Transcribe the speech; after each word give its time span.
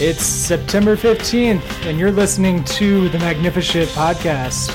It's 0.00 0.24
September 0.24 0.96
15th, 0.96 1.86
and 1.86 1.98
you're 1.98 2.10
listening 2.10 2.64
to 2.64 3.08
the 3.10 3.18
Magnificent 3.18 3.88
Podcast. 3.90 4.70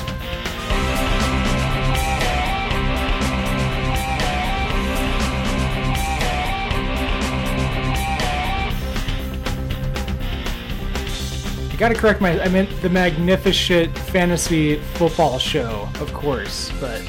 I 11.70 11.76
gotta 11.76 11.94
correct 11.94 12.20
my. 12.20 12.40
I 12.40 12.48
meant 12.48 12.70
the 12.80 12.88
Magnificent 12.88 13.98
Fantasy 13.98 14.76
Football 14.94 15.38
Show, 15.38 15.88
of 16.00 16.14
course, 16.14 16.72
but 16.80 17.00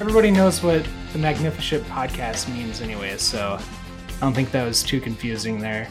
everybody 0.00 0.30
knows 0.30 0.62
what 0.62 0.86
the 1.12 1.18
Magnificent 1.18 1.82
Podcast 1.86 2.52
means, 2.54 2.82
anyway, 2.82 3.16
so 3.16 3.58
I 3.58 4.20
don't 4.20 4.34
think 4.34 4.52
that 4.52 4.64
was 4.64 4.82
too 4.82 5.00
confusing 5.00 5.58
there. 5.58 5.88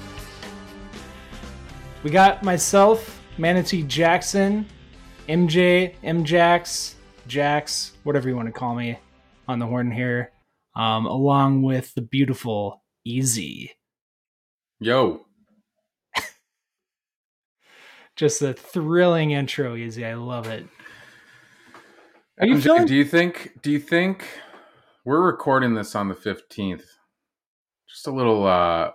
We 2.04 2.10
got 2.10 2.42
myself, 2.42 3.22
Manatee 3.38 3.84
Jackson, 3.84 4.66
MJ, 5.30 5.94
MJax, 6.04 6.96
Jax, 7.28 7.92
whatever 8.04 8.28
you 8.28 8.36
want 8.36 8.48
to 8.48 8.52
call 8.52 8.74
me, 8.74 8.98
on 9.48 9.60
the 9.60 9.68
horn 9.68 9.92
here, 9.92 10.32
um, 10.76 11.06
along 11.06 11.62
with 11.62 11.94
the 11.94 12.02
beautiful 12.02 12.82
Easy. 13.06 13.72
Yo, 14.80 15.26
Just 18.16 18.42
a 18.42 18.54
thrilling 18.54 19.32
intro, 19.32 19.76
Easy. 19.76 20.04
I 20.04 20.16
love 20.16 20.48
it. 20.48 20.66
Are 22.40 22.48
you 22.48 22.56
MJ, 22.56 22.64
feeling? 22.64 22.86
do 22.88 22.96
you 22.96 23.06
think? 23.06 23.60
Do 23.62 23.72
you 23.72 23.80
think 23.80 24.26
we're 25.06 25.22
recording 25.22 25.76
this 25.76 25.96
on 25.96 26.10
the 26.10 26.16
fifteenth? 26.16 26.86
Just 27.88 28.08
a 28.08 28.12
little 28.12 28.46
uh, 28.48 28.90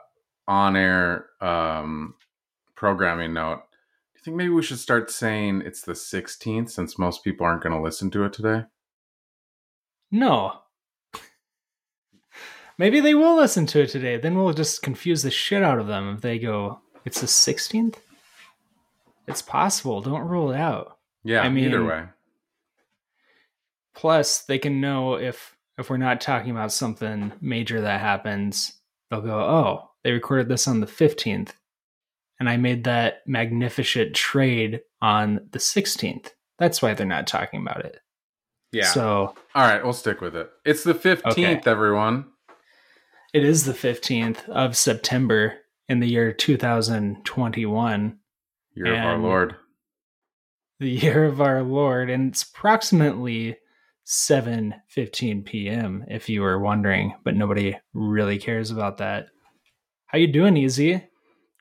on-air 0.48 1.26
um, 1.40 2.14
programming 2.76 3.32
note. 3.32 3.62
Do 4.14 4.18
you 4.18 4.22
think 4.24 4.36
maybe 4.36 4.50
we 4.50 4.62
should 4.62 4.78
start 4.78 5.10
saying 5.10 5.62
it's 5.64 5.82
the 5.82 5.94
sixteenth 5.94 6.70
since 6.70 6.98
most 6.98 7.24
people 7.24 7.46
aren't 7.46 7.62
going 7.62 7.74
to 7.74 7.82
listen 7.82 8.10
to 8.12 8.24
it 8.24 8.32
today? 8.32 8.64
No. 10.10 10.60
Maybe 12.78 13.00
they 13.00 13.14
will 13.14 13.36
listen 13.36 13.66
to 13.66 13.80
it 13.80 13.88
today. 13.88 14.18
Then 14.18 14.36
we'll 14.36 14.52
just 14.52 14.82
confuse 14.82 15.22
the 15.22 15.30
shit 15.30 15.62
out 15.62 15.78
of 15.78 15.86
them 15.86 16.14
if 16.14 16.20
they 16.20 16.38
go, 16.38 16.80
it's 17.04 17.20
the 17.20 17.26
16th? 17.26 17.96
It's 19.26 19.42
possible. 19.42 20.00
Don't 20.00 20.28
rule 20.28 20.52
it 20.52 20.58
out. 20.58 20.98
Yeah. 21.24 21.40
I 21.40 21.48
mean, 21.48 21.64
either 21.64 21.84
way. 21.84 22.04
Plus, 23.94 24.42
they 24.42 24.58
can 24.58 24.80
know 24.80 25.14
if 25.14 25.56
if 25.78 25.90
we're 25.90 25.96
not 25.96 26.20
talking 26.20 26.50
about 26.50 26.72
something 26.72 27.32
major 27.40 27.80
that 27.80 28.00
happens, 28.00 28.74
they'll 29.10 29.20
go, 29.20 29.40
"Oh, 29.40 29.90
they 30.04 30.12
recorded 30.12 30.48
this 30.48 30.68
on 30.68 30.80
the 30.80 30.86
15th." 30.86 31.52
And 32.38 32.48
I 32.48 32.56
made 32.56 32.84
that 32.84 33.22
magnificent 33.26 34.14
trade 34.14 34.80
on 35.00 35.40
the 35.52 35.58
16th. 35.58 36.30
That's 36.58 36.82
why 36.82 36.94
they're 36.94 37.06
not 37.06 37.26
talking 37.26 37.60
about 37.60 37.84
it. 37.84 37.98
Yeah. 38.72 38.84
So, 38.86 39.34
All 39.54 39.66
right, 39.66 39.82
we'll 39.82 39.92
stick 39.94 40.20
with 40.20 40.36
it. 40.36 40.50
It's 40.64 40.84
the 40.84 40.94
fifteenth, 40.94 41.66
everyone. 41.66 42.26
It 43.32 43.44
is 43.44 43.64
the 43.64 43.72
15th 43.72 44.48
of 44.48 44.76
September 44.76 45.54
in 45.88 46.00
the 46.00 46.08
year 46.08 46.32
2021, 46.32 48.18
Year 48.74 48.94
of 48.94 48.98
our 49.04 49.18
Lord. 49.18 49.56
the 50.80 50.90
year 50.90 51.24
of 51.24 51.40
our 51.40 51.62
Lord, 51.62 52.10
and 52.10 52.30
it's 52.32 52.42
approximately 52.42 53.56
7:15 54.06 55.44
p.m. 55.44 56.04
if 56.08 56.28
you 56.28 56.42
were 56.42 56.58
wondering, 56.58 57.14
but 57.24 57.34
nobody 57.34 57.76
really 57.94 58.38
cares 58.38 58.70
about 58.70 58.98
that. 58.98 59.26
How 60.06 60.18
you 60.18 60.26
doing, 60.28 60.56
Easy? 60.56 61.02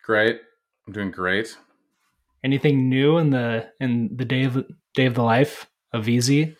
Great. 0.04 0.40
I'm 0.88 0.94
doing 0.94 1.12
great. 1.12 1.58
Anything 2.44 2.90
new 2.90 3.18
in 3.18 3.32
the 3.32 3.70
in 3.80 4.16
the 4.16 4.26
day 4.26 4.44
of 4.44 4.66
day 4.94 5.06
of 5.06 5.16
the 5.16 5.24
life 5.24 5.68
of 5.94 6.08
Easy? 6.08 6.56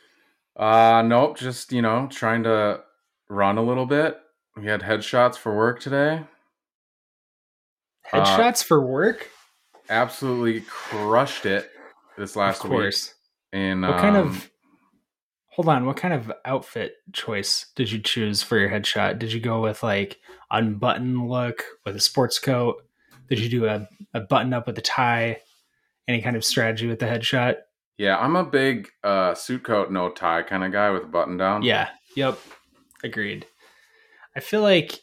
Uh 0.56 1.04
nope, 1.06 1.38
just 1.38 1.72
you 1.72 1.82
know, 1.82 2.08
trying 2.12 2.44
to 2.44 2.82
run 3.30 3.58
a 3.58 3.64
little 3.64 3.86
bit. 3.86 4.18
We 4.56 4.66
had 4.66 4.82
headshots 4.82 5.36
for 5.36 5.56
work 5.56 5.80
today. 5.80 6.24
Uh, 8.12 8.24
Headshots 8.24 8.64
for 8.64 8.86
work? 8.86 9.30
Absolutely 9.90 10.62
crushed 10.62 11.46
it 11.46 11.70
this 12.18 12.36
last 12.36 12.64
of 12.64 12.70
course. 12.70 13.14
week. 13.54 13.62
And 13.62 13.82
What 13.82 13.98
kind 13.98 14.18
um, 14.18 14.28
of 14.28 14.50
Hold 15.56 15.70
on, 15.70 15.86
what 15.86 15.96
kind 15.96 16.14
of 16.14 16.32
outfit 16.44 16.96
choice 17.14 17.68
did 17.78 17.90
you 17.90 18.00
choose 18.00 18.44
for 18.44 18.58
your 18.58 18.70
headshot? 18.70 19.20
Did 19.20 19.32
you 19.32 19.40
go 19.40 19.62
with 19.62 19.84
like 19.84 20.18
unbuttoned 20.52 21.30
look 21.30 21.64
with 21.86 21.96
a 21.96 22.02
sports 22.02 22.40
coat? 22.40 22.84
Did 23.30 23.40
you 23.40 23.50
do 23.50 23.66
a, 23.66 23.88
a 24.14 24.22
button 24.22 24.54
up 24.54 24.68
with 24.68 24.78
a 24.78 24.82
tie? 24.82 25.42
Any 26.08 26.22
kind 26.22 26.36
of 26.36 26.46
strategy 26.46 26.88
with 26.88 27.00
the 27.00 27.08
headshot? 27.08 27.56
Yeah, 27.98 28.18
I'm 28.18 28.36
a 28.36 28.44
big 28.44 28.90
uh 29.04 29.34
suit 29.34 29.64
coat, 29.64 29.92
no 29.92 30.10
tie 30.10 30.44
kind 30.44 30.64
of 30.64 30.72
guy 30.72 30.92
with 30.92 31.04
a 31.04 31.08
button 31.08 31.38
down. 31.38 31.64
Yeah. 31.64 31.90
Yep. 32.16 32.38
Agreed. 33.04 33.46
I 34.36 34.40
feel 34.40 34.62
like 34.62 35.00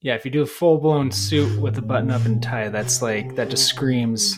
yeah, 0.00 0.14
if 0.16 0.24
you 0.24 0.30
do 0.30 0.42
a 0.42 0.46
full 0.46 0.78
blown 0.78 1.12
suit 1.12 1.60
with 1.60 1.78
a 1.78 1.82
button 1.82 2.10
up 2.10 2.24
and 2.24 2.42
tie, 2.42 2.68
that's 2.70 3.02
like 3.02 3.36
that 3.36 3.50
just 3.50 3.66
screams, 3.66 4.36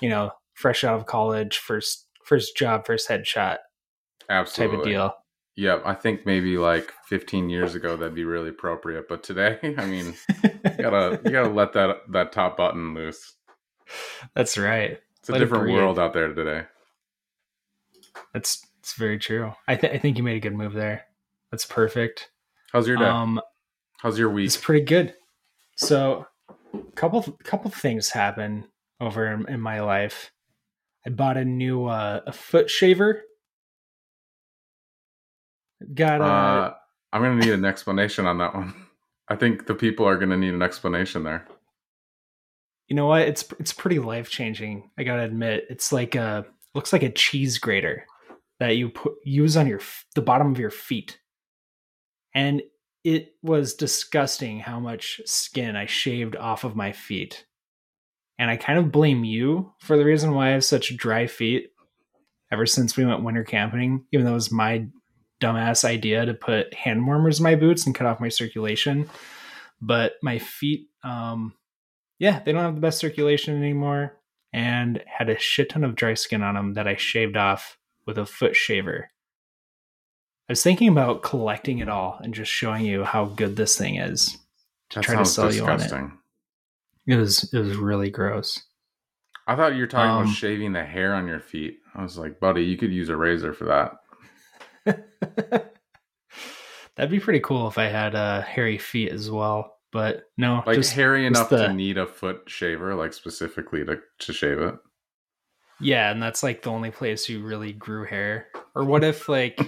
you 0.00 0.08
know, 0.08 0.32
fresh 0.54 0.82
out 0.82 0.98
of 0.98 1.06
college, 1.06 1.58
first 1.58 2.06
first 2.24 2.56
job, 2.56 2.86
first 2.86 3.08
headshot 3.08 3.58
absolutely. 4.28 4.76
type 4.76 4.80
of 4.80 4.90
deal. 4.90 5.14
Yep, 5.56 5.82
I 5.86 5.94
think 5.94 6.26
maybe 6.26 6.58
like 6.58 6.92
15 7.06 7.48
years 7.48 7.74
ago 7.74 7.96
that'd 7.96 8.14
be 8.14 8.24
really 8.24 8.50
appropriate, 8.50 9.08
but 9.08 9.22
today, 9.22 9.58
I 9.78 9.86
mean, 9.86 10.14
you 10.44 10.50
gotta 10.78 11.20
you 11.24 11.30
gotta 11.30 11.48
let 11.48 11.72
that 11.72 11.96
that 12.10 12.32
top 12.32 12.56
button 12.58 12.92
loose. 12.94 13.34
That's 14.34 14.58
right. 14.58 14.98
It's 15.20 15.28
a 15.28 15.32
Let 15.32 15.38
different 15.38 15.64
breathe. 15.64 15.76
world 15.76 15.98
out 15.98 16.12
there 16.12 16.32
today. 16.32 16.66
That's 18.34 18.64
it's 18.80 18.94
very 18.94 19.18
true. 19.18 19.52
I 19.66 19.76
th- 19.76 19.92
I 19.92 19.98
think 19.98 20.16
you 20.18 20.22
made 20.22 20.36
a 20.36 20.40
good 20.40 20.54
move 20.54 20.72
there. 20.74 21.04
That's 21.50 21.64
perfect. 21.64 22.30
How's 22.72 22.86
your 22.86 22.96
day? 22.98 23.04
Um, 23.04 23.40
How's 23.98 24.18
your 24.18 24.30
week? 24.30 24.46
it's 24.46 24.56
pretty 24.56 24.84
good. 24.84 25.14
So, 25.76 26.26
couple 26.94 27.22
couple 27.44 27.70
things 27.70 28.10
happen 28.10 28.66
over 29.00 29.26
in, 29.32 29.48
in 29.48 29.60
my 29.60 29.80
life. 29.80 30.32
I 31.06 31.10
bought 31.10 31.36
a 31.36 31.44
new 31.44 31.86
uh, 31.86 32.20
a 32.26 32.32
foot 32.32 32.68
shaver. 32.70 33.22
Got 35.94 36.20
Uh, 36.20 36.74
I'm 37.12 37.22
gonna 37.22 37.36
need 37.36 37.52
an 37.52 37.64
explanation 37.64 38.26
on 38.26 38.38
that 38.38 38.54
one. 38.54 38.74
I 39.28 39.36
think 39.36 39.66
the 39.66 39.74
people 39.74 40.06
are 40.06 40.16
gonna 40.16 40.36
need 40.36 40.54
an 40.54 40.62
explanation 40.62 41.24
there. 41.24 41.46
you 42.88 42.94
know 42.96 43.06
what? 43.06 43.22
It's 43.22 43.44
it's 43.58 43.72
pretty 43.72 43.98
life 43.98 44.30
changing. 44.30 44.90
I 44.98 45.04
gotta 45.04 45.24
admit, 45.24 45.64
it's 45.70 45.92
like 45.92 46.14
a 46.14 46.46
looks 46.74 46.92
like 46.92 47.02
a 47.02 47.10
cheese 47.10 47.58
grater 47.58 48.06
that 48.60 48.76
you 48.76 48.88
put 48.90 49.14
use 49.24 49.56
on 49.56 49.66
your 49.66 49.80
the 50.14 50.22
bottom 50.22 50.50
of 50.52 50.58
your 50.58 50.70
feet, 50.70 51.18
and 52.34 52.62
it 53.04 53.34
was 53.42 53.74
disgusting 53.74 54.60
how 54.60 54.80
much 54.80 55.20
skin 55.26 55.76
I 55.76 55.86
shaved 55.86 56.36
off 56.36 56.64
of 56.64 56.76
my 56.76 56.92
feet. 56.92 57.44
And 58.38 58.50
I 58.50 58.56
kind 58.56 58.78
of 58.78 58.92
blame 58.92 59.24
you 59.24 59.72
for 59.78 59.96
the 59.96 60.04
reason 60.04 60.34
why 60.34 60.48
I 60.48 60.50
have 60.50 60.64
such 60.64 60.96
dry 60.96 61.26
feet 61.26 61.70
ever 62.52 62.66
since 62.66 62.96
we 62.96 63.04
went 63.06 63.22
winter 63.22 63.44
camping, 63.44 64.04
even 64.12 64.26
though 64.26 64.32
it 64.32 64.34
was 64.34 64.52
my 64.52 64.86
dumbass 65.40 65.84
idea 65.84 66.24
to 66.26 66.34
put 66.34 66.72
hand 66.74 67.06
warmers 67.06 67.38
in 67.38 67.44
my 67.44 67.54
boots 67.54 67.86
and 67.86 67.94
cut 67.94 68.06
off 68.06 68.20
my 68.20 68.28
circulation. 68.28 69.08
But 69.80 70.14
my 70.22 70.38
feet, 70.38 70.88
um, 71.02 71.54
yeah, 72.18 72.40
they 72.44 72.52
don't 72.52 72.62
have 72.62 72.74
the 72.74 72.80
best 72.80 72.98
circulation 72.98 73.56
anymore 73.56 74.16
and 74.52 75.02
had 75.06 75.28
a 75.28 75.38
shit 75.38 75.68
ton 75.68 75.84
of 75.84 75.94
dry 75.94 76.14
skin 76.14 76.42
on 76.42 76.54
them 76.54 76.74
that 76.74 76.88
I 76.88 76.96
shaved 76.96 77.36
off 77.36 77.76
with 78.06 78.16
a 78.16 78.24
foot 78.24 78.56
shaver. 78.56 79.10
I 80.48 80.52
was 80.52 80.62
thinking 80.62 80.88
about 80.88 81.22
collecting 81.22 81.78
it 81.80 81.88
all 81.88 82.18
and 82.22 82.32
just 82.32 82.50
showing 82.50 82.86
you 82.86 83.02
how 83.04 83.24
good 83.26 83.56
this 83.56 83.76
thing 83.76 83.96
is 83.96 84.38
to 84.90 85.00
That 85.00 85.04
try 85.04 85.16
to 85.16 85.24
sell 85.24 85.52
you 85.52 85.66
on 85.66 85.80
it. 85.80 85.92
It 87.08 87.16
was 87.16 87.52
it 87.52 87.58
was 87.58 87.76
really 87.76 88.10
gross. 88.10 88.62
I 89.46 89.56
thought 89.56 89.74
you 89.74 89.80
were 89.80 89.86
talking 89.86 90.10
Um, 90.10 90.22
about 90.22 90.34
shaving 90.34 90.72
the 90.72 90.84
hair 90.84 91.14
on 91.14 91.26
your 91.28 91.40
feet. 91.40 91.78
I 91.94 92.02
was 92.02 92.16
like, 92.16 92.40
buddy, 92.40 92.64
you 92.64 92.76
could 92.76 92.92
use 92.92 93.08
a 93.08 93.16
razor 93.16 93.52
for 93.52 93.64
that. 93.66 93.92
That'd 96.96 97.10
be 97.10 97.20
pretty 97.20 97.40
cool 97.40 97.68
if 97.68 97.76
I 97.78 97.84
had 97.88 98.14
uh, 98.14 98.40
hairy 98.42 98.78
feet 98.78 99.12
as 99.12 99.30
well. 99.30 99.74
But 99.92 100.24
no, 100.36 100.62
Like 100.66 100.76
just 100.76 100.92
hairy 100.92 101.28
just 101.28 101.38
enough 101.38 101.50
the- 101.50 101.68
to 101.68 101.72
need 101.72 101.98
a 101.98 102.06
foot 102.06 102.42
shaver, 102.46 102.94
like 102.94 103.12
specifically 103.12 103.84
to, 103.84 103.98
to 104.20 104.32
shave 104.32 104.58
it. 104.58 104.74
Yeah, 105.78 106.10
and 106.10 106.22
that's 106.22 106.42
like 106.42 106.62
the 106.62 106.70
only 106.70 106.90
place 106.90 107.28
you 107.28 107.42
really 107.44 107.72
grew 107.72 108.04
hair. 108.06 108.48
Or 108.74 108.84
what 108.84 109.04
if 109.04 109.28
like 109.28 109.60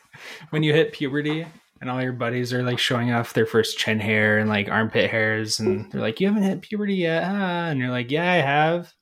when 0.50 0.62
you 0.64 0.72
hit 0.72 0.92
puberty 0.92 1.46
and 1.80 1.88
all 1.90 2.02
your 2.02 2.12
buddies 2.12 2.52
are 2.52 2.64
like 2.64 2.78
showing 2.80 3.12
off 3.12 3.32
their 3.32 3.46
first 3.46 3.78
chin 3.78 4.00
hair 4.00 4.38
and 4.38 4.48
like 4.48 4.68
armpit 4.68 5.08
hairs 5.10 5.60
and 5.60 5.90
they're 5.92 6.00
like, 6.00 6.18
You 6.20 6.26
haven't 6.28 6.42
hit 6.42 6.62
puberty 6.62 6.94
yet, 6.96 7.24
huh? 7.24 7.32
And 7.70 7.78
you're 7.78 7.90
like, 7.90 8.10
Yeah, 8.10 8.30
I 8.30 8.36
have. 8.36 8.92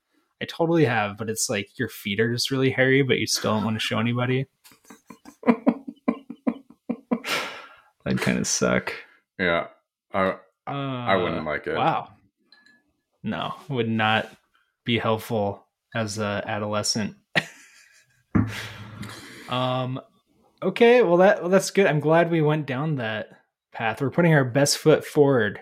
I 0.42 0.46
totally 0.46 0.84
have, 0.86 1.16
but 1.18 1.28
it's 1.30 1.48
like 1.50 1.68
your 1.78 1.88
feet 1.90 2.20
are 2.20 2.32
just 2.32 2.50
really 2.50 2.70
hairy, 2.70 3.02
but 3.02 3.18
you 3.18 3.26
still 3.26 3.52
don't 3.54 3.64
want 3.64 3.76
to 3.76 3.80
show 3.80 3.98
anybody. 3.98 4.46
That'd 8.04 8.20
kind 8.20 8.38
of 8.38 8.46
suck. 8.46 8.92
Yeah. 9.38 9.68
I 10.12 10.36
Uh, 10.66 10.66
I 10.66 11.16
wouldn't 11.16 11.46
like 11.46 11.66
it. 11.66 11.76
Wow. 11.76 12.08
No, 13.22 13.54
would 13.68 13.88
not 13.88 14.30
be 14.84 14.98
helpful 14.98 15.66
as 15.94 16.18
a 16.18 16.42
adolescent. 16.46 17.16
um 19.48 20.00
okay, 20.62 21.02
well 21.02 21.18
that 21.18 21.40
well 21.40 21.50
that's 21.50 21.70
good. 21.70 21.86
I'm 21.86 22.00
glad 22.00 22.30
we 22.30 22.42
went 22.42 22.66
down 22.66 22.96
that 22.96 23.28
path. 23.72 24.00
We're 24.00 24.10
putting 24.10 24.34
our 24.34 24.44
best 24.44 24.78
foot 24.78 25.04
forward. 25.04 25.60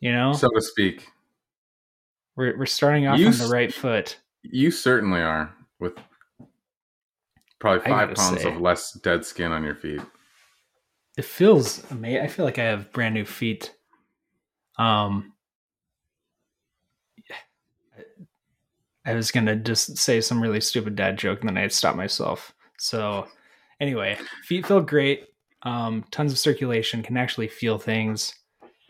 You 0.00 0.12
know? 0.12 0.32
So 0.32 0.48
to 0.48 0.62
speak. 0.62 1.06
We're 2.36 2.56
we're 2.56 2.66
starting 2.66 3.06
off 3.06 3.18
You 3.18 3.26
on 3.26 3.38
the 3.38 3.48
right 3.48 3.72
foot. 3.72 4.18
You 4.42 4.70
certainly 4.70 5.20
are 5.20 5.52
with 5.78 5.94
probably 7.60 7.88
five 7.88 8.14
pounds 8.14 8.42
say. 8.42 8.52
of 8.52 8.60
less 8.60 8.92
dead 8.92 9.24
skin 9.24 9.52
on 9.52 9.62
your 9.62 9.76
feet. 9.76 10.00
It 11.16 11.24
feels 11.24 11.88
amazing. 11.90 12.22
I 12.22 12.26
feel 12.28 12.44
like 12.44 12.58
I 12.58 12.64
have 12.64 12.92
brand 12.92 13.14
new 13.14 13.24
feet. 13.24 13.74
Um 14.78 15.34
I 19.04 19.14
was 19.14 19.30
gonna 19.30 19.56
just 19.56 19.96
say 19.98 20.20
some 20.20 20.42
really 20.42 20.60
stupid 20.60 20.96
dad 20.96 21.18
joke 21.18 21.40
and 21.40 21.48
then 21.48 21.58
I 21.58 21.68
stopped 21.68 21.96
myself. 21.96 22.52
So 22.78 23.26
anyway, 23.80 24.18
feet 24.44 24.66
feel 24.66 24.80
great. 24.80 25.26
Um, 25.62 26.04
tons 26.10 26.32
of 26.32 26.38
circulation, 26.38 27.02
can 27.02 27.16
actually 27.16 27.48
feel 27.48 27.78
things. 27.78 28.34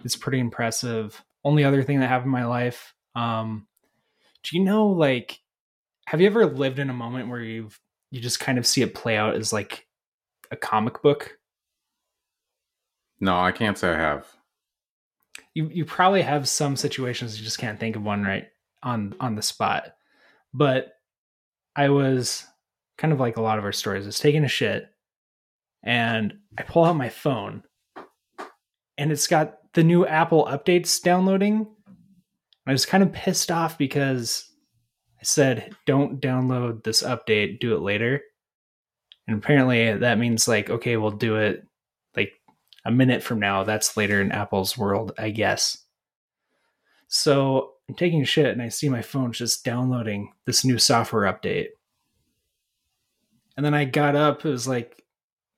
It's 0.05 0.17
pretty 0.17 0.39
impressive. 0.39 1.23
Only 1.45 1.65
other 1.65 1.83
thing 1.83 2.01
that 2.01 2.09
happened 2.09 2.29
in 2.29 2.33
my 2.33 2.45
life. 2.45 2.95
Um, 3.15 3.67
do 4.43 4.57
you 4.57 4.65
know 4.65 4.89
like 4.89 5.41
have 6.07 6.21
you 6.21 6.27
ever 6.27 6.47
lived 6.47 6.79
in 6.79 6.91
a 6.91 6.95
moment 6.95 7.29
where 7.29 7.41
you've 7.41 7.79
you 8.11 8.21
just 8.21 8.41
kind 8.41 8.59
of 8.59 8.67
see 8.67 8.83
it 8.83 8.95
play 8.95 9.17
out 9.17 9.37
as 9.37 9.53
like 9.53 9.87
a 10.51 10.57
comic 10.57 11.03
book? 11.03 11.39
No, 13.21 13.39
I 13.39 13.53
can't 13.53 13.77
say 13.79 13.91
I 13.91 13.97
have. 13.99 14.27
you 15.55 15.69
you 15.69 15.85
probably 15.85 16.23
have 16.23 16.49
some 16.49 16.77
situations 16.77 17.39
you 17.39 17.45
just 17.45 17.59
can't 17.59 17.79
think 17.79 17.97
of 17.97 18.03
one 18.03 18.23
right 18.23 18.49
on 18.83 19.15
on 19.21 19.35
the 19.35 19.43
spot 19.43 19.95
but 20.55 20.95
i 21.77 21.89
was 21.91 22.47
kind 22.97 23.13
of 23.13 23.21
like 23.21 23.37
a 23.37 23.43
lot 23.43 23.59
of 23.59 23.65
our 23.65 23.73
stories 23.73 24.05
I 24.05 24.07
was 24.07 24.19
taking 24.19 24.45
a 24.45 24.49
shit 24.49 24.89
and 25.83 26.35
i 26.59 26.63
pull 26.63 26.85
out 26.85 26.97
my 26.97 27.09
phone 27.11 27.63
and 28.97 29.13
it's 29.13 29.27
got 29.27 29.59
the 29.75 29.85
new 29.85 30.07
apple 30.07 30.47
updates 30.47 31.01
downloading 31.03 31.67
i 32.67 32.73
was 32.73 32.87
kind 32.87 33.03
of 33.03 33.13
pissed 33.13 33.51
off 33.51 33.77
because 33.77 34.50
said 35.23 35.75
don't 35.87 36.21
download 36.21 36.83
this 36.83 37.03
update. 37.03 37.61
Do 37.61 37.75
it 37.75 37.81
later. 37.81 38.23
And 39.27 39.39
apparently 39.39 39.95
that 39.99 40.19
means 40.19 40.49
like 40.49 40.71
okay 40.71 40.97
we'll 40.97 41.11
do 41.11 41.37
it 41.37 41.65
like 42.17 42.33
a 42.85 42.91
minute 42.91 43.23
from 43.23 43.41
now. 43.41 43.65
That's 43.65 43.97
later 43.97 44.21
in 44.21 44.33
apple's 44.33 44.77
world 44.79 45.13
i 45.19 45.31
guess. 45.31 45.79
So 47.09 47.75
i'm 47.89 47.95
taking 47.95 48.23
a 48.23 48.27
shit 48.27 48.47
and 48.47 48.63
i 48.63 48.69
see 48.69 48.89
my 48.89 49.03
phone 49.03 49.33
just 49.33 49.65
downloading 49.65 50.33
this 50.47 50.65
new 50.65 50.79
software 50.79 51.31
update. 51.33 51.69
And 53.57 53.67
then 53.67 53.75
i 53.75 53.85
got 53.85 54.17
up. 54.17 54.45
It 54.45 54.51
was 54.51 54.67
like 54.67 55.03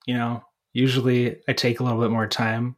you 0.07 0.15
know 0.15 0.43
usually 0.73 1.41
i 1.47 1.53
take 1.53 1.79
a 1.79 1.85
little 1.85 2.01
bit 2.01 2.11
more 2.11 2.27
time. 2.27 2.77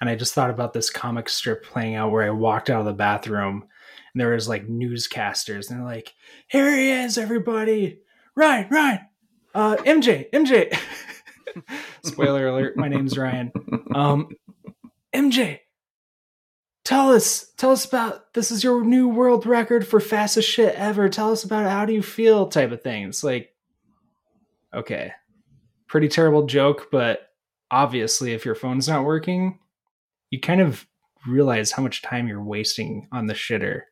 And 0.00 0.08
i 0.08 0.16
just 0.16 0.32
thought 0.32 0.50
about 0.50 0.72
this 0.72 0.88
comic 0.90 1.28
strip 1.28 1.64
playing 1.64 1.96
out 1.96 2.10
where 2.10 2.24
i 2.24 2.30
walked 2.30 2.70
out 2.70 2.80
of 2.80 2.86
the 2.86 2.92
bathroom 2.94 3.68
and 4.14 4.20
there 4.20 4.30
was 4.30 4.48
like 4.48 4.68
newscasters 4.68 5.70
and 5.70 5.78
they're 5.78 5.86
like 5.86 6.14
here 6.48 6.74
he 6.74 6.90
is 6.90 7.18
everybody! 7.18 8.00
Ryan 8.34 8.68
ryan! 8.70 9.00
Uh 9.54 9.76
mj 9.76 10.30
mj 10.30 10.78
spoiler 12.04 12.48
alert 12.48 12.76
my 12.76 12.88
name's 12.88 13.16
ryan. 13.18 13.52
Um 13.94 14.28
mj 15.14 15.60
tell 16.84 17.12
us 17.12 17.52
tell 17.56 17.70
us 17.70 17.84
about 17.84 18.32
this 18.34 18.50
is 18.50 18.64
your 18.64 18.84
new 18.84 19.08
world 19.08 19.46
record 19.46 19.86
for 19.86 20.00
fastest 20.00 20.48
shit 20.48 20.74
ever. 20.74 21.08
Tell 21.08 21.30
us 21.32 21.44
about 21.44 21.66
it 21.66 21.70
how 21.70 21.84
do 21.84 21.92
you 21.92 22.02
feel 22.02 22.46
type 22.46 22.72
of 22.72 22.82
thing. 22.82 23.04
It's 23.04 23.24
like 23.24 23.52
okay 24.74 25.12
pretty 25.86 26.08
terrible 26.08 26.46
joke 26.46 26.88
but 26.90 27.28
obviously 27.70 28.32
if 28.32 28.44
your 28.44 28.54
phone's 28.54 28.88
not 28.88 29.04
working 29.04 29.58
you 30.30 30.40
kind 30.40 30.60
of 30.60 30.86
realize 31.26 31.72
how 31.72 31.82
much 31.82 32.02
time 32.02 32.26
you're 32.26 32.42
wasting 32.42 33.06
on 33.12 33.26
the 33.26 33.34
shitter 33.34 33.82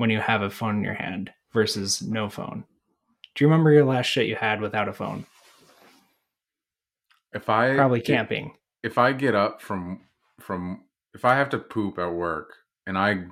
when 0.00 0.10
you 0.10 0.18
have 0.20 0.40
a 0.40 0.50
phone 0.50 0.78
in 0.78 0.84
your 0.84 0.94
hand 0.94 1.30
versus 1.52 2.00
no 2.00 2.28
phone 2.28 2.64
do 3.34 3.44
you 3.44 3.50
remember 3.50 3.70
your 3.70 3.84
last 3.84 4.06
shit 4.06 4.26
you 4.26 4.36
had 4.36 4.60
without 4.60 4.88
a 4.88 4.92
phone 4.92 5.26
If 7.32 7.48
I 7.48 7.74
probably 7.76 8.00
camping 8.00 8.54
if 8.82 8.96
I 8.96 9.12
get 9.12 9.34
up 9.34 9.60
from 9.60 10.00
from 10.40 10.84
if 11.14 11.24
I 11.24 11.34
have 11.34 11.50
to 11.50 11.58
poop 11.58 11.98
at 11.98 12.12
work 12.12 12.54
and 12.86 12.96
I 12.96 13.24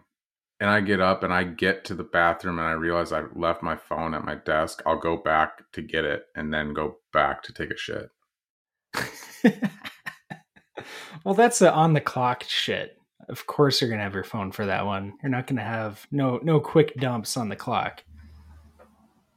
and 0.61 0.69
I 0.69 0.81
get 0.81 1.01
up 1.01 1.23
and 1.23 1.33
I 1.33 1.45
get 1.45 1.85
to 1.87 1.95
the 1.95 2.05
bathroom 2.05 2.59
and 2.59 2.67
I 2.67 2.73
realize 2.73 3.13
I 3.13 3.23
left 3.35 3.63
my 3.63 3.77
phone 3.77 4.13
at 4.15 4.25
my 4.25 4.35
desk, 4.35 4.83
I'll 4.85 4.99
go 4.99 5.17
back 5.17 5.71
to 5.73 5.83
get 5.83 6.05
it 6.05 6.25
and 6.35 6.53
then 6.53 6.75
go 6.75 6.99
back 7.13 7.43
to 7.45 7.53
take 7.53 7.71
a 7.71 7.77
shit. 7.77 8.11
well, 11.25 11.35
that's 11.35 11.61
the 11.61 11.73
on 11.73 11.93
the 11.93 12.01
clock 12.01 12.43
shit. 12.45 12.98
Of 13.29 13.47
course, 13.47 13.81
you're 13.81 13.91
gonna 13.91 14.03
have 14.03 14.15
your 14.15 14.25
phone 14.25 14.53
for 14.53 14.67
that 14.67 14.87
one. 14.87 15.15
You're 15.23 15.31
not 15.31 15.47
gonna 15.47 15.63
have 15.63 16.07
no 16.11 16.39
no 16.43 16.61
quick 16.61 16.95
dumps 16.97 17.37
on 17.37 17.49
the 17.49 17.57
clock. 17.57 18.03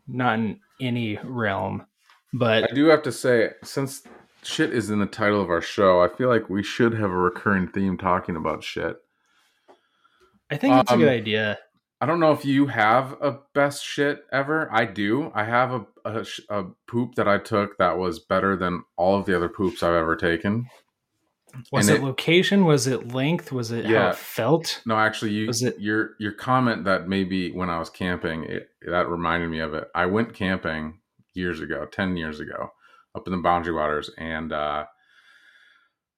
Not 0.07 0.39
in 0.39 0.59
any 0.79 1.17
realm. 1.23 1.85
But 2.33 2.71
I 2.71 2.73
do 2.73 2.85
have 2.85 3.03
to 3.03 3.11
say, 3.11 3.51
since 3.63 4.03
shit 4.43 4.73
is 4.73 4.89
in 4.89 4.99
the 4.99 5.05
title 5.05 5.41
of 5.41 5.49
our 5.49 5.61
show, 5.61 6.01
I 6.01 6.07
feel 6.07 6.29
like 6.29 6.49
we 6.49 6.63
should 6.63 6.93
have 6.93 7.11
a 7.11 7.15
recurring 7.15 7.67
theme 7.67 7.97
talking 7.97 8.35
about 8.35 8.63
shit. 8.63 8.97
I 10.49 10.57
think 10.57 10.73
that's 10.73 10.91
a 10.91 10.97
good 10.97 11.07
Um, 11.07 11.13
idea. 11.13 11.59
I 11.99 12.05
don't 12.05 12.19
know 12.19 12.31
if 12.31 12.43
you 12.43 12.65
have 12.67 13.15
a 13.21 13.39
best 13.53 13.85
shit 13.85 14.25
ever. 14.31 14.67
I 14.71 14.85
do. 14.85 15.31
I 15.35 15.43
have 15.43 15.71
a, 15.71 15.85
a, 16.03 16.25
a 16.49 16.65
poop 16.87 17.15
that 17.15 17.27
I 17.27 17.37
took 17.37 17.77
that 17.77 17.97
was 17.97 18.19
better 18.19 18.55
than 18.55 18.83
all 18.97 19.19
of 19.19 19.25
the 19.25 19.35
other 19.35 19.49
poops 19.49 19.83
I've 19.83 19.93
ever 19.93 20.15
taken. 20.15 20.65
Was 21.71 21.89
it, 21.89 21.97
it- 21.97 22.03
location? 22.03 22.65
Was 22.65 22.87
it 22.87 23.13
length? 23.13 23.51
Was 23.51 23.71
it 23.71 23.85
how 23.85 24.09
it 24.09 24.15
felt? 24.15 24.81
No, 24.85 24.97
actually, 24.97 25.31
you 25.31 25.47
Was 25.47 25.61
it- 25.61 25.79
your 25.79 26.11
your 26.19 26.31
comment 26.31 26.85
that 26.85 27.07
maybe 27.07 27.51
when 27.51 27.69
I 27.69 27.79
was 27.79 27.89
camping, 27.89 28.43
it, 28.45 28.69
that 28.87 29.09
reminded 29.09 29.49
me 29.49 29.59
of 29.59 29.73
it. 29.73 29.87
I 29.95 30.05
went 30.05 30.33
camping 30.33 30.99
years 31.33 31.61
ago, 31.61 31.85
ten 31.85 32.17
years 32.17 32.39
ago, 32.39 32.71
up 33.15 33.27
in 33.27 33.31
the 33.31 33.41
Boundary 33.41 33.73
Waters, 33.73 34.09
and 34.17 34.51
uh, 34.51 34.85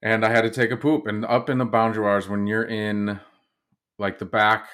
and 0.02 0.26
I 0.26 0.30
had 0.30 0.42
to 0.42 0.50
take 0.50 0.72
a 0.72 0.78
poop. 0.78 1.08
And 1.08 1.26
up 1.26 1.50
in 1.50 1.58
the 1.58 1.66
Boundary 1.66 2.04
Waters, 2.04 2.28
when 2.30 2.48
you're 2.48 2.66
in 2.66 3.20
like 4.00 4.20
the 4.20 4.26
back, 4.26 4.68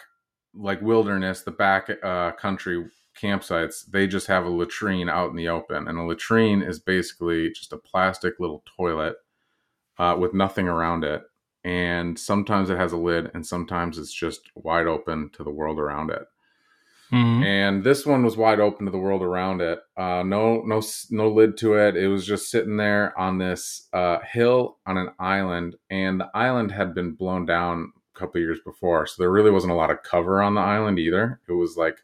like 0.53 0.81
wilderness, 0.81 1.41
the 1.41 1.51
back 1.51 1.89
uh, 2.03 2.31
country 2.31 2.85
campsites, 3.21 3.85
they 3.91 4.07
just 4.07 4.27
have 4.27 4.45
a 4.45 4.49
latrine 4.49 5.09
out 5.09 5.29
in 5.29 5.35
the 5.35 5.49
open, 5.49 5.87
and 5.87 5.97
a 5.97 6.03
latrine 6.03 6.61
is 6.61 6.79
basically 6.79 7.49
just 7.51 7.73
a 7.73 7.77
plastic 7.77 8.35
little 8.39 8.63
toilet 8.77 9.15
uh, 9.99 10.15
with 10.17 10.33
nothing 10.33 10.67
around 10.67 11.03
it. 11.03 11.21
And 11.63 12.17
sometimes 12.17 12.69
it 12.69 12.77
has 12.77 12.93
a 12.93 12.97
lid 12.97 13.29
and 13.33 13.45
sometimes 13.45 13.97
it's 13.97 14.13
just 14.13 14.41
wide 14.55 14.87
open 14.87 15.29
to 15.33 15.43
the 15.43 15.51
world 15.51 15.77
around 15.79 16.09
it. 16.09 16.23
Mhm. 17.11 17.43
and 17.43 17.83
this 17.83 18.05
one 18.05 18.23
was 18.23 18.37
wide 18.37 18.59
open 18.59 18.85
to 18.85 18.91
the 18.91 18.97
world 18.99 19.23
around 19.23 19.61
it. 19.61 19.79
Uh, 19.97 20.21
no 20.23 20.61
no 20.61 20.79
no 21.09 21.27
lid 21.27 21.57
to 21.57 21.73
it. 21.73 21.97
It 21.97 22.07
was 22.07 22.23
just 22.23 22.51
sitting 22.51 22.77
there 22.77 23.17
on 23.17 23.39
this 23.39 23.87
uh, 23.93 24.19
hill 24.19 24.77
on 24.85 24.95
an 24.97 25.09
island 25.19 25.75
and 25.89 26.19
the 26.19 26.29
island 26.35 26.71
had 26.71 26.93
been 26.93 27.13
blown 27.13 27.47
down 27.47 27.93
a 28.15 28.19
couple 28.19 28.39
years 28.39 28.59
before 28.63 29.07
so 29.07 29.15
there 29.17 29.31
really 29.31 29.49
wasn't 29.49 29.73
a 29.73 29.75
lot 29.75 29.89
of 29.89 30.03
cover 30.03 30.39
on 30.39 30.53
the 30.53 30.61
island 30.61 30.99
either. 30.99 31.39
It 31.49 31.53
was 31.53 31.75
like 31.77 31.97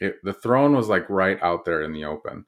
it, 0.00 0.16
the 0.24 0.32
throne 0.32 0.74
was 0.74 0.88
like 0.88 1.08
right 1.10 1.38
out 1.42 1.66
there 1.66 1.82
in 1.82 1.92
the 1.92 2.06
open. 2.06 2.46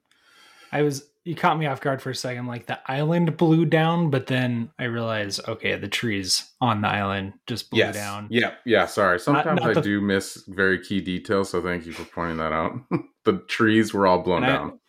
I 0.71 0.81
was 0.81 1.07
you 1.25 1.35
caught 1.35 1.57
me 1.57 1.65
off 1.67 1.79
guard 1.81 2.01
for 2.01 2.09
a 2.09 2.15
second. 2.15 2.47
Like 2.47 2.65
the 2.65 2.79
island 2.91 3.37
blew 3.37 3.65
down, 3.65 4.09
but 4.09 4.27
then 4.27 4.69
I 4.77 4.85
realized 4.85 5.39
okay, 5.47 5.75
the 5.77 5.87
trees 5.87 6.51
on 6.59 6.81
the 6.81 6.87
island 6.89 7.33
just 7.47 7.69
blew 7.69 7.91
down. 7.93 8.27
Yeah, 8.29 8.55
yeah. 8.65 8.85
Sorry. 8.85 9.19
Sometimes 9.19 9.61
not 9.61 9.69
I 9.69 9.73
the- 9.73 9.81
do 9.81 10.01
miss 10.01 10.43
very 10.47 10.79
key 10.83 10.99
details, 11.01 11.49
so 11.49 11.61
thank 11.61 11.85
you 11.85 11.93
for 11.93 12.03
pointing 12.05 12.37
that 12.37 12.51
out. 12.51 12.73
the 13.25 13.37
trees 13.47 13.93
were 13.93 14.05
all 14.07 14.19
blown 14.21 14.43
And 14.43 14.51
I- 14.51 14.55
down. 14.57 14.79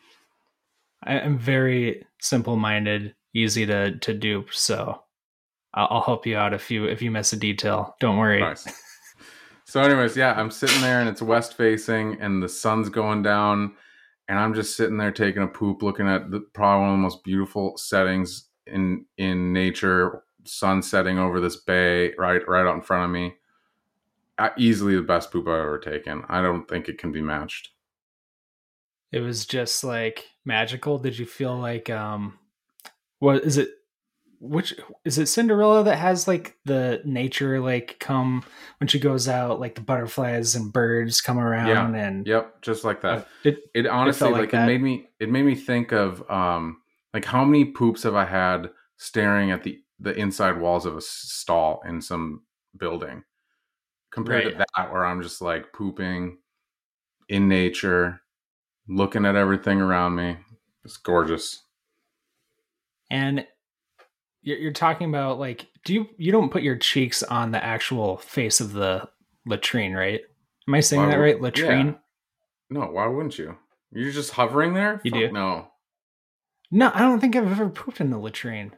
I 1.06 1.18
am 1.18 1.38
very 1.38 2.04
simple 2.20 2.56
minded, 2.56 3.14
easy 3.34 3.66
to 3.66 3.98
to 3.98 4.14
dupe. 4.14 4.52
So 4.54 5.02
I'll, 5.74 5.88
I'll 5.90 6.02
help 6.02 6.26
you 6.26 6.36
out 6.36 6.54
if 6.54 6.70
you 6.70 6.86
if 6.86 7.02
you 7.02 7.10
miss 7.10 7.32
a 7.32 7.36
detail. 7.36 7.94
Don't 8.00 8.16
worry. 8.16 8.40
Nice. 8.40 8.66
So, 9.66 9.80
anyways, 9.80 10.16
yeah, 10.16 10.34
I'm 10.34 10.50
sitting 10.50 10.80
there 10.82 11.00
and 11.00 11.08
it's 11.08 11.22
west 11.22 11.56
facing, 11.56 12.20
and 12.20 12.42
the 12.42 12.48
sun's 12.48 12.88
going 12.90 13.22
down, 13.22 13.74
and 14.28 14.38
I'm 14.38 14.54
just 14.54 14.76
sitting 14.76 14.96
there 14.96 15.12
taking 15.12 15.42
a 15.42 15.46
poop, 15.46 15.82
looking 15.82 16.08
at 16.08 16.30
the, 16.30 16.40
probably 16.40 16.82
one 16.82 16.90
of 16.90 16.98
the 16.98 17.02
most 17.02 17.24
beautiful 17.24 17.76
settings 17.76 18.48
in 18.66 19.06
in 19.16 19.52
nature. 19.52 20.22
Sun 20.46 20.82
setting 20.82 21.18
over 21.18 21.40
this 21.40 21.56
bay, 21.56 22.12
right, 22.18 22.46
right 22.46 22.66
out 22.66 22.74
in 22.74 22.82
front 22.82 23.04
of 23.06 23.10
me. 23.10 23.34
Uh, 24.36 24.50
easily 24.58 24.94
the 24.94 25.00
best 25.00 25.30
poop 25.30 25.46
I've 25.46 25.54
ever 25.54 25.78
taken. 25.78 26.22
I 26.28 26.42
don't 26.42 26.68
think 26.68 26.88
it 26.88 26.98
can 26.98 27.12
be 27.12 27.22
matched. 27.22 27.70
It 29.10 29.20
was 29.20 29.46
just 29.46 29.84
like 29.84 30.26
magical. 30.44 30.98
Did 30.98 31.18
you 31.18 31.24
feel 31.24 31.56
like 31.56 31.88
um, 31.88 32.38
what 33.20 33.44
is 33.44 33.56
it? 33.56 33.70
Which 34.44 34.74
is 35.04 35.18
it 35.18 35.26
Cinderella 35.26 35.82
that 35.84 35.96
has 35.96 36.28
like 36.28 36.56
the 36.64 37.00
nature 37.04 37.60
like 37.60 37.96
come 37.98 38.44
when 38.78 38.88
she 38.88 38.98
goes 38.98 39.28
out 39.28 39.58
like 39.60 39.74
the 39.74 39.80
butterflies 39.80 40.54
and 40.54 40.72
birds 40.72 41.20
come 41.20 41.38
around 41.38 41.94
and 41.94 42.26
Yep, 42.26 42.62
just 42.62 42.84
like 42.84 43.00
that. 43.00 43.26
It, 43.44 43.58
It 43.74 43.86
honestly 43.86 44.30
like 44.30 44.52
like, 44.52 44.54
it 44.54 44.66
made 44.66 44.82
me 44.82 45.08
it 45.18 45.30
made 45.30 45.44
me 45.44 45.54
think 45.54 45.92
of 45.92 46.28
um 46.30 46.82
like 47.14 47.24
how 47.24 47.44
many 47.44 47.64
poops 47.64 48.02
have 48.02 48.14
I 48.14 48.24
had 48.26 48.70
staring 48.98 49.50
at 49.50 49.62
the 49.62 49.80
the 50.00 50.14
inside 50.14 50.60
walls 50.60 50.84
of 50.86 50.96
a 50.96 51.00
stall 51.00 51.82
in 51.86 52.00
some 52.02 52.42
building 52.76 53.22
compared 54.10 54.44
Right. 54.44 54.52
to 54.58 54.64
that 54.76 54.92
where 54.92 55.04
I'm 55.04 55.22
just 55.22 55.40
like 55.40 55.72
pooping 55.72 56.38
in 57.28 57.48
nature, 57.48 58.20
looking 58.88 59.24
at 59.24 59.36
everything 59.36 59.80
around 59.80 60.16
me. 60.16 60.36
It's 60.84 60.98
gorgeous. 60.98 61.62
and 63.10 63.46
you're, 64.44 64.58
you're 64.58 64.72
talking 64.72 65.08
about 65.08 65.38
like 65.40 65.66
do 65.84 65.92
you 65.94 66.06
you 66.16 66.30
don't 66.30 66.50
put 66.52 66.62
your 66.62 66.76
cheeks 66.76 67.22
on 67.24 67.50
the 67.50 67.62
actual 67.64 68.16
face 68.18 68.60
of 68.60 68.72
the 68.72 69.08
latrine 69.46 69.92
right 69.92 70.20
am 70.68 70.74
i 70.74 70.80
saying 70.80 71.02
Why 71.02 71.08
that 71.10 71.18
would- 71.18 71.24
right 71.24 71.40
latrine 71.40 71.86
yeah. 71.86 71.94
No, 72.70 72.80
why 72.86 73.06
wouldn't 73.06 73.38
you? 73.38 73.56
You're 73.92 74.10
just 74.10 74.32
hovering 74.32 74.72
there? 74.72 75.00
You 75.04 75.10
Fuck 75.10 75.20
do? 75.20 75.32
No. 75.32 75.68
no 76.70 76.90
i 76.94 77.00
don't 77.00 77.20
think 77.20 77.36
i've 77.36 77.50
ever 77.50 77.68
pooped 77.68 78.00
in 78.00 78.10
the 78.10 78.18
latrine 78.18 78.72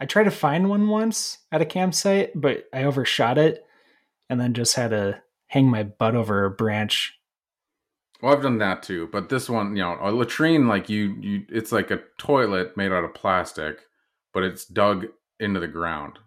i 0.00 0.06
tried 0.06 0.24
to 0.24 0.30
find 0.30 0.68
one 0.70 0.88
once 0.88 1.38
at 1.52 1.60
a 1.62 1.66
campsite 1.66 2.30
but 2.34 2.64
i 2.72 2.84
overshot 2.84 3.36
it 3.38 3.64
and 4.30 4.40
then 4.40 4.54
just 4.54 4.76
had 4.76 4.90
to 4.90 5.20
hang 5.48 5.66
my 5.68 5.82
butt 5.82 6.14
over 6.14 6.44
a 6.44 6.50
branch 6.50 7.18
Well, 8.22 8.34
I've 8.34 8.42
done 8.42 8.58
that 8.58 8.82
too, 8.82 9.08
but 9.12 9.28
this 9.28 9.50
one, 9.50 9.76
you 9.76 9.82
know, 9.82 9.98
a 10.00 10.10
latrine, 10.10 10.66
like 10.66 10.88
you, 10.88 11.14
you, 11.20 11.42
it's 11.50 11.70
like 11.72 11.90
a 11.90 12.00
toilet 12.18 12.74
made 12.76 12.90
out 12.92 13.04
of 13.04 13.12
plastic, 13.12 13.80
but 14.34 14.42
it's 14.42 14.66
dug 14.66 15.06
into 15.40 15.60
the 15.60 15.68
ground. 15.68 16.18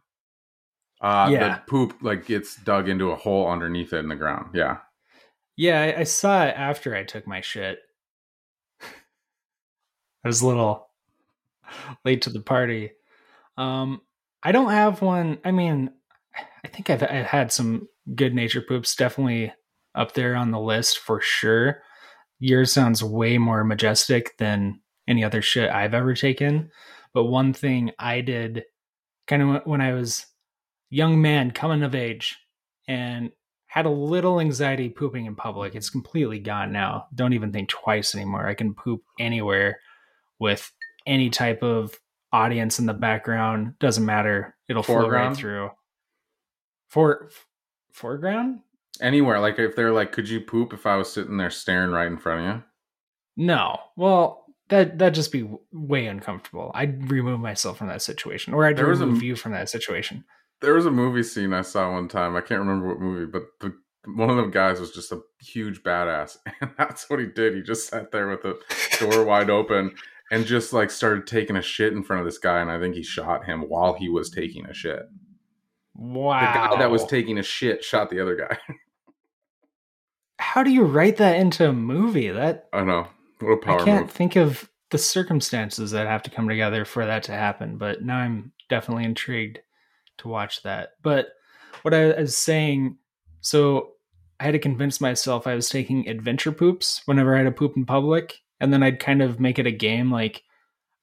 Uh, 1.01 1.29
Yeah. 1.31 1.49
the 1.49 1.61
poop 1.69 1.95
like 2.01 2.25
gets 2.25 2.55
dug 2.55 2.89
into 2.89 3.11
a 3.11 3.15
hole 3.15 3.47
underneath 3.47 3.93
it 3.93 3.99
in 3.99 4.07
the 4.07 4.15
ground. 4.15 4.55
Yeah, 4.55 4.77
Yeah, 5.55 5.81
I, 5.81 5.99
I 5.99 6.03
saw 6.03 6.45
it 6.45 6.55
after 6.57 6.95
I 6.95 7.03
took 7.03 7.27
my 7.27 7.41
shit. 7.41 7.79
I 8.81 10.27
was 10.27 10.41
a 10.41 10.47
little 10.47 10.87
late 12.03 12.23
to 12.23 12.29
the 12.29 12.41
party. 12.41 12.91
Um, 13.57 14.01
I 14.43 14.51
don't 14.51 14.71
have 14.71 15.01
one. 15.01 15.39
I 15.43 15.51
mean, 15.51 15.91
I 16.63 16.67
think 16.67 16.89
I've, 16.89 17.03
I've 17.03 17.25
had 17.25 17.51
some 17.51 17.87
good 18.15 18.33
nature 18.33 18.61
poops. 18.61 18.95
Definitely 18.95 19.53
up 19.95 20.13
there 20.13 20.35
on 20.35 20.51
the 20.51 20.59
list 20.59 20.99
for 20.99 21.21
sure. 21.21 21.81
Yours 22.39 22.71
sounds 22.71 23.03
way 23.03 23.37
more 23.37 23.63
majestic 23.63 24.37
than 24.37 24.79
any 25.07 25.23
other 25.23 25.41
shit 25.41 25.69
I've 25.71 25.93
ever 25.95 26.13
taken. 26.13 26.69
But 27.17 27.23
one 27.23 27.51
thing 27.51 27.93
I 27.97 28.21
did 28.21 28.65
kind 29.25 29.41
of 29.41 29.65
when 29.65 29.81
I 29.81 29.93
was 29.93 30.27
young 30.91 31.19
man 31.19 31.49
coming 31.49 31.81
of 31.81 31.95
age 31.95 32.37
and 32.87 33.31
had 33.65 33.87
a 33.87 33.89
little 33.89 34.39
anxiety 34.39 34.87
pooping 34.87 35.25
in 35.25 35.35
public. 35.35 35.73
It's 35.73 35.89
completely 35.89 36.37
gone 36.37 36.71
now. 36.71 37.07
Don't 37.15 37.33
even 37.33 37.51
think 37.51 37.69
twice 37.69 38.13
anymore. 38.13 38.45
I 38.45 38.53
can 38.53 38.75
poop 38.75 39.01
anywhere 39.19 39.79
with 40.37 40.71
any 41.07 41.31
type 41.31 41.63
of 41.63 41.99
audience 42.31 42.77
in 42.77 42.85
the 42.85 42.93
background. 42.93 43.79
Doesn't 43.79 44.05
matter. 44.05 44.55
It'll 44.69 44.83
flow 44.83 45.09
right 45.09 45.35
through. 45.35 45.71
For 46.87 47.31
foreground? 47.93 48.59
anywhere. 49.01 49.39
Like 49.39 49.57
if 49.57 49.75
they're 49.75 49.91
like, 49.91 50.11
could 50.11 50.29
you 50.29 50.39
poop 50.39 50.71
if 50.71 50.85
I 50.85 50.97
was 50.97 51.11
sitting 51.11 51.37
there 51.37 51.49
staring 51.49 51.89
right 51.89 52.05
in 52.05 52.19
front 52.19 52.41
of 52.41 52.55
you? 52.57 52.63
No. 53.37 53.79
Well, 53.95 54.45
that 54.69 54.97
that'd 54.97 55.13
just 55.15 55.31
be 55.31 55.49
way 55.71 56.07
uncomfortable. 56.07 56.71
I'd 56.75 57.09
remove 57.11 57.39
myself 57.39 57.77
from 57.77 57.87
that 57.87 58.01
situation, 58.01 58.53
or 58.53 58.65
I'd 58.65 58.77
There 58.77 58.87
was 58.87 59.01
a- 59.01 59.05
remove 59.05 59.23
you 59.23 59.35
from 59.35 59.51
that 59.53 59.69
situation. 59.69 60.23
There 60.61 60.73
was 60.73 60.85
a 60.87 60.91
movie 60.91 61.23
scene 61.23 61.53
I 61.53 61.61
saw 61.61 61.91
one 61.93 62.07
time. 62.07 62.35
I 62.35 62.41
can't 62.41 62.59
remember 62.59 62.87
what 62.87 62.99
movie, 62.99 63.25
but 63.31 63.43
the 63.59 63.73
one 64.15 64.29
of 64.29 64.37
the 64.37 64.45
guys 64.47 64.79
was 64.79 64.91
just 64.91 65.11
a 65.11 65.21
huge 65.39 65.83
badass, 65.83 66.37
and 66.61 66.71
that's 66.77 67.09
what 67.09 67.19
he 67.19 67.25
did. 67.27 67.55
He 67.55 67.61
just 67.61 67.89
sat 67.89 68.11
there 68.11 68.27
with 68.27 68.41
the 68.41 68.57
door 68.99 69.23
wide 69.25 69.49
open 69.49 69.93
and 70.31 70.45
just 70.45 70.73
like 70.73 70.89
started 70.89 71.27
taking 71.27 71.55
a 71.57 71.61
shit 71.61 71.93
in 71.93 72.03
front 72.03 72.21
of 72.21 72.25
this 72.25 72.37
guy, 72.39 72.59
and 72.59 72.71
I 72.71 72.79
think 72.79 72.95
he 72.95 73.03
shot 73.03 73.45
him 73.45 73.61
while 73.69 73.93
he 73.93 74.09
was 74.09 74.29
taking 74.29 74.65
a 74.65 74.73
shit. 74.73 75.03
Wow. 75.93 76.39
The 76.39 76.59
guy 76.75 76.79
that 76.79 76.91
was 76.91 77.05
taking 77.05 77.37
a 77.37 77.43
shit 77.43 77.83
shot 77.83 78.09
the 78.09 78.19
other 78.21 78.35
guy. 78.35 78.57
How 80.39 80.63
do 80.63 80.71
you 80.71 80.83
write 80.83 81.17
that 81.17 81.37
into 81.39 81.67
a 81.69 81.73
movie? 81.73 82.29
That 82.29 82.67
I 82.73 82.83
know. 82.83 83.07
A 83.41 83.57
power 83.57 83.81
I 83.81 83.85
can't 83.85 84.05
move. 84.05 84.11
think 84.11 84.35
of 84.35 84.69
the 84.89 84.97
circumstances 84.97 85.91
that 85.91 86.07
have 86.07 86.23
to 86.23 86.29
come 86.29 86.47
together 86.47 86.85
for 86.85 87.05
that 87.05 87.23
to 87.23 87.33
happen, 87.33 87.77
but 87.77 88.03
now 88.03 88.17
I'm 88.17 88.51
definitely 88.69 89.03
intrigued 89.03 89.59
to 90.19 90.27
watch 90.27 90.63
that. 90.63 90.91
But 91.01 91.27
what 91.81 91.93
I 91.93 92.19
was 92.19 92.35
saying, 92.35 92.97
so 93.41 93.91
I 94.39 94.45
had 94.45 94.51
to 94.51 94.59
convince 94.59 95.01
myself 95.01 95.45
I 95.45 95.55
was 95.55 95.69
taking 95.69 96.07
adventure 96.07 96.51
poops 96.51 97.01
whenever 97.05 97.35
I 97.35 97.39
had 97.39 97.43
to 97.45 97.51
poop 97.51 97.75
in 97.75 97.85
public, 97.85 98.39
and 98.59 98.71
then 98.71 98.83
I'd 98.83 98.99
kind 98.99 99.21
of 99.21 99.39
make 99.39 99.59
it 99.59 99.67
a 99.67 99.71
game 99.71 100.11
like, 100.11 100.43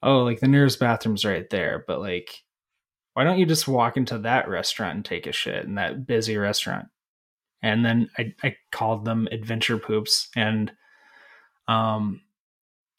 oh, 0.02 0.22
like 0.22 0.40
the 0.40 0.48
nearest 0.48 0.80
bathroom's 0.80 1.24
right 1.24 1.48
there, 1.50 1.84
but 1.86 2.00
like, 2.00 2.42
why 3.14 3.24
don't 3.24 3.38
you 3.38 3.46
just 3.46 3.68
walk 3.68 3.96
into 3.96 4.18
that 4.18 4.48
restaurant 4.48 4.96
and 4.96 5.04
take 5.04 5.26
a 5.26 5.32
shit 5.32 5.64
in 5.64 5.76
that 5.76 6.06
busy 6.06 6.36
restaurant? 6.36 6.86
And 7.62 7.84
then 7.84 8.10
I, 8.18 8.34
I 8.42 8.56
called 8.72 9.04
them 9.04 9.28
adventure 9.30 9.78
poops, 9.78 10.28
and 10.34 10.72
um, 11.68 12.21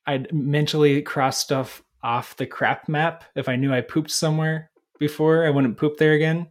I'd 0.05 0.31
mentally 0.33 1.01
cross 1.01 1.37
stuff 1.37 1.83
off 2.03 2.37
the 2.37 2.45
crap 2.45 2.87
map 2.87 3.23
if 3.35 3.49
I 3.49 3.55
knew 3.55 3.73
I 3.73 3.81
pooped 3.81 4.11
somewhere 4.11 4.69
before. 4.99 5.45
I 5.45 5.49
wouldn't 5.49 5.77
poop 5.77 5.97
there 5.97 6.13
again, 6.13 6.47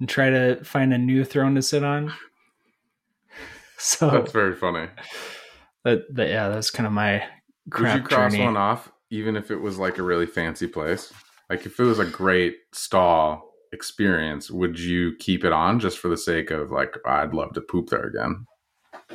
and 0.00 0.08
try 0.08 0.30
to 0.30 0.62
find 0.64 0.92
a 0.92 0.98
new 0.98 1.24
throne 1.24 1.54
to 1.54 1.62
sit 1.62 1.84
on. 1.84 2.12
So 3.84 4.08
That's 4.10 4.30
very 4.30 4.54
funny. 4.54 4.86
that, 5.84 6.04
that 6.14 6.28
yeah, 6.28 6.48
that's 6.48 6.70
kind 6.70 6.86
of 6.86 6.92
my 6.92 7.24
crap. 7.68 7.94
Would 7.94 8.02
you 8.02 8.08
cross 8.08 8.32
journey. 8.32 8.44
one 8.44 8.56
off 8.56 8.92
even 9.10 9.34
if 9.34 9.50
it 9.50 9.56
was 9.56 9.76
like 9.76 9.98
a 9.98 10.04
really 10.04 10.26
fancy 10.26 10.68
place? 10.68 11.12
Like 11.50 11.66
if 11.66 11.80
it 11.80 11.82
was 11.82 11.98
a 11.98 12.06
great 12.06 12.58
stall 12.72 13.52
experience, 13.72 14.52
would 14.52 14.78
you 14.78 15.16
keep 15.18 15.44
it 15.44 15.52
on 15.52 15.80
just 15.80 15.98
for 15.98 16.08
the 16.08 16.16
sake 16.16 16.52
of 16.52 16.70
like 16.70 16.94
I'd 17.04 17.34
love 17.34 17.54
to 17.54 17.60
poop 17.60 17.88
there 17.90 18.04
again? 18.04 18.46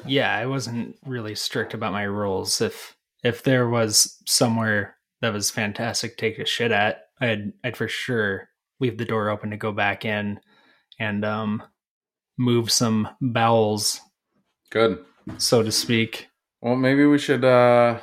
Yeah, 0.06 0.36
I 0.36 0.46
wasn't 0.46 0.96
really 1.06 1.36
strict 1.36 1.74
about 1.74 1.94
my 1.94 2.04
rules. 2.04 2.62
If 2.62 2.96
if 3.24 3.44
there 3.44 3.68
was 3.68 4.22
somewhere 4.28 4.96
that 5.22 5.34
was 5.34 5.50
fantastic 5.50 6.12
to 6.12 6.22
take 6.22 6.40
a 6.40 6.46
shit 6.46 6.72
at, 6.72 7.06
I'd 7.20 7.54
I'd 7.64 7.78
for 7.78 7.88
sure 7.88 8.50
leave 8.80 8.98
the 8.98 9.06
door 9.06 9.30
open 9.30 9.50
to 9.52 9.58
go 9.58 9.72
back 9.72 10.06
in 10.06 10.40
and 11.00 11.26
um 11.26 11.64
move 12.38 12.72
some 12.72 13.08
bowels, 13.22 14.00
Good. 14.70 15.00
so 15.38 15.64
to 15.64 15.72
speak. 15.72 16.28
Well, 16.62 16.76
maybe 16.76 17.06
we 17.06 17.18
should 17.18 17.44
uh 17.44 18.00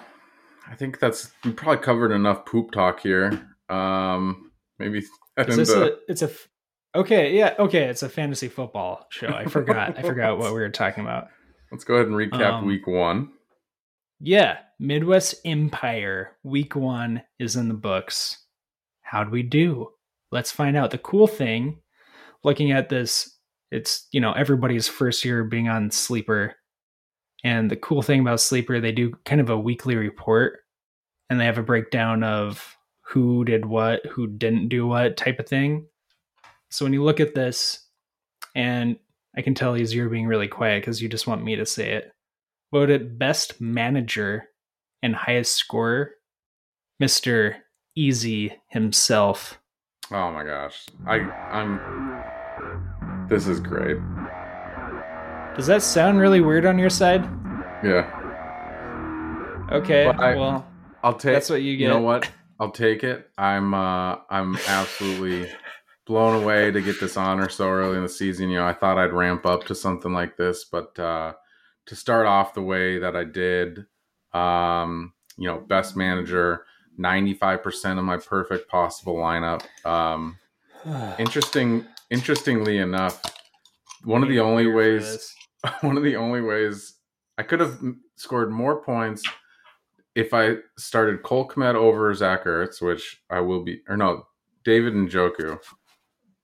I 0.69 0.75
think 0.77 0.99
that's 0.99 1.31
we 1.45 1.53
probably 1.53 1.83
covered 1.83 2.13
enough 2.13 2.45
poop 2.47 2.73
talk 2.73 3.01
here. 3.01 3.49
Um 3.69 4.51
maybe 4.79 5.03
head 5.37 5.49
Is 5.51 5.57
this 5.57 5.71
into- 5.73 5.93
a 5.93 5.97
it's 6.09 6.23
a 6.23 6.27
f- 6.27 6.49
okay, 6.97 7.37
yeah, 7.37 7.55
okay, 7.59 7.85
it's 7.85 8.03
a 8.03 8.09
fantasy 8.09 8.49
football 8.49 9.07
show. 9.11 9.29
I 9.29 9.45
forgot. 9.47 9.99
I 9.99 10.03
forgot 10.03 10.39
what 10.39 10.53
we 10.53 10.61
were 10.61 10.69
talking 10.71 11.05
about. 11.05 11.29
Let's 11.75 11.83
go 11.83 11.95
ahead 11.95 12.07
and 12.07 12.15
recap 12.15 12.61
Um, 12.61 12.67
week 12.67 12.87
1. 12.87 13.29
Yeah, 14.21 14.59
Midwest 14.79 15.35
Empire 15.45 16.37
week 16.45 16.77
1 16.77 17.21
is 17.41 17.57
in 17.57 17.67
the 17.67 17.75
books. 17.75 18.45
How'd 19.03 19.31
we 19.31 19.43
do? 19.43 19.91
Let's 20.31 20.53
find 20.53 20.77
out. 20.77 20.93
The 20.93 20.99
cool 20.99 21.27
thing 21.27 21.81
looking 22.45 22.71
at 22.71 22.91
this, 22.91 23.39
it's, 23.73 24.07
you 24.13 24.21
know, 24.21 24.33
everybody's 24.35 24.87
first 24.87 25.25
year 25.25 25.43
being 25.43 25.69
on 25.69 25.91
Sleeper. 25.91 26.55
And 27.43 27.69
the 27.69 27.77
cool 27.77 28.03
thing 28.03 28.21
about 28.21 28.41
Sleeper, 28.41 28.81
they 28.81 28.93
do 28.93 29.13
kind 29.25 29.41
of 29.41 29.51
a 29.51 29.59
weekly 29.59 29.97
report 29.97 30.61
and 31.29 31.41
they 31.41 31.45
have 31.45 31.59
a 31.59 31.63
breakdown 31.65 32.23
of 32.23 32.77
who 33.01 33.45
did 33.45 33.67
what, 33.67 34.07
who 34.07 34.29
didn't 34.29 34.69
do 34.69 34.87
what 34.87 35.17
type 35.17 35.41
of 35.41 35.49
thing. 35.49 35.87
So 36.71 36.85
when 36.85 36.93
you 36.93 37.03
look 37.03 37.19
at 37.19 37.35
this, 37.35 37.81
and 38.55 38.97
I 39.37 39.43
can 39.43 39.55
tell 39.55 39.75
he's 39.75 39.95
you're 39.95 40.09
being 40.09 40.27
really 40.27 40.49
quiet 40.49 40.81
because 40.83 41.03
you 41.03 41.09
just 41.09 41.27
want 41.27 41.43
me 41.45 41.57
to 41.57 41.67
say 41.67 41.93
it. 41.93 42.13
Voted 42.73 43.19
best 43.19 43.61
manager 43.61 44.45
and 45.03 45.15
highest 45.15 45.55
scorer, 45.55 46.13
Mr. 47.03 47.57
Easy 47.97 48.53
himself. 48.69 49.59
Oh 50.11 50.31
my 50.33 50.45
gosh. 50.45 50.87
I 51.07 51.21
I'm 51.51 53.29
This 53.29 53.47
is 53.47 53.61
great. 53.61 53.97
Does 55.57 55.67
that 55.69 55.83
sound 55.83 56.19
really 56.19 56.41
weird 56.41 56.67
on 56.67 56.79
your 56.79 56.91
side? 56.91 57.23
Yeah. 57.85 58.11
Okay, 59.73 60.07
Well, 60.07 60.21
I- 60.21 60.35
well, 60.35 60.67
I'll 61.03 61.15
take 61.15 61.35
that's 61.35 61.51
what 61.51 61.63
you 61.63 61.77
get. 61.77 61.85
You 61.85 61.89
know 61.91 62.01
what? 62.01 62.29
I'll 62.61 62.71
take 62.71 63.03
it. 63.05 63.31
I'm 63.37 63.75
uh 63.75 64.17
I'm 64.31 64.57
absolutely 64.69 65.51
blown 66.07 66.43
away 66.43 66.71
to 66.71 66.81
get 66.81 67.01
this 67.01 67.17
honor 67.17 67.49
so 67.49 67.69
early 67.69 67.97
in 67.97 68.03
the 68.03 68.09
season. 68.09 68.51
You 68.51 68.59
know, 68.59 68.67
I 68.67 68.75
thought 68.75 68.99
I'd 68.99 69.13
ramp 69.13 69.47
up 69.47 69.65
to 69.65 69.75
something 69.75 70.13
like 70.13 70.37
this, 70.37 70.65
but 70.65 70.99
uh 70.99 71.35
to 71.87 71.97
start 71.97 72.27
off 72.27 72.55
the 72.55 72.63
way 72.63 72.99
that 72.99 73.17
I 73.17 73.25
did, 73.25 73.87
um, 74.33 75.13
you 75.37 75.47
know, 75.47 75.59
best 75.61 75.97
manager, 75.97 76.65
95% 76.99 77.99
of 77.99 78.05
my 78.05 78.17
perfect 78.17 78.69
possible 78.69 79.17
lineup. 79.17 79.65
Um, 79.85 80.39
interesting, 81.19 81.87
interestingly 82.11 82.79
enough, 82.79 83.21
one 84.05 84.23
of 84.23 84.29
the 84.29 84.41
only 84.41 84.67
ways, 84.67 85.35
one 85.81 85.97
of 85.97 86.03
the 86.03 86.17
only 86.17 86.41
ways 86.41 86.95
I 87.37 87.43
could 87.43 87.61
have 87.61 87.79
scored 88.17 88.51
more 88.51 88.83
points 88.83 89.23
if 90.15 90.33
I 90.33 90.57
started 90.79 91.23
Cole 91.23 91.49
Kmet 91.49 91.75
over 91.75 92.15
Zach 92.15 92.45
Ertz, 92.45 92.81
which 92.81 93.21
I 93.29 93.41
will 93.41 93.65
be, 93.65 93.83
or 93.89 93.97
no, 93.97 94.27
David 94.65 94.95
Njoku. 94.95 95.59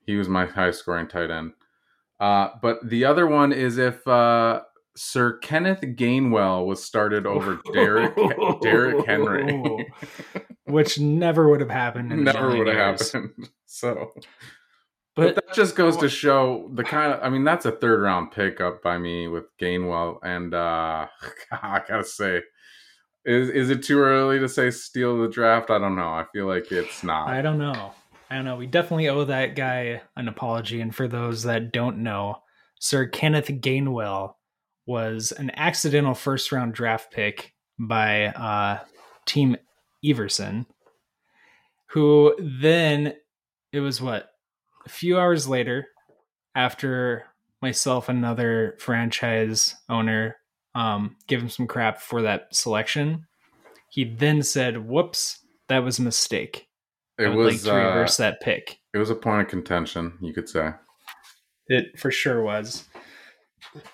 He 0.07 0.17
was 0.17 0.29
my 0.29 0.47
high 0.47 0.71
scoring 0.71 1.09
tight 1.09 1.31
end. 1.31 1.53
Uh, 2.19 2.51
but 2.61 2.79
the 2.89 3.05
other 3.05 3.27
one 3.27 3.53
is 3.53 3.79
if 3.79 4.07
uh, 4.07 4.61
Sir 4.97 5.39
Kenneth 5.39 5.81
Gainwell 5.81 6.67
was 6.67 6.85
started 6.85 7.27
over 7.27 7.61
Derrick 7.73 8.15
Derrick 8.61 9.07
Henry, 9.07 9.91
which 10.65 10.99
never 10.99 11.49
would 11.49 11.61
have 11.61 11.71
happened. 11.71 12.25
never 12.25 12.57
would 12.57 12.67
have 12.67 13.01
happened. 13.01 13.31
So, 13.73 14.11
but, 15.15 15.37
but, 15.37 15.47
that 15.47 15.55
just 15.55 15.77
goes 15.77 15.97
to 15.99 16.09
show 16.09 16.69
the 16.75 16.83
kind 16.83 17.13
of. 17.13 17.23
I 17.23 17.31
mean, 17.31 17.45
that's 17.45 17.67
a 17.67 17.71
third 17.71 18.03
round 18.03 18.33
pickup 18.33 18.83
by 18.83 18.99
me 18.99 19.29
with 19.29 19.45
Gainwell, 19.59 20.19
and 20.25 20.53
uh, 20.53 21.07
I 21.53 21.81
gotta 21.89 22.03
say, 22.03 22.43
is 23.25 23.49
is 23.49 23.71
it 23.71 23.85
too 23.85 24.01
early 24.01 24.41
to 24.41 24.49
say 24.49 24.73
steal 24.73 25.23
the 25.23 25.29
draft? 25.29 25.71
I 25.71 25.79
don't 25.79 25.95
know. 25.95 26.09
I 26.09 26.27
feel 26.33 26.47
like 26.47 26.73
it's 26.73 27.05
not. 27.05 27.29
I 27.29 27.43
don't 27.43 27.59
know. 27.59 27.95
I 28.31 28.37
don't 28.37 28.45
know. 28.45 28.57
We 28.57 28.69
definitely 28.69 29.09
owe 29.09 29.25
that 29.25 29.57
guy 29.57 30.03
an 30.17 30.29
apology. 30.29 30.81
And 30.81 30.95
for 30.95 31.09
those 31.09 31.43
that 31.43 31.73
don't 31.73 31.99
know, 31.99 32.37
Sir 32.79 33.07
Kenneth 33.07 33.49
Gainwell 33.49 34.35
was 34.87 35.33
an 35.33 35.51
accidental 35.57 36.15
first 36.15 36.53
round 36.53 36.73
draft 36.73 37.13
pick 37.13 37.55
by 37.79 38.27
uh, 38.27 38.85
Team 39.27 39.57
Everson, 40.05 40.67
who 41.91 42.37
then 42.39 43.15
it 43.73 43.81
was 43.81 44.01
what 44.01 44.31
a 44.87 44.89
few 44.89 45.19
hours 45.19 45.49
later 45.49 45.89
after 46.55 47.27
myself 47.61 48.09
and 48.09 48.19
another 48.19 48.77
franchise 48.79 49.75
owner 49.89 50.37
um, 50.75 51.17
give 51.27 51.43
him 51.43 51.49
some 51.49 51.67
crap 51.67 52.01
for 52.01 52.23
that 52.23 52.55
selection. 52.55 53.27
He 53.91 54.05
then 54.05 54.43
said, 54.43 54.87
"Whoops, 54.87 55.45
that 55.69 55.81
was 55.81 55.99
a 55.99 56.03
mistake." 56.03 56.70
It 57.21 57.27
I 57.27 57.29
would 57.29 57.45
was 57.45 57.67
like 57.67 57.75
to 57.75 57.79
reverse 57.79 58.19
uh, 58.19 58.25
that 58.25 58.41
pick. 58.41 58.79
It 58.95 58.99
was 58.99 59.11
a 59.11 59.15
point 59.15 59.43
of 59.43 59.49
contention, 59.49 60.17
you 60.21 60.33
could 60.33 60.49
say. 60.49 60.71
It 61.67 61.99
for 61.99 62.11
sure 62.11 62.43
was. 62.43 62.89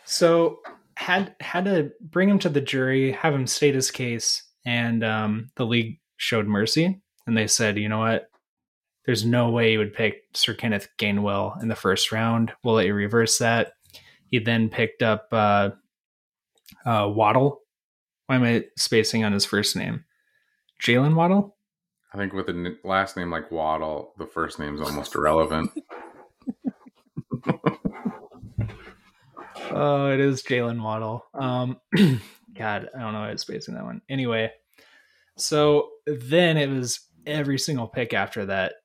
So 0.04 0.61
had 0.97 1.35
had 1.40 1.64
to 1.64 1.90
bring 2.00 2.28
him 2.28 2.38
to 2.38 2.49
the 2.49 2.61
jury, 2.61 3.12
have 3.12 3.35
him 3.35 3.47
state 3.47 3.75
his 3.75 3.90
case, 3.90 4.42
and 4.64 5.02
um, 5.04 5.50
the 5.56 5.66
league 5.66 5.99
showed 6.16 6.47
mercy, 6.47 7.00
and 7.26 7.37
they 7.37 7.47
said, 7.47 7.76
you 7.76 7.88
know 7.88 7.99
what, 7.99 8.30
there's 9.04 9.25
no 9.25 9.50
way 9.50 9.73
you 9.73 9.78
would 9.78 9.92
pick 9.92 10.23
Sir 10.35 10.54
Kenneth 10.54 10.88
Gainwell 10.99 11.61
in 11.62 11.68
the 11.68 11.76
first 11.76 12.12
round. 12.12 12.52
We'll 12.62 12.75
let 12.75 12.87
you 12.87 12.95
reverse 12.95 13.38
that. 13.38 13.73
He 14.30 14.38
then 14.38 14.68
picked 14.68 15.02
up 15.02 15.28
uh, 15.33 15.71
uh, 16.85 17.09
Waddle. 17.09 17.61
Why 18.26 18.37
am 18.37 18.45
I 18.45 18.64
spacing 18.76 19.25
on 19.25 19.33
his 19.33 19.45
first 19.45 19.76
name? 19.76 20.04
Jalen 20.83 21.14
Waddle. 21.14 21.55
I 22.16 22.18
think 22.18 22.32
with 22.32 22.49
a 22.49 22.76
last 22.82 23.14
name 23.18 23.30
like 23.30 23.50
Waddle, 23.50 24.14
the 24.16 24.26
first 24.26 24.58
name's 24.58 24.80
almost 24.80 25.14
irrelevant. 25.14 25.70
oh, 29.70 30.11
it 30.11 30.20
is 30.20 30.42
Jalen 30.42 30.82
Waddle. 30.82 31.26
Um, 31.35 31.78
God, 32.56 32.88
I 32.96 33.00
don't 33.00 33.12
know 33.12 33.20
why 33.20 33.28
I 33.28 33.32
was 33.32 33.42
spacing 33.42 33.75
that 33.75 33.85
one. 33.85 34.00
Anyway, 34.08 34.50
so 35.37 35.90
then 36.06 36.56
it 36.56 36.70
was 36.70 37.00
every 37.26 37.58
single 37.58 37.87
pick 37.87 38.14
after 38.14 38.46
that. 38.46 38.76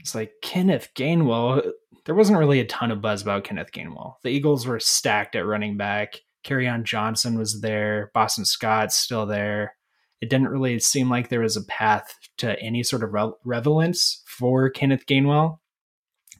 It's 0.00 0.14
like 0.14 0.34
Kenneth 0.42 0.90
Gainwell. 0.94 1.66
There 2.04 2.14
wasn't 2.14 2.38
really 2.38 2.60
a 2.60 2.66
ton 2.66 2.90
of 2.90 3.00
buzz 3.00 3.22
about 3.22 3.44
Kenneth 3.44 3.72
Gainwell. 3.72 4.16
The 4.22 4.28
Eagles 4.28 4.66
were 4.66 4.78
stacked 4.78 5.36
at 5.36 5.46
running 5.46 5.78
back. 5.78 6.20
on 6.50 6.84
Johnson 6.84 7.38
was 7.38 7.62
there. 7.62 8.10
Boston 8.12 8.44
Scott's 8.44 8.94
still 8.94 9.24
there. 9.24 9.74
It 10.20 10.30
didn't 10.30 10.48
really 10.48 10.78
seem 10.78 11.10
like 11.10 11.28
there 11.28 11.40
was 11.40 11.56
a 11.56 11.64
path 11.64 12.18
to 12.38 12.58
any 12.60 12.82
sort 12.82 13.02
of 13.02 13.12
re- 13.12 13.32
relevance 13.44 14.22
for 14.26 14.70
Kenneth 14.70 15.06
Gainwell. 15.06 15.58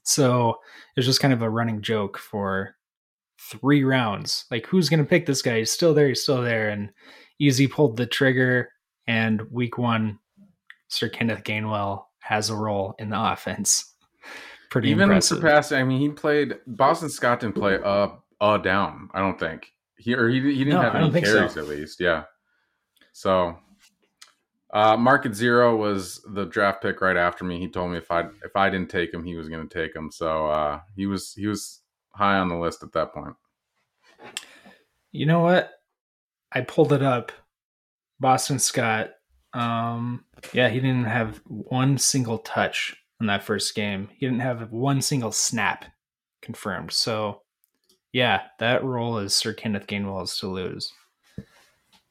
So 0.04 0.50
it 0.50 1.00
was 1.00 1.06
just 1.06 1.20
kind 1.20 1.34
of 1.34 1.42
a 1.42 1.50
running 1.50 1.82
joke 1.82 2.18
for 2.18 2.76
three 3.40 3.84
rounds. 3.84 4.44
Like, 4.50 4.66
who's 4.66 4.88
going 4.88 5.00
to 5.00 5.08
pick 5.08 5.26
this 5.26 5.42
guy? 5.42 5.58
He's 5.58 5.70
still 5.70 5.94
there. 5.94 6.08
He's 6.08 6.22
still 6.22 6.42
there. 6.42 6.68
And 6.68 6.90
Easy 7.38 7.66
pulled 7.66 7.96
the 7.96 8.06
trigger. 8.06 8.70
And 9.06 9.42
week 9.50 9.76
one, 9.76 10.18
Sir 10.88 11.08
Kenneth 11.08 11.44
Gainwell 11.44 12.04
has 12.20 12.48
a 12.48 12.56
role 12.56 12.94
in 12.98 13.10
the 13.10 13.20
offense. 13.20 13.92
Pretty 14.70 14.90
even 14.90 15.04
impressive. 15.04 15.38
surpassing. 15.38 15.78
I 15.78 15.84
mean, 15.84 16.00
he 16.00 16.08
played 16.08 16.56
Boston 16.66 17.08
Scott 17.08 17.40
didn't 17.40 17.54
play 17.54 17.78
uh 17.84 18.08
uh 18.40 18.58
down. 18.58 19.08
I 19.14 19.20
don't 19.20 19.38
think 19.38 19.68
he 19.98 20.14
or 20.14 20.28
he, 20.28 20.40
he 20.40 20.64
didn't 20.64 20.80
no, 20.80 20.80
have 20.80 20.94
any 20.96 21.20
carries 21.20 21.52
so. 21.52 21.60
at 21.60 21.68
least. 21.68 22.00
Yeah. 22.00 22.24
So, 23.12 23.56
uh, 24.74 24.96
Market 24.96 25.36
Zero 25.36 25.76
was 25.76 26.20
the 26.34 26.46
draft 26.46 26.82
pick 26.82 27.00
right 27.00 27.16
after 27.16 27.44
me. 27.44 27.60
He 27.60 27.68
told 27.68 27.92
me 27.92 27.98
if 27.98 28.10
I 28.10 28.22
if 28.44 28.56
I 28.56 28.68
didn't 28.68 28.90
take 28.90 29.14
him, 29.14 29.24
he 29.24 29.36
was 29.36 29.48
going 29.48 29.66
to 29.66 29.72
take 29.72 29.94
him. 29.94 30.10
So 30.10 30.48
uh, 30.48 30.80
he 30.96 31.06
was 31.06 31.32
he 31.32 31.46
was 31.46 31.80
high 32.12 32.38
on 32.38 32.48
the 32.48 32.58
list 32.58 32.82
at 32.82 32.92
that 32.92 33.14
point. 33.14 33.34
You 35.12 35.26
know 35.26 35.40
what? 35.40 35.70
I 36.50 36.62
pulled 36.62 36.92
it 36.92 37.02
up. 37.02 37.30
Boston 38.18 38.58
Scott. 38.58 39.10
Um, 39.52 40.24
yeah, 40.52 40.68
he 40.68 40.80
didn't 40.80 41.04
have 41.04 41.40
one 41.46 41.96
single 41.96 42.38
touch 42.38 42.96
in 43.20 43.28
that 43.28 43.44
first 43.44 43.76
game. 43.76 44.08
He 44.16 44.26
didn't 44.26 44.40
have 44.40 44.72
one 44.72 45.00
single 45.00 45.30
snap 45.30 45.84
confirmed. 46.42 46.90
So, 46.90 47.42
yeah, 48.12 48.42
that 48.58 48.82
role 48.82 49.18
is 49.18 49.34
Sir 49.34 49.52
Kenneth 49.52 49.86
Gainwell's 49.86 50.36
to 50.38 50.48
lose. 50.48 50.92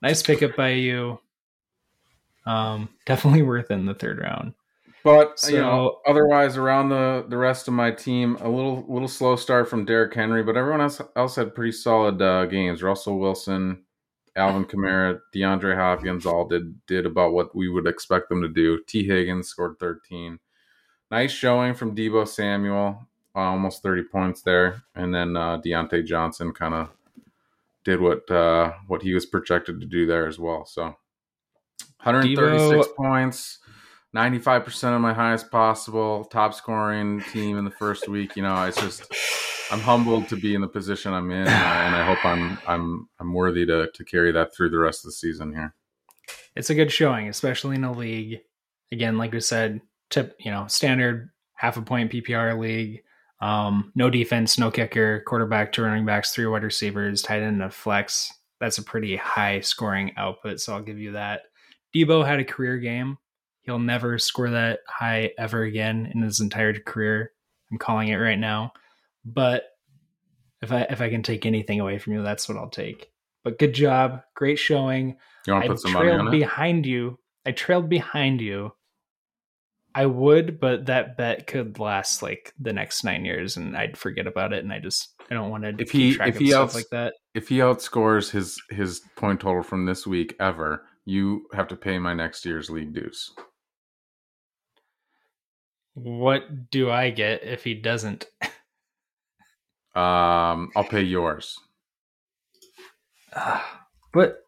Nice 0.02 0.24
pickup 0.24 0.56
by 0.56 0.70
you. 0.70 1.20
Um, 2.46 2.90
definitely 3.06 3.42
worth 3.42 3.72
in 3.72 3.86
the 3.86 3.94
third 3.94 4.20
round. 4.20 4.54
But 5.04 5.38
so, 5.38 5.50
you 5.50 5.58
know, 5.58 6.00
otherwise 6.08 6.56
around 6.56 6.90
the 6.90 7.26
the 7.28 7.38
rest 7.38 7.68
of 7.68 7.74
my 7.74 7.92
team, 7.92 8.38
a 8.40 8.48
little 8.48 8.86
little 8.88 9.10
slow 9.10 9.36
start 9.36 9.70
from 9.70 9.84
Derrick 9.84 10.14
Henry, 10.14 10.44
but 10.44 10.56
everyone 10.56 10.80
else 10.80 11.02
else 11.16 11.36
had 11.36 11.54
pretty 11.54 11.74
solid 11.74 12.22
uh, 12.22 12.46
games. 12.46 12.82
Russell 12.82 13.20
Wilson, 13.20 13.84
Alvin 14.38 14.64
Kamara, 14.64 15.20
DeAndre 15.36 15.76
Hopkins 15.76 16.26
all 16.26 16.48
did 16.48 16.86
did 16.88 17.06
about 17.06 17.34
what 17.34 17.54
we 17.54 17.68
would 17.68 17.86
expect 17.86 18.30
them 18.30 18.42
to 18.42 18.48
do. 18.48 18.82
Tee 18.88 19.06
Higgins 19.06 19.50
scored 19.50 19.76
13. 19.78 20.40
Nice 21.12 21.32
showing 21.32 21.74
from 21.74 21.96
Deebo 21.96 22.26
Samuel, 22.26 23.06
uh, 23.36 23.40
almost 23.40 23.84
30 23.84 24.04
points 24.04 24.42
there, 24.42 24.84
and 24.96 25.14
then 25.14 25.36
uh, 25.36 25.60
Diontae 25.60 26.06
Johnson 26.06 26.54
kind 26.54 26.74
of 26.74 26.90
did 27.84 28.00
what 28.00 28.32
uh, 28.32 28.72
what 28.88 29.02
he 29.02 29.14
was 29.14 29.26
projected 29.26 29.82
to 29.82 29.86
do 29.86 30.06
there 30.06 30.28
as 30.28 30.40
well. 30.40 30.66
So 30.66 30.96
136 32.04 32.88
Deebo, 32.88 32.96
points 32.96 33.60
95% 34.16 34.96
of 34.96 35.02
my 35.02 35.14
highest 35.14 35.50
possible 35.50 36.26
top 36.26 36.54
scoring 36.54 37.22
team 37.32 37.58
in 37.58 37.66
the 37.66 37.72
first 37.72 38.08
week. 38.08 38.36
You 38.36 38.44
know, 38.44 38.64
it's 38.66 38.80
just 38.80 39.12
I'm 39.72 39.80
humbled 39.80 40.28
to 40.30 40.36
be 40.36 40.54
in 40.54 40.62
the 40.62 40.68
position 40.68 41.14
I'm 41.14 41.32
in, 41.32 41.48
uh, 41.48 41.52
and 41.52 41.96
I 41.96 42.06
hope 42.06 42.24
I'm 42.24 42.60
I'm 42.68 43.10
I'm 43.20 43.34
worthy 43.34 43.66
to 43.66 43.90
to 43.92 44.06
carry 44.06 44.32
that 44.32 44.54
through 44.54 44.70
the 44.70 44.78
rest 44.78 45.04
of 45.04 45.10
the 45.10 45.14
season 45.14 45.52
here. 45.52 45.74
It's 46.56 46.70
a 46.70 46.76
good 46.76 46.92
showing, 46.92 47.28
especially 47.28 47.76
in 47.76 47.84
a 47.84 47.92
league. 47.92 48.42
Again, 48.92 49.18
like 49.18 49.32
we 49.32 49.40
said, 49.40 49.82
tip 50.12 50.36
you 50.40 50.52
know 50.52 50.68
standard 50.68 51.32
half 51.56 51.78
a 51.78 51.82
point 51.82 52.12
PPR 52.12 52.60
league. 52.60 53.02
Um, 53.42 53.92
no 53.96 54.10
defense, 54.10 54.60
no 54.60 54.70
kicker, 54.70 55.22
quarterback, 55.26 55.72
two 55.72 55.84
running 55.84 56.06
backs, 56.06 56.32
three 56.32 56.46
wide 56.46 56.64
receivers, 56.64 57.24
tight 57.24 57.42
end, 57.42 57.56
and 57.56 57.64
a 57.64 57.70
flex. 57.70 58.32
That's 58.60 58.78
a 58.78 58.84
pretty 58.84 59.18
high 59.18 59.60
scoring 59.62 60.14
output, 60.16 60.62
so 60.62 60.74
I'll 60.74 60.84
give 60.84 61.00
you 61.00 61.14
that. 61.14 61.42
Deebo 61.96 62.26
had 62.26 62.40
a 62.40 62.46
career 62.46 62.78
game 62.78 63.18
He'll 63.64 63.80
never 63.80 64.20
score 64.20 64.50
that 64.50 64.80
high 64.88 65.32
ever 65.38 65.64
again 65.64 66.12
in 66.14 66.22
his 66.22 66.42
entire 66.42 66.74
career. 66.74 67.32
I'm 67.72 67.78
calling 67.78 68.10
it 68.10 68.18
right 68.18 68.38
now. 68.38 68.74
But 69.26 69.64
if 70.62 70.72
I 70.72 70.82
if 70.82 71.00
I 71.00 71.10
can 71.10 71.24
take 71.24 71.46
anything 71.46 71.80
away 71.80 71.98
from 71.98 72.14
you, 72.14 72.24
that's 72.24 72.50
what 72.50 72.58
I'll 72.58 72.70
take. 72.70 73.10
But 73.44 73.60
good 73.60 73.74
job, 73.74 74.22
great 74.36 74.60
showing. 74.60 75.16
You 75.48 75.54
want 75.54 75.66
to 75.66 75.72
put 75.72 75.80
some 75.80 75.94
money 75.94 76.12
on 76.12 76.28
it? 76.28 76.32
behind 76.32 76.86
you. 76.86 77.20
I 77.46 77.52
trailed 77.52 77.90
behind 77.90 78.42
you. 78.42 78.74
I 79.96 80.08
would, 80.08 80.60
but 80.60 80.88
that 80.88 81.18
bet 81.18 81.48
could 81.48 81.80
last 81.80 82.22
like 82.22 82.54
the 82.60 82.74
next 82.74 83.04
nine 83.04 83.24
years, 83.24 83.56
and 83.56 83.78
I'd 83.78 83.98
forget 83.98 84.28
about 84.28 84.52
it. 84.52 84.64
And 84.64 84.74
I 84.74 84.80
just 84.80 85.14
I 85.32 85.36
don't 85.36 85.52
want 85.52 85.64
to 85.64 85.76
if 85.78 85.92
he 85.92 86.18
if 86.20 86.38
he 86.38 86.54
outs, 86.54 86.76
like 86.76 86.90
that. 86.92 87.14
If 87.34 87.48
he 87.48 87.60
outscores 87.60 88.30
his 88.30 88.62
his 88.70 89.02
point 89.16 89.40
total 89.40 89.64
from 89.64 89.86
this 89.86 90.06
week 90.06 90.36
ever, 90.40 90.84
you 91.06 91.48
have 91.54 91.68
to 91.70 91.76
pay 91.76 92.00
my 92.00 92.14
next 92.14 92.46
year's 92.46 92.70
league 92.70 92.94
dues. 92.94 93.32
What 95.96 96.72
do 96.72 96.90
I 96.90 97.10
get 97.12 97.44
if 97.44 97.64
he 97.64 97.76
doesn't? 97.76 98.26
um, 99.96 100.72
I'll 100.76 100.88
pay 100.90 101.02
yours. 101.02 101.60
Uh, 103.36 103.62
but 104.12 104.44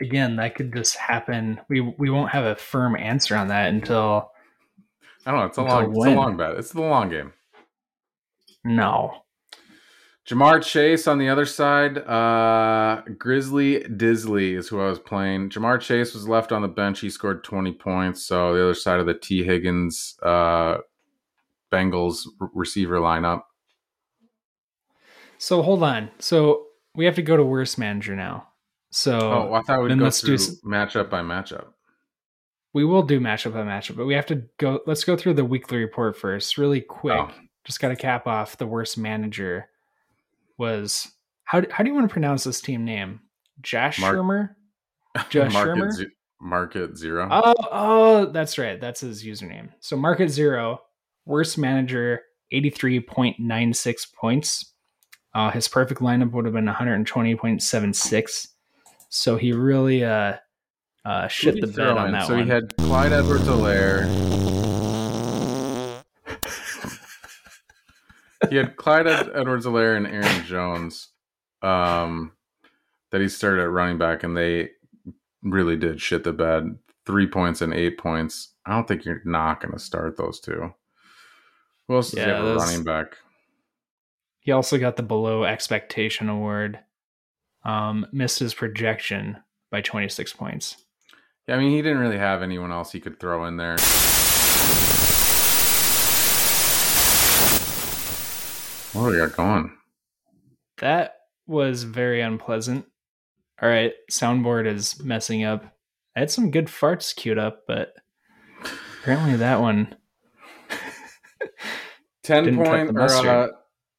again, 0.00 0.36
that 0.36 0.54
could 0.54 0.72
just 0.74 0.96
happen. 0.96 1.60
We 1.68 1.80
we 1.80 2.10
won't 2.10 2.30
have 2.30 2.44
a 2.44 2.54
firm 2.54 2.96
answer 2.96 3.36
on 3.36 3.48
that 3.48 3.70
until 3.70 4.30
I 5.24 5.30
don't 5.30 5.40
know. 5.40 5.46
It's 5.46 5.58
a 5.58 5.62
long, 5.62 5.96
it's 5.96 6.06
a 6.06 6.10
long 6.10 6.36
bet. 6.36 6.56
It's 6.56 6.72
the 6.72 6.80
long 6.80 7.08
game. 7.08 7.32
no. 8.64 9.21
Ja'Marr 10.28 10.62
Chase 10.62 11.08
on 11.08 11.18
the 11.18 11.28
other 11.28 11.44
side. 11.46 11.98
Uh, 11.98 13.02
Grizzly 13.18 13.80
Disley 13.80 14.56
is 14.56 14.68
who 14.68 14.80
I 14.80 14.86
was 14.88 15.00
playing. 15.00 15.50
Ja'Marr 15.50 15.80
Chase 15.80 16.14
was 16.14 16.28
left 16.28 16.52
on 16.52 16.62
the 16.62 16.68
bench. 16.68 17.00
He 17.00 17.10
scored 17.10 17.42
20 17.42 17.72
points. 17.72 18.24
So 18.24 18.54
the 18.54 18.62
other 18.62 18.74
side 18.74 19.00
of 19.00 19.06
the 19.06 19.14
T. 19.14 19.42
Higgins 19.42 20.16
uh, 20.22 20.78
Bengals 21.72 22.20
receiver 22.54 22.98
lineup. 22.98 23.42
So 25.38 25.60
hold 25.60 25.82
on. 25.82 26.10
So 26.20 26.66
we 26.94 27.04
have 27.06 27.16
to 27.16 27.22
go 27.22 27.36
to 27.36 27.42
worst 27.44 27.76
manager 27.78 28.14
now. 28.14 28.46
So 28.90 29.18
Oh, 29.18 29.54
I 29.54 29.62
thought 29.62 29.82
we'd 29.82 29.98
go 29.98 30.04
let's 30.04 30.20
through 30.20 30.36
do 30.36 30.44
matchup 30.64 31.10
by 31.10 31.22
matchup. 31.22 31.64
we 32.74 32.84
will 32.84 33.02
do 33.02 33.18
matchup 33.18 33.54
by 33.54 33.62
matchup, 33.62 33.96
but 33.96 34.06
we 34.06 34.14
have 34.14 34.26
to 34.26 34.44
go. 34.58 34.80
Let's 34.86 35.02
go 35.02 35.16
through 35.16 35.34
the 35.34 35.44
weekly 35.44 35.78
report 35.78 36.16
first, 36.16 36.58
really 36.58 36.80
quick. 36.80 37.18
Oh. 37.18 37.30
Just 37.64 37.80
got 37.80 37.88
to 37.88 37.96
cap 37.96 38.26
off 38.28 38.56
the 38.58 38.66
worst 38.66 38.98
manager 38.98 39.68
was 40.58 41.10
how 41.44 41.60
do- 41.60 41.68
how 41.70 41.82
do 41.84 41.90
you 41.90 41.94
want 41.94 42.08
to 42.08 42.12
pronounce 42.12 42.44
this 42.44 42.60
team 42.60 42.84
name? 42.84 43.20
Josh 43.60 43.98
Mark- 44.00 44.16
Shermer. 44.16 44.48
Josh 45.30 45.52
market, 45.52 45.76
Shermer? 45.76 45.92
ze- 45.92 46.06
market 46.40 46.96
zero. 46.96 47.28
Oh, 47.30 47.54
oh, 47.70 48.26
that's 48.32 48.58
right. 48.58 48.80
That's 48.80 49.00
his 49.00 49.24
username. 49.24 49.68
So 49.80 49.96
market 49.96 50.28
zero, 50.30 50.80
worst 51.26 51.58
manager, 51.58 52.20
eighty 52.50 52.70
three 52.70 53.00
point 53.00 53.38
nine 53.38 53.72
six 53.74 54.06
points. 54.06 54.72
Uh, 55.34 55.50
his 55.50 55.68
perfect 55.68 56.00
lineup 56.00 56.32
would 56.32 56.44
have 56.44 56.54
been 56.54 56.66
one 56.66 56.74
hundred 56.74 57.06
twenty 57.06 57.34
point 57.36 57.62
seven 57.62 57.92
six. 57.92 58.48
So 59.08 59.36
he 59.36 59.52
really 59.52 60.04
uh, 60.04 60.36
uh, 61.04 61.28
shit 61.28 61.54
the 61.56 61.66
did 61.66 61.76
bed 61.76 61.88
on 61.88 62.06
in? 62.06 62.12
that 62.12 62.26
so 62.26 62.34
one. 62.34 62.42
So 62.42 62.44
he 62.44 62.50
had 62.50 62.76
Clyde 62.78 63.12
Edwards 63.12 63.44
Helaire. 63.44 64.41
He 68.50 68.56
had 68.56 68.76
Clyde 68.76 69.06
Edwards 69.06 69.66
Helaire 69.66 69.96
and 69.96 70.06
Aaron 70.06 70.44
Jones 70.44 71.08
um, 71.62 72.32
that 73.10 73.20
he 73.20 73.28
started 73.28 73.62
at 73.62 73.70
running 73.70 73.98
back, 73.98 74.22
and 74.22 74.36
they 74.36 74.70
really 75.42 75.76
did 75.76 76.00
shit 76.00 76.24
the 76.24 76.32
bed. 76.32 76.78
Three 77.04 77.26
points 77.26 77.62
and 77.62 77.74
eight 77.74 77.98
points. 77.98 78.54
I 78.64 78.72
don't 78.74 78.86
think 78.86 79.04
you're 79.04 79.22
not 79.24 79.60
going 79.60 79.72
to 79.72 79.78
start 79.78 80.16
those 80.16 80.38
two. 80.38 80.72
Who 81.88 81.96
else 81.96 82.10
does 82.10 82.20
he 82.20 82.26
Yeah, 82.26 82.36
have 82.36 82.44
a 82.44 82.54
running 82.56 82.84
back? 82.84 83.16
He 84.38 84.52
also 84.52 84.78
got 84.78 84.96
the 84.96 85.02
below 85.02 85.44
expectation 85.44 86.28
award. 86.28 86.78
Um, 87.64 88.06
missed 88.12 88.40
his 88.40 88.54
projection 88.54 89.38
by 89.70 89.80
26 89.82 90.32
points. 90.32 90.84
Yeah, 91.46 91.56
I 91.56 91.58
mean, 91.58 91.70
he 91.70 91.82
didn't 91.82 91.98
really 91.98 92.18
have 92.18 92.42
anyone 92.42 92.72
else 92.72 92.92
he 92.92 93.00
could 93.00 93.18
throw 93.18 93.44
in 93.46 93.56
there. 93.56 93.76
What 98.92 99.06
do 99.06 99.12
we 99.12 99.16
got 99.18 99.36
going? 99.36 99.72
That 100.78 101.14
was 101.46 101.84
very 101.84 102.20
unpleasant. 102.20 102.86
All 103.60 103.68
right, 103.68 103.92
soundboard 104.10 104.66
is 104.66 105.02
messing 105.02 105.44
up. 105.44 105.64
I 106.16 106.20
had 106.20 106.30
some 106.30 106.50
good 106.50 106.66
farts 106.66 107.14
queued 107.14 107.38
up, 107.38 107.62
but 107.66 107.94
apparently 109.00 109.36
that 109.36 109.60
one. 109.60 109.94
10 112.24 112.44
Didn't 112.44 112.64
point 112.64 112.90
or 112.90 112.92
mustard. 112.92 113.26
uh, 113.26 113.48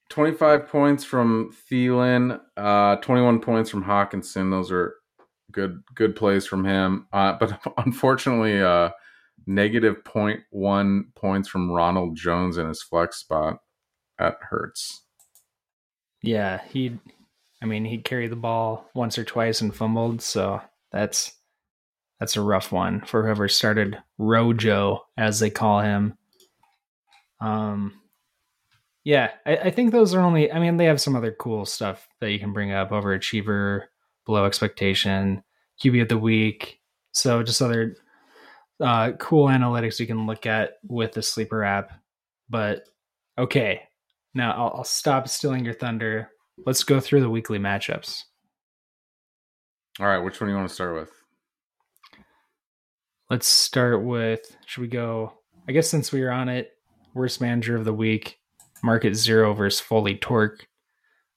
25 0.09 0.67
points 0.67 1.03
from 1.03 1.55
Thielen, 1.71 2.39
uh 2.55 2.97
21 2.97 3.39
points 3.41 3.69
from 3.69 3.83
Hockenson. 3.83 4.51
Those 4.51 4.71
are 4.71 4.95
good 5.51 5.81
good 5.95 6.15
plays 6.15 6.45
from 6.45 6.63
him. 6.63 7.07
Uh 7.11 7.33
but 7.39 7.59
unfortunately 7.77 8.61
uh 8.61 8.89
negative 9.47 10.03
0.1 10.05 11.03
points 11.15 11.49
from 11.49 11.71
Ronald 11.71 12.15
Jones 12.15 12.57
in 12.57 12.67
his 12.67 12.81
flex 12.83 13.17
spot 13.17 13.57
at 14.23 14.37
Hertz. 14.41 15.01
Yeah, 16.21 16.61
he. 16.69 16.97
I 17.61 17.65
mean, 17.65 17.85
he 17.85 17.97
carried 17.99 18.31
the 18.31 18.35
ball 18.35 18.89
once 18.93 19.17
or 19.17 19.23
twice 19.23 19.61
and 19.61 19.73
fumbled, 19.73 20.21
so 20.21 20.61
that's 20.91 21.33
that's 22.19 22.35
a 22.35 22.41
rough 22.41 22.71
one 22.71 23.01
for 23.01 23.23
whoever 23.23 23.47
started 23.47 23.97
Rojo, 24.17 25.05
as 25.17 25.39
they 25.39 25.49
call 25.49 25.81
him. 25.81 26.17
Um, 27.39 27.99
yeah, 29.03 29.31
I, 29.45 29.57
I 29.57 29.71
think 29.71 29.91
those 29.91 30.13
are 30.13 30.21
only. 30.21 30.51
I 30.51 30.59
mean, 30.59 30.77
they 30.77 30.85
have 30.85 31.01
some 31.01 31.15
other 31.15 31.35
cool 31.37 31.65
stuff 31.65 32.07
that 32.21 32.31
you 32.31 32.39
can 32.39 32.53
bring 32.53 32.71
up: 32.71 32.91
overachiever, 32.91 33.83
below 34.25 34.45
expectation, 34.45 35.43
QB 35.83 36.03
of 36.03 36.09
the 36.09 36.17
week. 36.17 36.79
So 37.11 37.43
just 37.43 37.61
other 37.61 37.95
uh, 38.79 39.11
cool 39.19 39.47
analytics 39.47 39.99
you 39.99 40.07
can 40.07 40.25
look 40.25 40.45
at 40.45 40.77
with 40.87 41.13
the 41.13 41.21
sleeper 41.21 41.63
app. 41.63 41.91
But 42.49 42.85
okay, 43.37 43.83
now 44.33 44.53
I'll, 44.53 44.77
I'll 44.77 44.83
stop 44.83 45.27
stealing 45.27 45.65
your 45.65 45.73
thunder. 45.73 46.29
Let's 46.65 46.83
go 46.83 46.99
through 46.99 47.21
the 47.21 47.29
weekly 47.29 47.59
matchups. 47.59 48.23
All 49.99 50.07
right, 50.07 50.19
which 50.19 50.39
one 50.39 50.47
do 50.47 50.51
you 50.51 50.57
want 50.57 50.69
to 50.69 50.73
start 50.73 50.95
with? 50.95 51.11
Let's 53.29 53.47
start 53.47 54.03
with. 54.03 54.55
Should 54.65 54.81
we 54.81 54.87
go? 54.87 55.33
I 55.67 55.71
guess 55.71 55.89
since 55.89 56.11
we 56.11 56.21
were 56.21 56.31
on 56.31 56.49
it, 56.49 56.71
worst 57.13 57.41
manager 57.41 57.75
of 57.75 57.85
the 57.85 57.93
week, 57.93 58.39
Market 58.83 59.15
Zero 59.15 59.53
versus 59.53 59.79
Foley 59.79 60.15
Torque. 60.15 60.67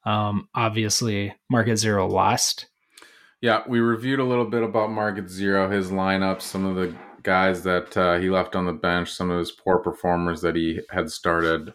Um, 0.04 0.48
obviously, 0.54 1.34
Market 1.50 1.76
Zero 1.76 2.06
lost. 2.06 2.66
Yeah, 3.40 3.62
we 3.68 3.80
reviewed 3.80 4.20
a 4.20 4.24
little 4.24 4.46
bit 4.46 4.62
about 4.62 4.90
Market 4.90 5.28
Zero, 5.28 5.70
his 5.70 5.90
lineup, 5.90 6.40
some 6.40 6.64
of 6.64 6.76
the 6.76 6.96
guys 7.22 7.62
that 7.64 7.96
uh, 7.96 8.18
he 8.18 8.30
left 8.30 8.56
on 8.56 8.66
the 8.66 8.72
bench, 8.72 9.12
some 9.12 9.30
of 9.30 9.38
his 9.38 9.52
poor 9.52 9.78
performers 9.78 10.40
that 10.40 10.56
he 10.56 10.80
had 10.90 11.10
started. 11.10 11.72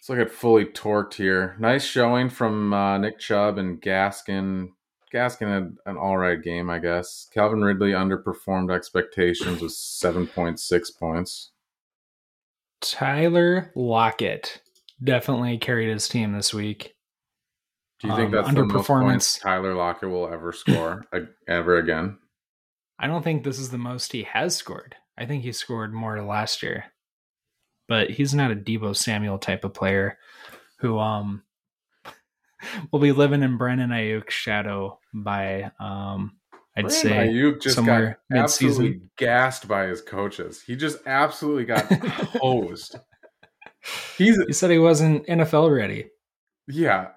Let's 0.00 0.08
look 0.08 0.18
at 0.18 0.32
fully 0.32 0.64
torqued 0.64 1.12
here. 1.14 1.56
Nice 1.58 1.84
showing 1.84 2.30
from 2.30 2.72
uh, 2.72 2.96
Nick 2.96 3.18
Chubb 3.18 3.58
and 3.58 3.82
Gaskin. 3.82 4.68
Gaskin 5.12 5.52
had 5.52 5.76
an 5.84 5.98
all 5.98 6.16
right 6.16 6.42
game, 6.42 6.70
I 6.70 6.78
guess. 6.78 7.28
Calvin 7.34 7.60
Ridley 7.60 7.90
underperformed 7.90 8.74
expectations 8.74 9.60
with 9.60 9.72
7.6 9.72 10.98
points. 10.98 11.50
Tyler 12.80 13.72
Lockett 13.76 14.62
definitely 15.04 15.58
carried 15.58 15.90
his 15.90 16.08
team 16.08 16.32
this 16.32 16.54
week. 16.54 16.94
Do 18.00 18.08
you 18.08 18.16
think 18.16 18.28
Um, 18.28 18.42
that's 18.42 18.54
the 18.54 18.64
most 18.64 18.88
underperformance. 18.88 19.40
Tyler 19.42 19.74
Lockett 19.74 20.08
will 20.08 20.32
ever 20.32 20.52
score 20.52 21.04
ever 21.46 21.76
again? 21.76 22.16
I 22.98 23.06
don't 23.06 23.22
think 23.22 23.44
this 23.44 23.58
is 23.58 23.68
the 23.68 23.76
most 23.76 24.12
he 24.12 24.22
has 24.22 24.56
scored. 24.56 24.94
I 25.18 25.26
think 25.26 25.42
he 25.42 25.52
scored 25.52 25.92
more 25.92 26.22
last 26.22 26.62
year. 26.62 26.86
But 27.90 28.08
he's 28.08 28.32
not 28.32 28.52
a 28.52 28.54
Deebo 28.54 28.94
Samuel 28.96 29.38
type 29.38 29.64
of 29.64 29.74
player 29.74 30.16
who 30.78 30.96
um 31.00 31.42
will 32.92 33.00
be 33.00 33.10
living 33.10 33.42
in 33.42 33.56
Brandon 33.56 33.90
Aiyuk's 33.90 34.32
shadow 34.32 35.00
by 35.12 35.72
um 35.80 36.36
I'd 36.76 36.84
Brandon 36.86 36.90
say 36.90 37.10
Aiyuk 37.10 37.60
just 37.60 37.74
got 37.74 37.84
somewhere 37.84 38.20
absolutely 38.32 38.84
mid-season. 38.90 39.10
gassed 39.18 39.66
by 39.66 39.86
his 39.86 40.00
coaches. 40.02 40.62
He 40.62 40.76
just 40.76 40.98
absolutely 41.04 41.64
got 41.64 41.92
hosed. 42.40 42.96
He's 44.16 44.38
he 44.46 44.52
said 44.52 44.70
he 44.70 44.78
wasn't 44.78 45.26
NFL 45.26 45.76
ready. 45.76 46.10
yeah. 46.68 47.08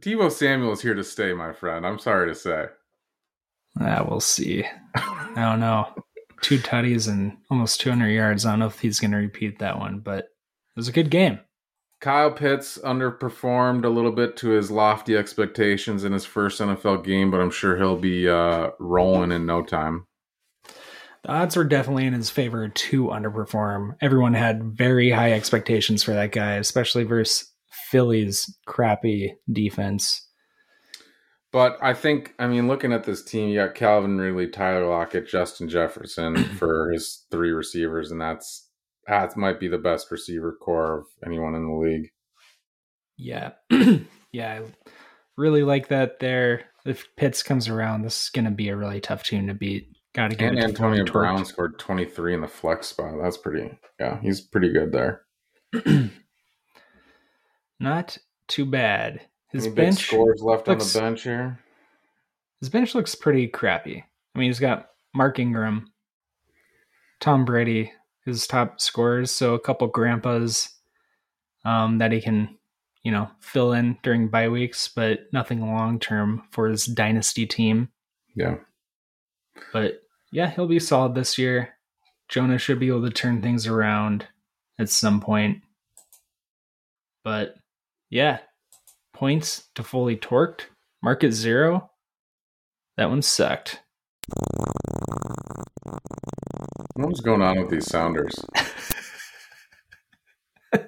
Deebo 0.00 0.30
Samuel 0.30 0.72
is 0.72 0.82
here 0.82 0.92
to 0.92 1.02
stay, 1.02 1.32
my 1.32 1.54
friend. 1.54 1.86
I'm 1.86 1.98
sorry 1.98 2.28
to 2.28 2.34
say. 2.34 2.66
Ah, 3.80 4.04
we'll 4.06 4.20
see. 4.20 4.64
I 4.94 5.32
don't 5.34 5.60
know. 5.60 5.88
Two 6.42 6.58
tutties 6.58 7.08
and 7.08 7.36
almost 7.50 7.80
200 7.80 8.08
yards. 8.08 8.44
I 8.44 8.50
don't 8.50 8.60
know 8.60 8.66
if 8.66 8.80
he's 8.80 9.00
going 9.00 9.12
to 9.12 9.16
repeat 9.16 9.58
that 9.58 9.78
one, 9.78 10.00
but 10.00 10.24
it 10.24 10.76
was 10.76 10.88
a 10.88 10.92
good 10.92 11.10
game. 11.10 11.40
Kyle 12.00 12.30
Pitts 12.30 12.78
underperformed 12.78 13.84
a 13.84 13.88
little 13.88 14.12
bit 14.12 14.36
to 14.38 14.50
his 14.50 14.70
lofty 14.70 15.16
expectations 15.16 16.04
in 16.04 16.12
his 16.12 16.26
first 16.26 16.60
NFL 16.60 17.04
game, 17.04 17.30
but 17.30 17.40
I'm 17.40 17.50
sure 17.50 17.76
he'll 17.76 17.96
be 17.96 18.28
uh, 18.28 18.70
rolling 18.78 19.32
in 19.32 19.46
no 19.46 19.62
time. 19.62 20.06
The 21.22 21.32
odds 21.32 21.56
were 21.56 21.64
definitely 21.64 22.06
in 22.06 22.12
his 22.12 22.30
favor 22.30 22.68
to 22.68 23.06
underperform. 23.06 23.96
Everyone 24.00 24.34
had 24.34 24.62
very 24.62 25.10
high 25.10 25.32
expectations 25.32 26.02
for 26.02 26.12
that 26.12 26.32
guy, 26.32 26.52
especially 26.54 27.04
versus 27.04 27.50
Philly's 27.90 28.54
crappy 28.66 29.34
defense. 29.50 30.25
But 31.56 31.78
I 31.80 31.94
think, 31.94 32.34
I 32.38 32.48
mean, 32.48 32.68
looking 32.68 32.92
at 32.92 33.04
this 33.04 33.24
team, 33.24 33.48
you 33.48 33.56
got 33.58 33.74
Calvin 33.74 34.18
Ridley, 34.18 34.46
Tyler 34.46 34.86
Lockett, 34.86 35.26
Justin 35.26 35.70
Jefferson 35.70 36.34
for 36.58 36.90
his 36.90 37.24
three 37.30 37.50
receivers, 37.50 38.10
and 38.10 38.20
that's 38.20 38.68
that 39.06 39.38
might 39.38 39.58
be 39.58 39.66
the 39.66 39.78
best 39.78 40.10
receiver 40.10 40.52
core 40.52 40.98
of 40.98 41.06
anyone 41.24 41.54
in 41.54 41.66
the 41.66 41.74
league. 41.74 42.10
Yeah. 43.16 43.52
yeah. 44.32 44.60
I 44.60 44.62
really 45.38 45.62
like 45.62 45.88
that 45.88 46.20
there. 46.20 46.66
If 46.84 47.06
Pitts 47.16 47.42
comes 47.42 47.70
around, 47.70 48.02
this 48.02 48.24
is 48.24 48.28
going 48.28 48.44
to 48.44 48.50
be 48.50 48.68
a 48.68 48.76
really 48.76 49.00
tough 49.00 49.22
team 49.22 49.46
to 49.46 49.54
beat. 49.54 49.88
Got 50.14 50.32
to 50.32 50.36
get 50.36 50.50
And 50.50 50.58
to 50.58 50.64
Antonio 50.64 51.04
Torque. 51.04 51.24
Brown 51.24 51.46
scored 51.46 51.78
23 51.78 52.34
in 52.34 52.42
the 52.42 52.48
flex 52.48 52.88
spot. 52.88 53.14
That's 53.18 53.38
pretty, 53.38 53.70
yeah, 53.98 54.20
he's 54.20 54.42
pretty 54.42 54.74
good 54.74 54.92
there. 54.92 55.22
Not 57.80 58.18
too 58.46 58.66
bad. 58.66 59.22
His 59.56 59.66
Any 59.66 59.74
bench 59.74 60.06
scores 60.06 60.42
left 60.42 60.68
looks- 60.68 60.94
on 60.96 61.02
the 61.02 61.06
bench 61.10 61.22
here? 61.22 61.58
his 62.60 62.68
bench 62.68 62.94
looks 62.94 63.14
pretty 63.14 63.48
crappy. 63.48 64.04
I 64.34 64.38
mean, 64.38 64.48
he's 64.48 64.60
got 64.60 64.90
Mark 65.14 65.38
Ingram, 65.38 65.92
Tom 67.20 67.44
Brady, 67.44 67.92
his 68.24 68.46
top 68.46 68.80
scorers, 68.80 69.30
so 69.30 69.54
a 69.54 69.60
couple 69.60 69.86
grandpas 69.88 70.68
um, 71.64 71.98
that 71.98 72.12
he 72.12 72.20
can, 72.20 72.56
you 73.02 73.12
know, 73.12 73.30
fill 73.40 73.72
in 73.72 73.98
during 74.02 74.28
bye 74.28 74.48
weeks, 74.48 74.88
but 74.88 75.20
nothing 75.32 75.60
long 75.60 75.98
term 75.98 76.42
for 76.50 76.68
his 76.68 76.86
dynasty 76.86 77.46
team. 77.46 77.88
Yeah. 78.34 78.56
But 79.72 80.02
yeah, 80.32 80.50
he'll 80.50 80.66
be 80.68 80.78
solid 80.78 81.14
this 81.14 81.38
year. 81.38 81.70
Jonah 82.28 82.58
should 82.58 82.78
be 82.80 82.88
able 82.88 83.04
to 83.04 83.10
turn 83.10 83.40
things 83.42 83.66
around 83.66 84.26
at 84.78 84.88
some 84.90 85.20
point. 85.20 85.62
But 87.24 87.54
yeah, 88.10 88.38
points 89.16 89.68
to 89.74 89.82
fully 89.82 90.14
torqued, 90.14 90.66
market 91.02 91.32
zero. 91.32 91.90
That 92.98 93.08
one 93.08 93.22
sucked. 93.22 93.80
What 96.94 97.08
was 97.08 97.22
going 97.22 97.40
on 97.40 97.58
with 97.58 97.70
these 97.70 97.86
sounders? 97.86 98.34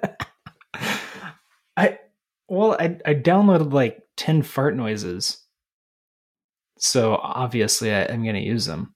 I 1.75 1.97
well, 2.47 2.77
I 2.79 2.97
I 3.05 3.15
downloaded 3.15 3.73
like 3.73 4.03
ten 4.15 4.43
fart 4.43 4.75
noises, 4.75 5.43
so 6.77 7.15
obviously 7.15 7.91
I, 7.93 8.05
I'm 8.05 8.23
gonna 8.23 8.39
use 8.39 8.65
them. 8.65 8.93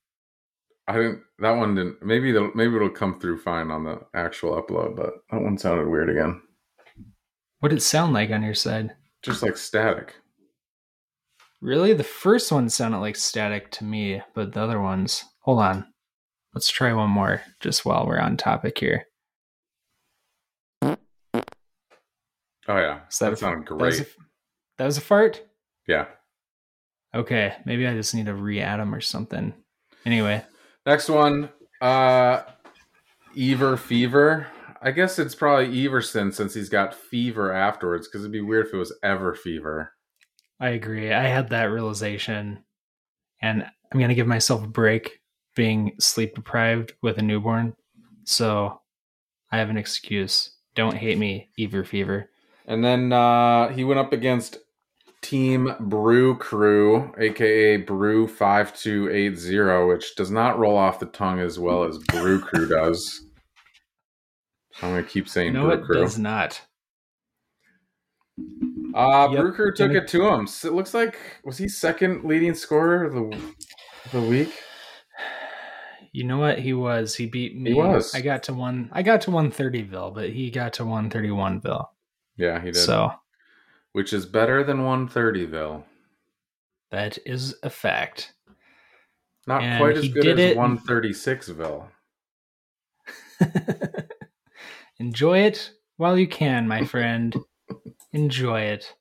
I 0.87 0.93
didn't. 0.97 1.21
That 1.39 1.51
one 1.57 1.73
didn't. 1.75 2.03
Maybe 2.03 2.31
the 2.31 2.51
maybe 2.53 2.75
it'll 2.75 2.89
come 2.89 3.19
through 3.19 3.39
fine 3.39 3.71
on 3.71 3.83
the 3.83 4.01
actual 4.13 4.61
upload, 4.61 4.95
but 4.95 5.13
that 5.31 5.41
one 5.41 5.57
sounded 5.57 5.87
weird 5.87 6.09
again. 6.09 6.41
What 7.59 7.69
did 7.69 7.79
it 7.79 7.81
sound 7.81 8.13
like 8.13 8.29
on 8.29 8.43
your 8.43 8.53
side? 8.53 8.93
Just 9.23 9.41
like 9.43 9.57
static. 9.57 10.15
Really, 11.61 11.93
the 11.93 12.03
first 12.03 12.51
one 12.51 12.67
sounded 12.69 12.99
like 12.99 13.15
static 13.15 13.71
to 13.71 13.85
me, 13.85 14.21
but 14.33 14.51
the 14.53 14.61
other 14.61 14.81
ones. 14.81 15.23
Hold 15.41 15.59
on, 15.59 15.85
let's 16.53 16.69
try 16.69 16.93
one 16.93 17.09
more 17.09 17.41
just 17.61 17.85
while 17.85 18.05
we're 18.05 18.19
on 18.19 18.35
topic 18.37 18.77
here. 18.79 19.05
Oh 20.81 20.95
yeah, 22.77 23.01
Is 23.09 23.19
that 23.19 23.31
that 23.31 23.39
sounded 23.39 23.67
That 23.67 23.75
was, 23.75 23.97
great. 23.97 24.07
a, 24.07 24.11
that 24.77 24.85
was 24.85 24.97
a 24.97 25.01
fart. 25.01 25.41
Yeah. 25.87 26.05
Okay, 27.13 27.53
maybe 27.65 27.85
I 27.87 27.93
just 27.93 28.15
need 28.15 28.25
to 28.27 28.33
re-add 28.33 28.79
them 28.79 28.95
or 28.95 29.01
something. 29.01 29.53
Anyway, 30.05 30.43
Next 30.85 31.09
one, 31.09 31.49
uh 31.81 32.43
Ever 33.37 33.77
Fever. 33.77 34.47
I 34.85 34.91
guess 34.91 35.17
it's 35.17 35.33
probably 35.33 35.85
Everson 35.85 36.33
since 36.33 36.53
he's 36.53 36.67
got 36.67 36.93
fever 36.93 37.53
afterwards, 37.53 38.07
because 38.07 38.21
it'd 38.21 38.33
be 38.33 38.41
weird 38.41 38.67
if 38.67 38.73
it 38.73 38.77
was 38.77 38.93
Ever 39.01 39.33
Fever. 39.33 39.93
I 40.59 40.69
agree. 40.69 41.13
I 41.13 41.23
had 41.23 41.49
that 41.49 41.65
realization, 41.65 42.65
and 43.41 43.63
I'm 43.63 43.99
gonna 43.99 44.13
give 44.13 44.27
myself 44.27 44.63
a 44.63 44.67
break 44.67 45.21
being 45.55 45.93
sleep 45.99 46.35
deprived 46.35 46.93
with 47.01 47.17
a 47.17 47.21
newborn. 47.21 47.75
So 48.25 48.81
I 49.51 49.57
have 49.57 49.69
an 49.69 49.77
excuse. 49.77 50.51
Don't 50.75 50.97
hate 50.97 51.17
me, 51.17 51.49
Ever 51.57 51.85
Fever. 51.85 52.29
And 52.65 52.83
then 52.83 53.13
uh 53.13 53.69
he 53.69 53.83
went 53.83 53.99
up 53.99 54.11
against 54.11 54.57
Team 55.21 55.73
Brew 55.79 56.35
Crew, 56.37 57.13
aka 57.17 57.77
Brew 57.77 58.27
five 58.27 58.75
two 58.75 59.09
eight 59.09 59.37
zero, 59.37 59.87
which 59.87 60.15
does 60.15 60.31
not 60.31 60.59
roll 60.59 60.75
off 60.75 60.99
the 60.99 61.05
tongue 61.05 61.39
as 61.39 61.57
well 61.57 61.83
as 61.83 61.97
Brew 61.99 62.41
Crew 62.41 62.67
does. 62.67 63.22
I'm 64.81 64.89
gonna 64.91 65.03
keep 65.03 65.27
saying 65.29 65.53
No, 65.53 65.63
Brew 65.63 65.71
it 65.73 65.83
Crew. 65.83 65.95
does 66.01 66.17
not. 66.17 66.61
Uh, 68.95 69.29
Yep. 69.31 69.39
Brew 69.41 69.53
Crew 69.53 69.73
took 69.73 69.91
it 69.91 70.07
to 70.09 70.27
him. 70.27 70.47
So 70.47 70.67
it 70.67 70.73
looks 70.73 70.93
like 70.93 71.17
was 71.43 71.57
he 71.57 71.67
second 71.67 72.23
leading 72.25 72.53
scorer 72.55 73.03
of 73.05 73.13
the 73.13 73.53
the 74.11 74.21
week? 74.21 74.53
You 76.15 76.25
know 76.25 76.37
what? 76.37 76.59
He 76.59 76.73
was. 76.73 77.15
He 77.15 77.25
beat 77.25 77.57
me. 77.57 77.71
He 77.71 77.73
was. 77.75 78.13
I 78.13 78.21
got 78.21 78.43
to 78.43 78.53
one. 78.53 78.87
I 78.93 79.01
got 79.01 79.21
to 79.21 79.31
130ville, 79.31 80.13
but 80.13 80.29
he 80.29 80.51
got 80.51 80.73
to 80.73 80.83
131ville. 80.83 81.87
Yeah, 82.37 82.59
he 82.59 82.65
did. 82.67 82.75
So 82.75 83.11
Which 83.93 84.13
is 84.13 84.27
better 84.27 84.63
than 84.63 84.77
130ville. 84.81 85.83
that 86.91 87.17
is 87.25 87.55
a 87.63 87.71
fact. 87.71 88.33
Not 89.47 89.63
And 89.63 89.79
quite 89.81 89.97
as 89.97 90.07
good 90.09 90.39
as 90.39 90.51
it- 90.51 90.55
136ville. 90.57 91.87
Enjoy 95.03 95.39
it 95.39 95.71
while 95.97 96.17
you 96.17 96.29
can, 96.29 96.65
my 96.65 96.85
friend. 96.85 97.35
Enjoy 98.13 98.61
it. 98.61 98.95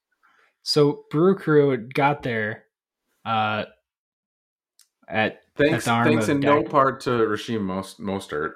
So 0.65 1.05
Brew 1.13 1.37
Crew 1.37 1.77
got 1.95 2.25
there 2.25 2.65
uh 3.25 3.67
at 5.09 5.43
Thanks, 5.57 5.87
arm 5.87 6.09
thanks 6.09 6.29
in 6.29 6.41
no 6.41 6.65
part 6.65 7.03
to 7.03 7.11
Rasheem 7.11 7.61
Most, 7.61 8.01
Mostert. 8.01 8.55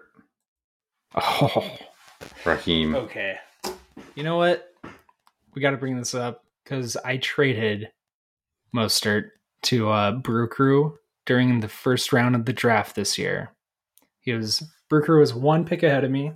Oh 1.14 1.78
Raheem. 2.44 2.96
okay. 2.96 3.36
You 4.16 4.24
know 4.24 4.38
what? 4.38 4.72
We 5.54 5.62
gotta 5.62 5.76
bring 5.76 5.96
this 5.96 6.14
up 6.14 6.42
because 6.64 6.96
I 6.96 7.18
traded 7.18 7.90
Mostert 8.74 9.30
to 9.62 9.88
uh 9.88 10.12
Brew 10.12 10.48
Crew 10.48 10.98
during 11.26 11.60
the 11.60 11.68
first 11.68 12.12
round 12.12 12.34
of 12.34 12.44
the 12.44 12.52
draft 12.52 12.96
this 12.96 13.16
year. 13.16 13.52
He 14.18 14.32
was 14.32 14.64
Brew 14.88 15.04
Crew 15.04 15.20
was 15.20 15.32
one 15.32 15.64
pick 15.64 15.84
ahead 15.84 16.02
of 16.02 16.10
me. 16.10 16.32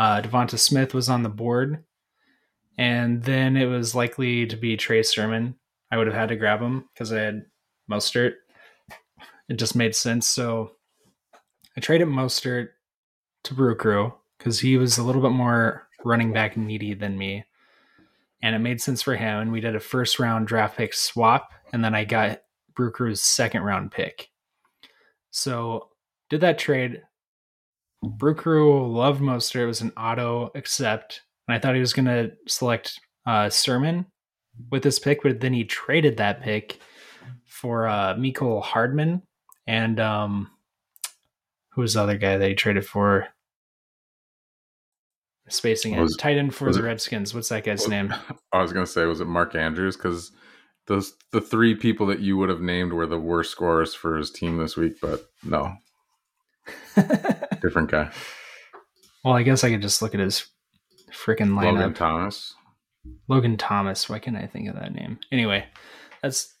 Uh 0.00 0.22
Devonta 0.22 0.58
Smith 0.58 0.94
was 0.94 1.10
on 1.10 1.22
the 1.22 1.28
board. 1.28 1.84
And 2.78 3.22
then 3.22 3.54
it 3.54 3.66
was 3.66 3.94
likely 3.94 4.46
to 4.46 4.56
be 4.56 4.74
Trey 4.74 5.02
Sermon. 5.02 5.56
I 5.92 5.98
would 5.98 6.06
have 6.06 6.16
had 6.16 6.30
to 6.30 6.36
grab 6.36 6.62
him 6.62 6.88
because 6.94 7.12
I 7.12 7.20
had 7.20 7.44
Mostert. 7.90 8.36
It 9.50 9.58
just 9.58 9.76
made 9.76 9.94
sense. 9.94 10.26
So 10.26 10.70
I 11.76 11.80
traded 11.80 12.08
Mostert 12.08 12.68
to 13.44 13.52
Brew 13.52 13.74
Crew 13.74 14.14
because 14.38 14.60
he 14.60 14.78
was 14.78 14.96
a 14.96 15.02
little 15.02 15.20
bit 15.20 15.32
more 15.32 15.86
running 16.02 16.32
back 16.32 16.56
needy 16.56 16.94
than 16.94 17.18
me. 17.18 17.44
And 18.42 18.56
it 18.56 18.60
made 18.60 18.80
sense 18.80 19.02
for 19.02 19.16
him. 19.16 19.40
And 19.40 19.52
we 19.52 19.60
did 19.60 19.76
a 19.76 19.80
first 19.80 20.18
round 20.18 20.46
draft 20.46 20.78
pick 20.78 20.94
swap. 20.94 21.50
And 21.74 21.84
then 21.84 21.94
I 21.94 22.06
got 22.06 22.40
Brew 22.74 22.90
Crew's 22.90 23.20
second 23.20 23.64
round 23.64 23.92
pick. 23.92 24.30
So 25.30 25.90
did 26.30 26.40
that 26.40 26.58
trade. 26.58 27.02
Brew 28.02 28.34
Crew 28.34 28.90
loved 28.92 29.20
Mostert. 29.20 29.62
It 29.62 29.66
was 29.66 29.80
an 29.82 29.92
auto 29.96 30.50
accept. 30.54 31.22
And 31.48 31.54
I 31.54 31.58
thought 31.58 31.74
he 31.74 31.80
was 31.80 31.92
going 31.92 32.06
to 32.06 32.32
select 32.46 32.98
uh, 33.26 33.50
Sermon 33.50 34.06
with 34.70 34.82
this 34.82 34.98
pick, 34.98 35.22
but 35.22 35.40
then 35.40 35.52
he 35.52 35.64
traded 35.64 36.16
that 36.16 36.42
pick 36.42 36.78
for 37.46 37.86
uh, 37.86 38.14
Mecole 38.14 38.62
Hardman 38.62 39.22
and 39.66 40.00
um, 40.00 40.50
who 41.70 41.82
was 41.82 41.94
the 41.94 42.02
other 42.02 42.16
guy 42.16 42.36
that 42.38 42.48
he 42.48 42.54
traded 42.54 42.86
for? 42.86 43.28
Spacing 45.48 45.94
it. 45.94 46.00
Was- 46.00 46.16
Tight 46.16 46.38
end 46.38 46.54
for 46.54 46.72
the 46.72 46.78
it- 46.78 46.84
Redskins. 46.84 47.34
What's 47.34 47.48
that 47.48 47.64
guy's 47.64 47.80
was- 47.80 47.88
name? 47.88 48.14
I 48.52 48.62
was 48.62 48.72
gonna 48.72 48.86
say, 48.86 49.04
was 49.04 49.20
it 49.20 49.26
Mark 49.26 49.54
Andrews? 49.54 49.96
Because 49.96 50.30
those 50.86 51.14
the 51.32 51.40
three 51.40 51.74
people 51.74 52.06
that 52.06 52.20
you 52.20 52.36
would 52.36 52.48
have 52.48 52.60
named 52.60 52.92
were 52.92 53.06
the 53.06 53.18
worst 53.18 53.50
scorers 53.50 53.94
for 53.94 54.16
his 54.16 54.30
team 54.30 54.58
this 54.58 54.76
week, 54.76 55.00
but 55.00 55.28
no, 55.44 55.72
different 57.60 57.90
guy. 57.90 58.10
well, 59.24 59.34
I 59.34 59.42
guess 59.42 59.64
I 59.64 59.70
could 59.70 59.82
just 59.82 60.02
look 60.02 60.14
at 60.14 60.20
his 60.20 60.46
freaking 61.12 61.50
lineup. 61.50 61.74
Logan 61.74 61.94
Thomas. 61.94 62.54
Logan 63.28 63.56
Thomas. 63.56 64.08
Why 64.08 64.18
can't 64.18 64.36
I 64.36 64.46
think 64.46 64.68
of 64.68 64.76
that 64.76 64.94
name? 64.94 65.18
Anyway, 65.32 65.66
that's. 66.22 66.54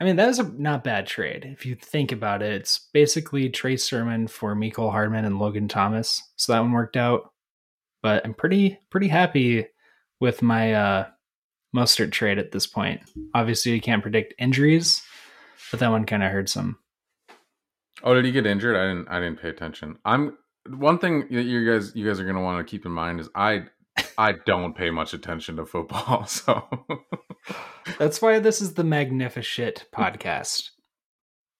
I 0.00 0.04
mean, 0.04 0.16
that 0.16 0.26
was 0.26 0.40
a 0.40 0.50
not 0.58 0.84
bad 0.84 1.06
trade 1.06 1.44
if 1.44 1.64
you 1.64 1.76
think 1.76 2.10
about 2.10 2.42
it. 2.42 2.52
It's 2.52 2.88
basically 2.92 3.48
Trey 3.48 3.76
Sermon 3.76 4.26
for 4.26 4.54
Mecole 4.54 4.90
Hardman 4.90 5.24
and 5.24 5.38
Logan 5.38 5.68
Thomas, 5.68 6.22
so 6.36 6.52
that 6.52 6.60
one 6.60 6.72
worked 6.72 6.96
out. 6.96 7.30
But 8.02 8.24
I'm 8.24 8.34
pretty 8.34 8.78
pretty 8.90 9.08
happy 9.08 9.66
with 10.20 10.42
my 10.42 10.74
uh, 10.74 11.06
Mostert 11.74 12.12
trade 12.12 12.38
at 12.38 12.52
this 12.52 12.66
point. 12.66 13.02
Obviously, 13.34 13.72
you 13.72 13.80
can't 13.80 14.02
predict 14.02 14.34
injuries, 14.38 15.02
but 15.70 15.80
that 15.80 15.90
one 15.90 16.06
kind 16.06 16.22
of 16.22 16.30
hurts 16.30 16.54
him. 16.54 16.78
Oh, 18.04 18.14
did 18.14 18.26
he 18.26 18.32
get 18.32 18.46
injured? 18.46 18.76
I 18.76 18.86
didn't. 18.86 19.08
I 19.08 19.18
didn't 19.18 19.40
pay 19.40 19.48
attention. 19.48 19.98
I'm 20.04 20.36
one 20.68 20.98
thing 20.98 21.26
that 21.30 21.42
you 21.42 21.70
guys 21.70 21.92
you 21.94 22.06
guys 22.06 22.20
are 22.20 22.24
gonna 22.24 22.42
want 22.42 22.64
to 22.64 22.70
keep 22.70 22.84
in 22.84 22.92
mind 22.92 23.18
is 23.18 23.28
I 23.34 23.64
I 24.18 24.32
don't 24.46 24.76
pay 24.76 24.90
much 24.90 25.14
attention 25.14 25.56
to 25.56 25.66
football, 25.66 26.26
so 26.26 26.68
That's 27.98 28.20
why 28.20 28.38
this 28.38 28.60
is 28.60 28.74
the 28.74 28.84
Magnificent 28.84 29.86
podcast. 29.92 30.70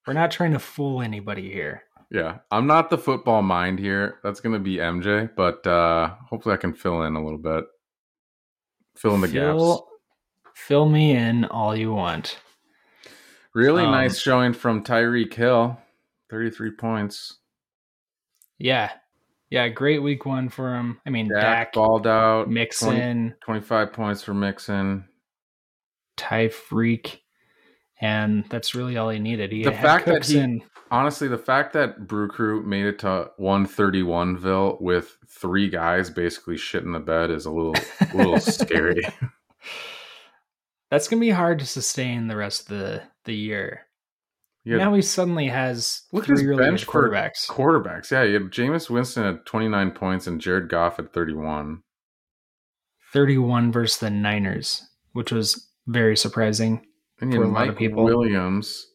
We're 0.05 0.13
not 0.13 0.31
trying 0.31 0.53
to 0.53 0.59
fool 0.59 1.01
anybody 1.01 1.51
here. 1.51 1.83
yeah, 2.11 2.37
I'm 2.51 2.67
not 2.67 2.91
the 2.91 2.97
football 2.97 3.41
mind 3.41 3.79
here. 3.79 4.19
That's 4.23 4.39
gonna 4.39 4.59
be 4.59 4.77
MJ, 4.77 5.29
but 5.35 5.65
uh 5.65 6.13
hopefully 6.29 6.53
I 6.53 6.57
can 6.57 6.73
fill 6.73 7.01
in 7.03 7.15
a 7.15 7.23
little 7.23 7.39
bit, 7.39 7.65
fill 8.95 9.15
in 9.15 9.21
the 9.21 9.27
gaps. 9.27 9.57
fill, 9.57 9.87
fill 10.53 10.89
me 10.89 11.15
in 11.15 11.45
all 11.45 11.75
you 11.75 11.91
want. 11.91 12.39
Really 13.55 13.83
um, 13.83 13.91
nice 13.91 14.19
showing 14.19 14.53
from 14.53 14.83
Tyreek 14.83 15.33
Hill, 15.33 15.77
33 16.35 16.71
points. 16.71 17.37
Yeah. 18.57 18.91
Yeah, 19.49 19.69
great 19.69 20.03
week 20.03 20.25
one 20.25 20.49
for 20.49 20.75
him. 20.75 20.99
I 21.05 21.09
mean, 21.11 21.29
Dak, 21.29 21.41
Dak, 21.41 21.73
balled 21.73 22.07
out. 22.07 22.43
20 22.45 22.53
Mixon, 22.53 23.35
25 23.45 23.93
points 23.93 24.21
for 24.21 24.33
Mixon. 24.33 25.05
Ty 26.17 26.49
Freak. 26.49 27.21
and 28.01 28.43
that's 28.49 28.75
really 28.75 28.97
all 28.97 29.09
he 29.09 29.19
needed. 29.19 29.53
He 29.53 29.63
The 29.63 29.71
fact 29.71 30.07
that 30.07 30.25
he- 30.25 30.39
in- 30.39 30.61
Honestly, 30.91 31.27
the 31.29 31.37
fact 31.37 31.71
that 31.73 32.05
Brew 32.05 32.27
Crew 32.27 32.61
made 32.63 32.85
it 32.85 32.99
to 32.99 33.31
131ville 33.39 34.79
with 34.81 35.17
three 35.27 35.69
guys 35.69 36.09
basically 36.09 36.57
shit 36.57 36.83
in 36.83 36.91
the 36.91 36.99
bed 36.99 37.31
is 37.31 37.45
a 37.45 37.51
little 37.51 37.75
a 38.13 38.15
little 38.17 38.39
scary. 38.41 39.01
that's 40.91 41.07
gonna 41.07 41.19
be 41.21 41.29
hard 41.31 41.59
to 41.59 41.65
sustain 41.65 42.27
the 42.27 42.35
rest 42.35 42.69
of 42.69 42.77
the 42.77 43.03
the 43.23 43.33
year. 43.33 43.81
Had 44.73 44.79
now 44.79 44.93
he 44.93 45.01
suddenly 45.01 45.47
has 45.47 46.01
Look 46.11 46.23
at 46.23 46.27
three 46.27 46.37
his 46.37 46.45
really 46.45 46.63
bench 46.63 46.85
good 46.85 46.91
quarterbacks. 46.91 47.47
quarterbacks. 47.47 48.11
Yeah, 48.11 48.23
you 48.23 48.33
had 48.33 48.51
Jameis 48.51 48.89
Winston 48.89 49.23
at 49.23 49.45
29 49.45 49.91
points 49.91 50.27
and 50.27 50.41
Jared 50.41 50.69
Goff 50.69 50.97
at 50.99 51.13
31. 51.13 51.81
31 53.13 53.71
versus 53.71 53.99
the 53.99 54.09
Niners, 54.09 54.81
which 55.13 55.31
was 55.31 55.69
very 55.87 56.17
surprising. 56.17 56.85
And 57.21 57.31
For 57.31 57.43
a 57.43 57.47
lot 57.47 57.63
of 57.63 57.67
Mike 57.69 57.77
people. 57.77 58.03
Williams, 58.03 58.87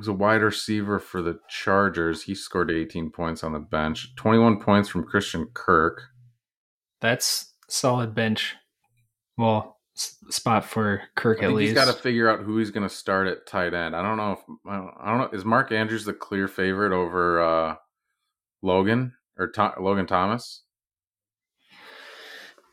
was 0.00 0.08
a 0.08 0.12
wide 0.14 0.40
receiver 0.42 0.98
for 0.98 1.20
the 1.20 1.38
Chargers. 1.48 2.22
He 2.22 2.34
scored 2.34 2.70
18 2.70 3.10
points 3.10 3.44
on 3.44 3.52
the 3.52 3.58
bench. 3.58 4.14
21 4.16 4.60
points 4.60 4.88
from 4.88 5.04
Christian 5.04 5.48
Kirk. 5.52 6.00
That's 7.02 7.52
solid 7.68 8.14
bench. 8.14 8.54
Well, 9.36 9.76
spot 10.30 10.64
for 10.64 11.02
Kirk 11.14 11.38
I 11.42 11.46
at 11.46 11.48
think 11.48 11.60
he's 11.60 11.72
got 11.74 11.86
to 11.86 11.92
figure 11.92 12.28
out 12.28 12.40
who 12.40 12.58
he's 12.58 12.70
going 12.70 12.88
to 12.88 12.94
start 12.94 13.26
at 13.26 13.46
tight 13.46 13.74
end. 13.74 13.94
I 13.94 14.02
don't 14.02 14.16
know 14.16 14.32
if 14.32 14.38
I 14.66 14.76
don't, 14.76 14.94
I 15.00 15.10
don't 15.10 15.18
know. 15.32 15.38
Is 15.38 15.44
Mark 15.44 15.72
Andrews 15.72 16.04
the 16.04 16.12
clear 16.12 16.48
favorite 16.48 16.92
over 16.92 17.40
uh, 17.42 17.74
Logan 18.62 19.14
or 19.38 19.52
Tho- 19.54 19.74
Logan 19.80 20.06
Thomas? 20.06 20.62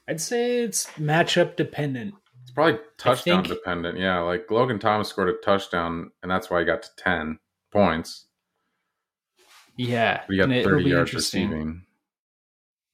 I'd 0.07 0.21
say 0.21 0.59
it's 0.59 0.85
matchup 0.93 1.55
dependent. 1.55 2.13
It's 2.43 2.51
probably 2.51 2.79
touchdown 2.97 3.43
think- 3.43 3.55
dependent. 3.57 3.97
Yeah, 3.99 4.19
like 4.19 4.49
Logan 4.49 4.79
Thomas 4.79 5.09
scored 5.09 5.29
a 5.29 5.33
touchdown, 5.43 6.11
and 6.21 6.31
that's 6.31 6.49
why 6.49 6.59
he 6.59 6.65
got 6.65 6.81
to 6.83 6.89
10 6.97 7.39
points. 7.71 8.25
Yeah, 9.75 10.21
But 10.27 10.33
he 10.33 10.37
got 10.39 10.49
30 10.63 10.85
yards 10.85 11.13
receiving. 11.13 11.83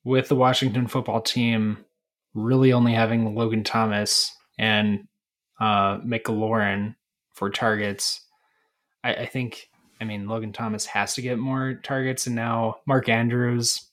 with 0.03 0.27
the 0.27 0.35
Washington 0.35 0.87
football 0.87 1.21
team 1.21 1.85
really 2.33 2.73
only 2.73 2.93
having 2.93 3.35
Logan 3.35 3.63
Thomas 3.63 4.35
and 4.57 5.07
uh, 5.59 5.99
McLaurin 5.99 6.95
for 7.33 7.49
targets, 7.49 8.21
I, 9.03 9.13
I 9.13 9.25
think, 9.25 9.69
I 10.01 10.05
mean, 10.05 10.27
Logan 10.27 10.53
Thomas 10.53 10.85
has 10.87 11.15
to 11.15 11.21
get 11.21 11.37
more 11.37 11.75
targets. 11.83 12.27
And 12.27 12.35
now 12.35 12.77
Mark 12.85 13.09
Andrews, 13.09 13.89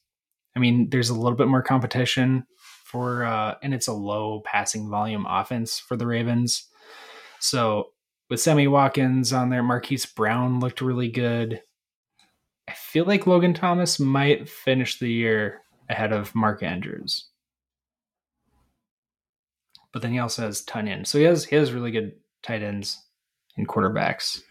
I 0.56 0.58
mean, 0.58 0.90
there's 0.90 1.10
a 1.10 1.14
little 1.14 1.36
bit 1.36 1.48
more 1.48 1.62
competition 1.62 2.46
for, 2.84 3.24
uh, 3.24 3.54
and 3.62 3.72
it's 3.72 3.88
a 3.88 3.92
low 3.92 4.42
passing 4.44 4.90
volume 4.90 5.26
offense 5.28 5.78
for 5.78 5.96
the 5.96 6.06
Ravens. 6.06 6.66
So 7.38 7.90
with 8.28 8.40
Sammy 8.40 8.68
Watkins 8.68 9.32
on 9.32 9.50
there, 9.50 9.62
Marquise 9.62 10.06
Brown 10.06 10.60
looked 10.60 10.80
really 10.80 11.10
good. 11.10 11.62
I 12.68 12.72
feel 12.72 13.04
like 13.04 13.26
Logan 13.26 13.54
Thomas 13.54 13.98
might 13.98 14.48
finish 14.48 14.98
the 14.98 15.10
year 15.10 15.62
ahead 15.88 16.12
of 16.12 16.34
Mark 16.34 16.62
Andrews. 16.62 17.29
But 19.92 20.02
then 20.02 20.12
he 20.12 20.18
also 20.18 20.42
has 20.42 20.62
Tonyan. 20.64 21.06
So 21.06 21.18
he 21.18 21.24
has 21.24 21.44
he 21.44 21.56
has 21.56 21.72
really 21.72 21.90
good 21.90 22.12
tight 22.42 22.62
ends 22.62 23.02
and 23.56 23.66
quarterbacks. 23.68 24.42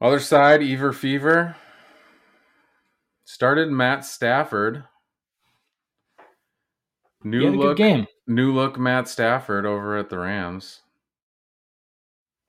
Other 0.00 0.20
side, 0.20 0.62
Ever 0.62 0.92
Fever 0.92 1.56
started 3.24 3.70
Matt 3.70 4.04
Stafford. 4.04 4.84
New 7.24 7.50
look, 7.50 7.76
good 7.76 7.82
game. 7.82 8.06
new 8.26 8.52
look 8.52 8.78
Matt 8.78 9.08
Stafford 9.08 9.66
over 9.66 9.96
at 9.96 10.10
the 10.10 10.18
Rams. 10.18 10.80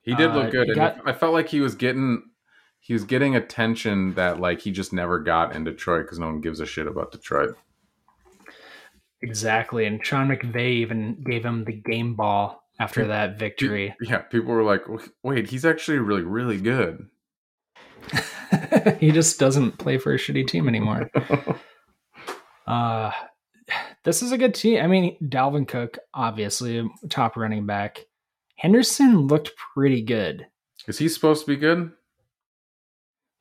He 0.02 0.14
did 0.14 0.30
Uh, 0.30 0.34
look 0.36 0.52
good. 0.52 0.68
and 0.68 0.76
got- 0.76 1.00
I 1.08 1.12
felt 1.12 1.32
like 1.32 1.48
he 1.48 1.60
was 1.60 1.74
getting 1.74 2.24
he 2.80 2.92
was 2.94 3.04
getting 3.04 3.34
attention 3.36 4.14
that 4.14 4.40
like 4.40 4.60
he 4.60 4.70
just 4.70 4.92
never 4.92 5.18
got 5.18 5.54
in 5.54 5.64
Detroit 5.64 6.04
because 6.04 6.18
no 6.18 6.26
one 6.26 6.40
gives 6.40 6.60
a 6.60 6.66
shit 6.66 6.86
about 6.86 7.10
Detroit. 7.12 7.56
Exactly. 9.22 9.84
And 9.84 10.04
Sean 10.04 10.28
McVay 10.28 10.70
even 10.70 11.22
gave 11.28 11.44
him 11.44 11.64
the 11.64 11.72
game 11.72 12.14
ball 12.14 12.62
after 12.78 13.06
that 13.08 13.38
victory. 13.38 13.94
Yeah, 14.00 14.18
people 14.18 14.52
were 14.52 14.62
like, 14.62 14.82
"Wait, 15.22 15.50
he's 15.50 15.64
actually 15.64 15.98
really, 15.98 16.22
really 16.22 16.58
good." 16.58 17.08
he 19.00 19.10
just 19.10 19.38
doesn't 19.38 19.78
play 19.78 19.98
for 19.98 20.14
a 20.14 20.18
shitty 20.18 20.46
team 20.46 20.68
anymore. 20.68 21.10
Uh 22.66 23.10
this 24.04 24.22
is 24.22 24.30
a 24.30 24.38
good 24.38 24.54
team. 24.54 24.82
I 24.82 24.86
mean, 24.86 25.16
Dalvin 25.22 25.66
Cook, 25.66 25.98
obviously, 26.14 26.86
top 27.08 27.36
running 27.36 27.66
back. 27.66 28.04
Henderson 28.56 29.26
looked 29.26 29.52
pretty 29.74 30.02
good. 30.02 30.46
Is 30.86 30.98
he 30.98 31.08
supposed 31.08 31.44
to 31.44 31.52
be 31.52 31.56
good? 31.56 31.92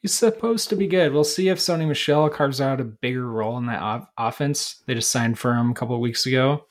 He's 0.01 0.13
supposed 0.13 0.69
to 0.69 0.75
be 0.75 0.87
good. 0.87 1.11
We'll 1.11 1.23
see 1.23 1.49
if 1.49 1.57
Sony 1.57 1.87
Michel 1.87 2.29
carves 2.29 2.61
out 2.61 2.79
a 2.79 2.85
bigger 2.85 3.29
role 3.29 3.57
in 3.57 3.65
that 3.65 3.81
off- 3.81 4.09
offense. 4.17 4.83
They 4.85 4.93
just 4.93 5.11
signed 5.11 5.39
for 5.39 5.53
him 5.53 5.71
a 5.71 5.73
couple 5.73 5.99
weeks 5.99 6.25
ago. 6.25 6.65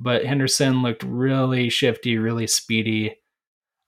But 0.00 0.24
Henderson 0.24 0.82
looked 0.82 1.02
really 1.02 1.68
shifty, 1.68 2.18
really 2.18 2.46
speedy. 2.46 3.18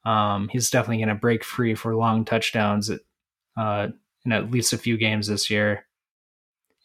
Um, 0.04 0.48
he's 0.48 0.70
definitely 0.70 0.98
going 0.98 1.08
to 1.08 1.14
break 1.14 1.44
free 1.44 1.74
for 1.74 1.94
long 1.96 2.24
touchdowns 2.24 2.88
at, 2.90 3.00
uh, 3.56 3.88
in 4.24 4.32
at 4.32 4.50
least 4.50 4.72
a 4.72 4.78
few 4.78 4.96
games 4.96 5.26
this 5.26 5.50
year. 5.50 5.84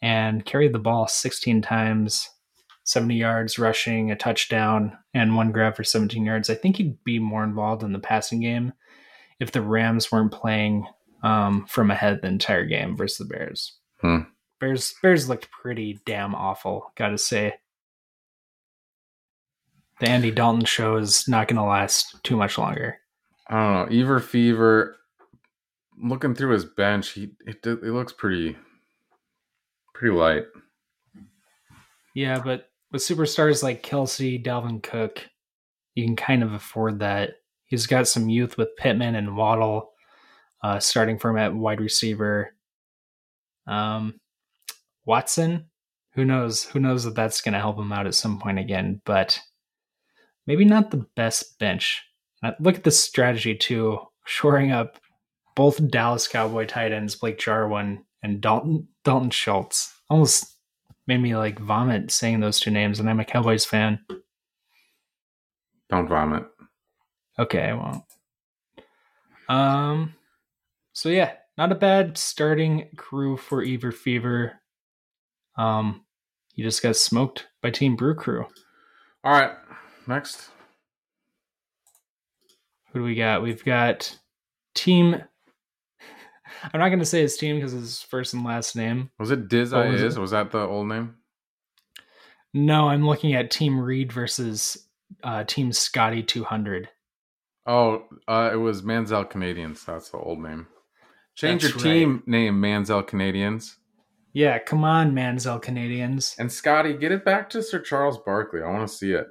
And 0.02 0.44
carried 0.44 0.74
the 0.74 0.78
ball 0.78 1.06
16 1.06 1.62
times, 1.62 2.28
70 2.84 3.14
yards 3.14 3.58
rushing, 3.58 4.10
a 4.10 4.16
touchdown, 4.16 4.98
and 5.14 5.36
one 5.36 5.52
grab 5.52 5.76
for 5.76 5.84
17 5.84 6.24
yards. 6.24 6.50
I 6.50 6.54
think 6.54 6.76
he'd 6.76 7.02
be 7.04 7.18
more 7.18 7.44
involved 7.44 7.82
in 7.82 7.92
the 7.92 7.98
passing 7.98 8.40
game 8.40 8.74
if 9.40 9.52
the 9.52 9.62
Rams 9.62 10.12
weren't 10.12 10.32
playing 10.32 10.86
um, 11.24 11.64
from 11.66 11.90
ahead 11.90 12.20
the 12.20 12.28
entire 12.28 12.66
game 12.66 12.96
versus 12.96 13.18
the 13.18 13.24
Bears. 13.24 13.78
Hmm. 14.00 14.18
Bears 14.60 14.94
Bears 15.02 15.28
looked 15.28 15.50
pretty 15.50 15.98
damn 16.06 16.34
awful, 16.34 16.92
gotta 16.96 17.18
say. 17.18 17.54
The 20.00 20.08
Andy 20.08 20.30
Dalton 20.30 20.64
show 20.64 20.96
is 20.96 21.26
not 21.26 21.48
to 21.56 21.64
last 21.64 22.22
too 22.24 22.36
much 22.36 22.58
longer. 22.58 22.98
I 23.48 23.54
don't 23.54 23.92
know. 23.92 24.00
Ever 24.00 24.20
Fever, 24.20 24.96
looking 26.02 26.34
through 26.34 26.52
his 26.52 26.64
bench, 26.64 27.10
he 27.10 27.32
it, 27.46 27.64
it 27.64 27.82
looks 27.82 28.12
pretty, 28.12 28.56
pretty 29.94 30.14
light. 30.14 30.44
Yeah, 32.14 32.40
but 32.44 32.68
with 32.92 33.02
superstars 33.02 33.62
like 33.62 33.82
Kelce, 33.82 34.44
Dalvin 34.44 34.82
Cook, 34.82 35.26
you 35.94 36.04
can 36.04 36.16
kind 36.16 36.42
of 36.42 36.52
afford 36.52 36.98
that. 37.00 37.36
He's 37.64 37.86
got 37.86 38.06
some 38.06 38.28
youth 38.28 38.58
with 38.58 38.76
Pittman 38.76 39.14
and 39.14 39.36
Waddle, 39.36 39.93
uh, 40.64 40.80
starting 40.80 41.18
from 41.18 41.36
at 41.36 41.54
wide 41.54 41.80
receiver. 41.80 42.54
Um, 43.66 44.18
Watson, 45.04 45.66
who 46.14 46.24
knows? 46.24 46.64
Who 46.64 46.80
knows 46.80 47.04
that 47.04 47.14
that's 47.14 47.42
going 47.42 47.52
to 47.52 47.60
help 47.60 47.78
him 47.78 47.92
out 47.92 48.06
at 48.06 48.14
some 48.14 48.40
point 48.40 48.58
again? 48.58 49.02
But 49.04 49.38
maybe 50.46 50.64
not 50.64 50.90
the 50.90 51.06
best 51.16 51.58
bench. 51.58 52.02
Uh, 52.42 52.52
look 52.60 52.76
at 52.76 52.84
the 52.84 52.90
strategy 52.90 53.54
too, 53.54 54.00
shoring 54.24 54.72
up 54.72 54.98
both 55.54 55.86
Dallas 55.90 56.26
Cowboy 56.26 56.64
tight 56.64 56.92
ends, 56.92 57.14
Blake 57.14 57.38
Jarwin 57.38 58.02
and 58.22 58.40
Dalton 58.40 58.88
Dalton 59.04 59.30
Schultz. 59.30 59.94
Almost 60.08 60.46
made 61.06 61.20
me 61.20 61.36
like 61.36 61.58
vomit 61.58 62.10
saying 62.10 62.40
those 62.40 62.58
two 62.58 62.70
names, 62.70 63.00
and 63.00 63.10
I'm 63.10 63.20
a 63.20 63.24
Cowboys 63.26 63.66
fan. 63.66 63.98
Don't 65.90 66.08
vomit. 66.08 66.44
Okay, 67.38 67.64
I 67.64 67.74
won't. 67.74 68.04
Um, 69.46 70.14
so 70.94 71.08
yeah, 71.10 71.32
not 71.58 71.72
a 71.72 71.76
bad 71.76 72.16
starting 72.16 72.88
crew 72.96 73.36
for 73.36 73.62
Ever 73.62 73.92
Fever. 73.92 74.60
Um, 75.58 76.04
he 76.54 76.62
just 76.62 76.82
got 76.82 76.96
smoked 76.96 77.46
by 77.60 77.70
Team 77.70 77.96
Brew 77.96 78.14
Crew. 78.14 78.46
All 79.22 79.32
right, 79.32 79.52
next. 80.06 80.50
Who 82.92 83.00
do 83.00 83.04
we 83.04 83.16
got? 83.16 83.42
We've 83.42 83.64
got 83.64 84.18
Team. 84.74 85.14
I'm 86.72 86.80
not 86.80 86.88
going 86.88 87.00
to 87.00 87.04
say 87.04 87.20
his 87.20 87.36
team 87.36 87.56
because 87.56 87.72
his 87.72 88.00
first 88.00 88.32
and 88.32 88.44
last 88.44 88.76
name. 88.76 89.10
Was 89.18 89.32
it 89.32 89.48
Diz 89.48 89.72
I 89.72 89.88
was 89.88 90.00
is? 90.00 90.16
it? 90.16 90.20
Was 90.20 90.30
that 90.30 90.52
the 90.52 90.60
old 90.60 90.86
name? 90.88 91.16
No, 92.52 92.88
I'm 92.88 93.04
looking 93.04 93.34
at 93.34 93.50
Team 93.50 93.80
Reed 93.80 94.12
versus 94.12 94.86
uh, 95.24 95.42
Team 95.42 95.72
Scotty 95.72 96.22
200. 96.22 96.88
Oh, 97.66 98.04
uh, 98.28 98.50
it 98.52 98.56
was 98.56 98.82
Manziel 98.82 99.28
Canadians. 99.28 99.84
That's 99.84 100.10
the 100.10 100.18
old 100.18 100.40
name. 100.40 100.68
Change 101.34 101.62
That's 101.62 101.74
your 101.74 101.82
team 101.82 102.22
name, 102.26 102.60
Manziel 102.60 103.06
Canadians. 103.06 103.76
Yeah, 104.32 104.58
come 104.58 104.84
on, 104.84 105.12
Manziel 105.12 105.60
Canadians. 105.60 106.34
And 106.38 106.50
Scotty, 106.50 106.94
get 106.94 107.12
it 107.12 107.24
back 107.24 107.50
to 107.50 107.62
Sir 107.62 107.78
Charles 107.80 108.18
Barkley. 108.18 108.62
I 108.62 108.70
want 108.70 108.88
to 108.88 108.94
see 108.94 109.12
it. 109.12 109.26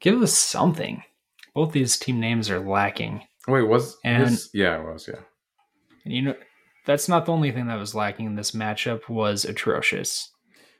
Give 0.00 0.20
us 0.22 0.32
something. 0.32 1.02
Both 1.54 1.72
these 1.72 1.98
team 1.98 2.20
names 2.20 2.50
are 2.50 2.60
lacking. 2.60 3.22
Wait, 3.48 3.62
was 3.62 3.98
And- 4.04 4.28
his? 4.28 4.50
Yeah, 4.54 4.80
it 4.80 4.84
was. 4.84 5.08
Yeah. 5.08 5.20
And 6.04 6.14
you 6.14 6.22
know, 6.22 6.34
that's 6.86 7.08
not 7.08 7.26
the 7.26 7.32
only 7.32 7.52
thing 7.52 7.66
that 7.66 7.78
was 7.78 7.94
lacking 7.94 8.26
in 8.26 8.36
this 8.36 8.52
matchup 8.52 9.08
was 9.08 9.44
atrocious. 9.44 10.30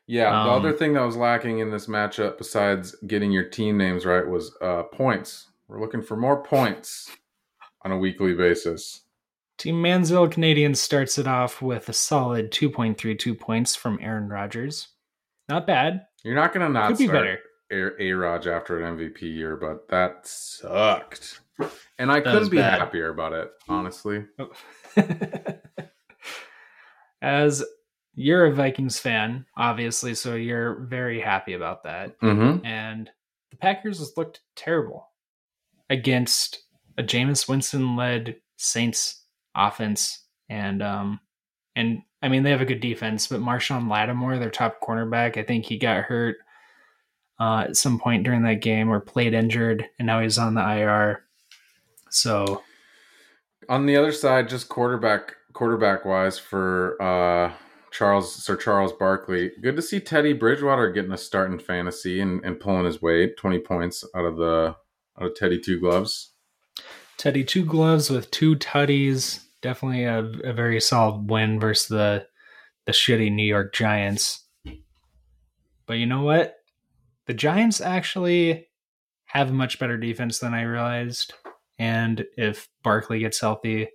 Yeah, 0.06 0.30
the 0.30 0.36
Um, 0.36 0.48
other 0.48 0.72
thing 0.72 0.94
that 0.94 1.02
was 1.04 1.16
lacking 1.16 1.58
in 1.60 1.70
this 1.70 1.86
matchup, 1.86 2.36
besides 2.38 2.96
getting 3.06 3.30
your 3.30 3.44
team 3.48 3.76
names 3.76 4.04
right, 4.06 4.26
was 4.26 4.56
uh, 4.60 4.84
points. 4.84 5.48
We're 5.68 5.80
looking 5.80 6.02
for 6.02 6.16
more 6.16 6.42
points 6.42 7.10
on 7.82 7.92
a 7.92 7.98
weekly 7.98 8.34
basis. 8.34 9.02
Team 9.60 9.74
Manziel 9.82 10.32
Canadians 10.32 10.80
starts 10.80 11.18
it 11.18 11.26
off 11.26 11.60
with 11.60 11.86
a 11.90 11.92
solid 11.92 12.50
2.32 12.50 13.38
points 13.38 13.76
from 13.76 13.98
Aaron 14.00 14.26
Rodgers. 14.26 14.88
Not 15.50 15.66
bad. 15.66 16.06
You're 16.24 16.34
not 16.34 16.54
going 16.54 16.66
to 16.66 16.72
not 16.72 16.88
Could 16.88 16.96
be 16.96 17.06
start 17.06 17.38
better. 17.70 17.94
A 18.00 18.12
Rod 18.14 18.46
after 18.46 18.82
an 18.82 18.96
MVP 18.96 19.20
year, 19.20 19.58
but 19.58 19.86
that 19.88 20.26
sucked. 20.26 21.42
And 21.98 22.10
I 22.10 22.20
That 22.20 22.32
couldn't 22.32 22.48
be 22.48 22.56
bad. 22.56 22.78
happier 22.78 23.10
about 23.10 23.34
it, 23.34 23.50
honestly. 23.68 24.24
As 27.20 27.62
you're 28.14 28.46
a 28.46 28.54
Vikings 28.54 28.98
fan, 28.98 29.44
obviously, 29.58 30.14
so 30.14 30.36
you're 30.36 30.86
very 30.86 31.20
happy 31.20 31.52
about 31.52 31.82
that. 31.82 32.18
Mm-hmm. 32.22 32.64
And 32.64 33.10
the 33.50 33.58
Packers 33.58 33.98
has 33.98 34.16
looked 34.16 34.40
terrible 34.56 35.10
against 35.90 36.62
a 36.96 37.02
Jameis 37.02 37.46
Winston 37.46 37.94
led 37.94 38.36
Saints 38.56 39.20
offense. 39.54 40.24
And 40.48 40.82
um 40.82 41.20
and 41.76 42.02
I 42.22 42.28
mean 42.28 42.42
they 42.42 42.50
have 42.50 42.60
a 42.60 42.66
good 42.66 42.80
defense, 42.80 43.26
but 43.26 43.40
Marshon 43.40 43.88
Lattimore, 43.90 44.38
their 44.38 44.50
top 44.50 44.80
cornerback, 44.80 45.36
I 45.36 45.42
think 45.42 45.64
he 45.66 45.78
got 45.78 46.04
hurt 46.04 46.36
uh, 47.38 47.64
at 47.68 47.76
some 47.76 47.98
point 47.98 48.22
during 48.24 48.42
that 48.42 48.60
game 48.60 48.90
or 48.90 49.00
played 49.00 49.32
injured, 49.32 49.86
and 49.98 50.06
now 50.06 50.20
he's 50.20 50.36
on 50.36 50.54
the 50.54 50.60
IR. 50.60 51.24
So 52.10 52.62
On 53.68 53.86
the 53.86 53.96
other 53.96 54.12
side, 54.12 54.48
just 54.48 54.68
quarterback 54.68 55.34
quarterback 55.52 56.04
wise 56.04 56.38
for 56.38 57.00
uh 57.02 57.52
Charles 57.92 58.34
Sir 58.34 58.56
Charles 58.56 58.92
Barkley. 58.92 59.50
Good 59.60 59.76
to 59.76 59.82
see 59.82 60.00
Teddy 60.00 60.32
Bridgewater 60.32 60.90
getting 60.90 61.12
a 61.12 61.18
start 61.18 61.50
in 61.50 61.58
fantasy 61.58 62.20
and, 62.20 62.44
and 62.44 62.60
pulling 62.60 62.84
his 62.84 63.00
weight, 63.02 63.36
twenty 63.36 63.58
points 63.58 64.04
out 64.14 64.24
of 64.24 64.36
the 64.36 64.76
out 65.18 65.26
of 65.26 65.34
Teddy 65.34 65.58
two 65.58 65.80
gloves. 65.80 66.32
Teddy 67.20 67.44
two 67.44 67.66
gloves 67.66 68.08
with 68.08 68.30
two 68.30 68.56
tutties. 68.56 69.44
Definitely 69.60 70.04
a, 70.04 70.24
a 70.42 70.54
very 70.54 70.80
solid 70.80 71.30
win 71.30 71.60
versus 71.60 71.88
the 71.88 72.26
the 72.86 72.92
shitty 72.92 73.30
New 73.30 73.44
York 73.44 73.74
Giants. 73.74 74.42
But 75.84 75.98
you 75.98 76.06
know 76.06 76.22
what? 76.22 76.54
The 77.26 77.34
Giants 77.34 77.82
actually 77.82 78.68
have 79.26 79.50
a 79.50 79.52
much 79.52 79.78
better 79.78 79.98
defense 79.98 80.38
than 80.38 80.54
I 80.54 80.62
realized. 80.62 81.34
And 81.78 82.24
if 82.38 82.70
Barkley 82.82 83.18
gets 83.18 83.38
healthy, 83.38 83.90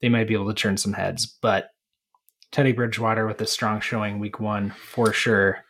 they 0.00 0.08
might 0.08 0.26
be 0.26 0.34
able 0.34 0.48
to 0.48 0.60
turn 0.60 0.76
some 0.76 0.94
heads. 0.94 1.26
But 1.26 1.68
Teddy 2.50 2.72
Bridgewater 2.72 3.24
with 3.24 3.40
a 3.40 3.46
strong 3.46 3.80
showing 3.80 4.18
week 4.18 4.40
one 4.40 4.70
for 4.70 5.12
sure. 5.12 5.64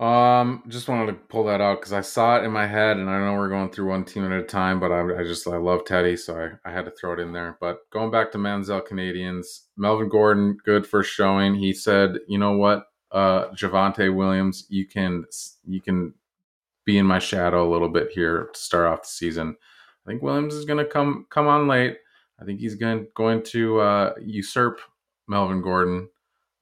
Um, 0.00 0.62
just 0.66 0.88
wanted 0.88 1.08
to 1.08 1.12
pull 1.12 1.44
that 1.44 1.60
out 1.60 1.78
because 1.78 1.92
I 1.92 2.00
saw 2.00 2.38
it 2.38 2.44
in 2.44 2.50
my 2.50 2.66
head, 2.66 2.96
and 2.96 3.10
I 3.10 3.18
know 3.18 3.34
we're 3.34 3.50
going 3.50 3.68
through 3.68 3.90
one 3.90 4.06
team 4.06 4.24
at 4.24 4.32
a 4.32 4.42
time, 4.42 4.80
but 4.80 4.90
I, 4.90 5.02
I 5.20 5.24
just 5.24 5.46
I 5.46 5.58
love 5.58 5.84
Teddy, 5.84 6.16
so 6.16 6.40
I, 6.64 6.68
I 6.68 6.72
had 6.72 6.86
to 6.86 6.90
throw 6.90 7.12
it 7.12 7.18
in 7.20 7.34
there. 7.34 7.58
But 7.60 7.80
going 7.90 8.10
back 8.10 8.32
to 8.32 8.38
Manziel 8.38 8.84
Canadians, 8.84 9.66
Melvin 9.76 10.08
Gordon, 10.08 10.56
good 10.64 10.86
first 10.86 11.12
showing. 11.12 11.54
He 11.54 11.74
said, 11.74 12.18
"You 12.28 12.38
know 12.38 12.56
what, 12.56 12.86
uh, 13.12 13.48
Javonte 13.50 14.14
Williams, 14.14 14.64
you 14.70 14.86
can 14.86 15.26
you 15.66 15.82
can 15.82 16.14
be 16.86 16.96
in 16.96 17.04
my 17.04 17.18
shadow 17.18 17.68
a 17.68 17.70
little 17.70 17.90
bit 17.90 18.10
here 18.10 18.48
to 18.54 18.58
start 18.58 18.86
off 18.86 19.02
the 19.02 19.08
season. 19.08 19.54
I 20.06 20.10
think 20.10 20.22
Williams 20.22 20.54
is 20.54 20.64
going 20.64 20.82
to 20.82 20.90
come 20.90 21.26
come 21.28 21.46
on 21.46 21.68
late. 21.68 21.98
I 22.40 22.46
think 22.46 22.60
he's 22.60 22.74
going 22.74 23.06
going 23.14 23.42
to 23.42 23.80
uh, 23.80 24.14
usurp 24.18 24.80
Melvin 25.28 25.60
Gordon 25.60 26.08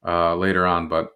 uh, 0.04 0.34
later 0.34 0.66
on, 0.66 0.88
but 0.88 1.12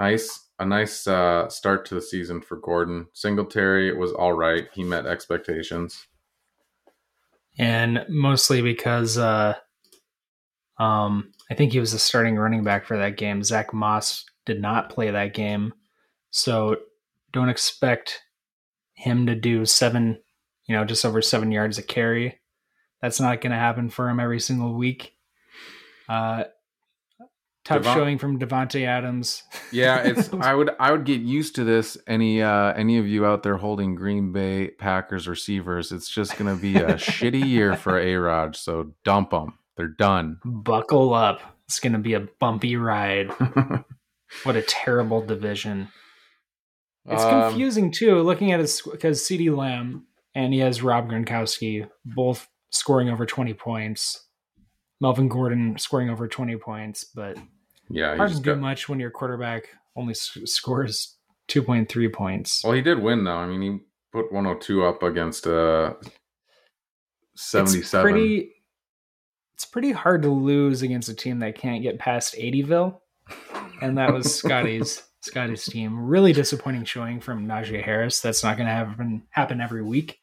nice." 0.00 0.43
A 0.58 0.64
nice 0.64 1.06
uh, 1.06 1.48
start 1.48 1.84
to 1.86 1.94
the 1.94 2.02
season 2.02 2.40
for 2.40 2.56
Gordon. 2.56 3.06
Singletary 3.12 3.92
was 3.96 4.12
all 4.12 4.32
right. 4.32 4.68
He 4.72 4.84
met 4.84 5.06
expectations. 5.06 6.06
And 7.58 8.04
mostly 8.08 8.62
because 8.62 9.16
uh 9.18 9.54
um 10.78 11.32
I 11.50 11.54
think 11.54 11.72
he 11.72 11.80
was 11.80 11.92
the 11.92 11.98
starting 11.98 12.36
running 12.36 12.64
back 12.64 12.86
for 12.86 12.96
that 12.98 13.16
game. 13.16 13.42
Zack 13.42 13.72
Moss 13.72 14.24
did 14.44 14.60
not 14.60 14.90
play 14.90 15.10
that 15.10 15.34
game. 15.34 15.72
So 16.30 16.76
don't 17.32 17.48
expect 17.48 18.22
him 18.94 19.26
to 19.26 19.34
do 19.34 19.64
seven, 19.66 20.20
you 20.66 20.74
know, 20.74 20.84
just 20.84 21.04
over 21.04 21.22
seven 21.22 21.52
yards 21.52 21.78
a 21.78 21.82
carry. 21.82 22.40
That's 23.00 23.20
not 23.20 23.40
gonna 23.40 23.58
happen 23.58 23.88
for 23.88 24.08
him 24.08 24.18
every 24.18 24.40
single 24.40 24.74
week. 24.74 25.12
Uh 26.08 26.44
tough 27.64 27.82
Devon- 27.82 27.94
showing 27.94 28.18
from 28.18 28.38
Davante 28.38 28.86
Adams. 28.86 29.42
Yeah, 29.72 29.98
it's 30.04 30.32
I 30.32 30.54
would 30.54 30.70
I 30.78 30.92
would 30.92 31.04
get 31.04 31.20
used 31.20 31.54
to 31.56 31.64
this. 31.64 31.96
Any 32.06 32.42
uh 32.42 32.72
any 32.74 32.98
of 32.98 33.06
you 33.06 33.24
out 33.26 33.42
there 33.42 33.56
holding 33.56 33.94
Green 33.94 34.32
Bay 34.32 34.68
Packers 34.78 35.26
receivers, 35.28 35.92
it's 35.92 36.08
just 36.08 36.36
gonna 36.36 36.56
be 36.56 36.76
a 36.76 36.94
shitty 36.94 37.44
year 37.46 37.76
for 37.76 37.98
A 37.98 38.14
Rod. 38.16 38.56
So 38.56 38.92
dump 39.04 39.30
them. 39.30 39.58
They're 39.76 39.88
done. 39.88 40.38
Buckle 40.44 41.14
up. 41.14 41.40
It's 41.66 41.80
gonna 41.80 41.98
be 41.98 42.14
a 42.14 42.20
bumpy 42.40 42.76
ride. 42.76 43.32
What 44.42 44.56
a 44.56 44.62
terrible 44.62 45.24
division. 45.24 45.88
It's 47.06 47.22
Um, 47.22 47.50
confusing 47.50 47.92
too, 47.92 48.20
looking 48.22 48.50
at 48.50 48.58
his 48.58 48.82
because 48.82 49.20
CeeDee 49.22 49.56
Lamb 49.56 50.06
and 50.34 50.52
he 50.52 50.58
has 50.58 50.82
Rob 50.82 51.08
Gronkowski 51.08 51.88
both 52.04 52.48
scoring 52.70 53.08
over 53.10 53.26
twenty 53.26 53.54
points. 53.54 54.23
Melvin 55.00 55.28
Gordon 55.28 55.76
scoring 55.78 56.10
over 56.10 56.26
twenty 56.28 56.56
points, 56.56 57.04
but 57.04 57.36
Yeah, 57.88 58.16
hard 58.16 58.30
to 58.30 58.36
do 58.36 58.42
got, 58.42 58.58
much 58.60 58.88
when 58.88 59.00
your 59.00 59.10
quarterback 59.10 59.68
only 59.96 60.12
s- 60.12 60.38
scores 60.46 61.16
two 61.48 61.62
point 61.62 61.88
three 61.88 62.08
points. 62.08 62.62
well, 62.64 62.72
he 62.72 62.80
did 62.82 62.98
win 63.00 63.24
though. 63.24 63.36
I 63.36 63.46
mean, 63.46 63.60
he 63.62 63.78
put 64.12 64.32
102 64.32 64.84
up 64.84 65.02
against 65.02 65.46
uh 65.46 65.94
It's 67.34 67.42
77. 67.44 68.02
pretty. 68.02 68.50
It's 69.54 69.64
pretty 69.64 69.92
hard 69.92 70.22
to 70.22 70.30
lose 70.30 70.82
against 70.82 71.08
a 71.08 71.14
team 71.14 71.38
that 71.40 71.56
can't 71.56 71.82
get 71.82 71.98
past 71.98 72.34
80ville, 72.34 73.00
and 73.82 73.98
that 73.98 74.12
was 74.12 74.34
Scotty's 74.42 75.02
Scotty's 75.20 75.64
team. 75.64 75.98
Really 76.06 76.32
disappointing 76.32 76.84
showing 76.84 77.20
from 77.20 77.46
Najee 77.46 77.82
Harris. 77.82 78.20
That's 78.20 78.42
not 78.42 78.56
going 78.56 78.66
to 78.68 78.72
happen 78.72 79.22
happen 79.30 79.60
every 79.60 79.82
week. 79.82 80.18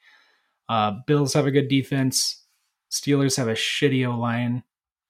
Uh, 0.69 0.95
Bills 1.07 1.33
have 1.33 1.47
a 1.47 1.51
good 1.51 1.67
defense. 1.67 2.40
Steelers 2.91 3.37
have 3.37 3.47
a 3.47 3.53
shitty 3.53 4.05
O 4.07 4.17
line, 4.17 4.63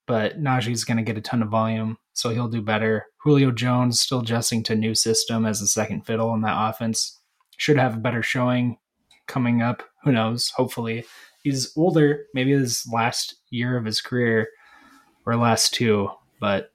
but 0.08 0.42
Najee's 0.42 0.84
going 0.84 0.98
to 0.98 1.04
get 1.04 1.18
a 1.18 1.22
ton 1.22 1.42
of 1.42 1.50
volume, 1.50 1.98
so 2.14 2.30
he'll 2.30 2.48
do 2.48 2.62
better. 2.62 3.08
Julio 3.18 3.52
Jones 3.52 4.02
still 4.02 4.20
adjusting 4.20 4.64
to 4.64 4.76
new 4.76 4.94
system 4.96 5.46
as 5.46 5.62
a 5.62 5.68
second 5.68 6.06
fiddle 6.06 6.34
in 6.34 6.42
that 6.42 6.70
offense. 6.70 7.20
Should 7.58 7.78
have 7.78 7.96
a 7.96 8.00
better 8.00 8.22
showing 8.24 8.78
coming 9.28 9.62
up. 9.62 9.84
Who 10.04 10.12
knows? 10.12 10.50
Hopefully, 10.56 11.06
he's 11.44 11.76
older. 11.78 12.26
Maybe 12.34 12.52
his 12.52 12.88
last 12.92 13.36
year 13.50 13.78
of 13.78 13.86
his 13.86 14.02
career 14.02 14.48
or 15.26 15.36
last 15.36 15.74
two, 15.74 16.10
but 16.40 16.72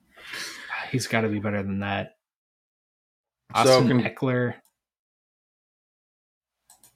he's 0.91 1.07
got 1.09 1.23
to 1.23 1.29
be 1.29 1.41
better 1.41 1.63
than 1.63 1.81
that. 1.81 2.17
So 3.55 3.61
Austin 3.61 4.01
can- 4.01 4.15
Ekeler, 4.15 4.55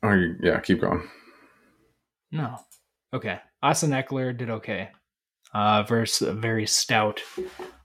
Oh, 0.02 0.18
yeah, 0.42 0.58
keep 0.60 0.80
going. 0.80 1.08
no, 2.32 2.56
okay. 3.12 3.40
Austin 3.62 3.90
Ekeler 3.90 4.36
did 4.36 4.50
okay 4.50 4.90
uh, 5.52 5.82
versus 5.82 6.28
a 6.28 6.32
very 6.32 6.66
stout 6.66 7.20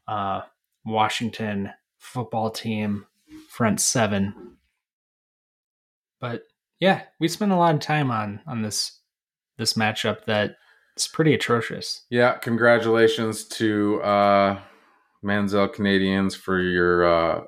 uh, 0.07 0.41
Washington 0.85 1.71
football 1.97 2.49
team 2.49 3.05
front 3.49 3.81
seven. 3.81 4.57
But 6.21 6.43
yeah, 6.79 7.03
we 7.19 7.27
spent 7.27 7.51
a 7.51 7.57
lot 7.57 7.75
of 7.75 7.81
time 7.81 8.11
on 8.11 8.41
on 8.47 8.61
this 8.61 8.99
this 9.57 9.73
matchup 9.73 10.25
that 10.25 10.55
is 10.97 11.07
pretty 11.07 11.33
atrocious. 11.33 12.05
Yeah, 12.09 12.33
congratulations 12.33 13.45
to 13.49 14.01
uh 14.01 14.59
Manziel 15.23 15.73
Canadians 15.73 16.35
for 16.35 16.59
your 16.59 17.05
uh 17.05 17.43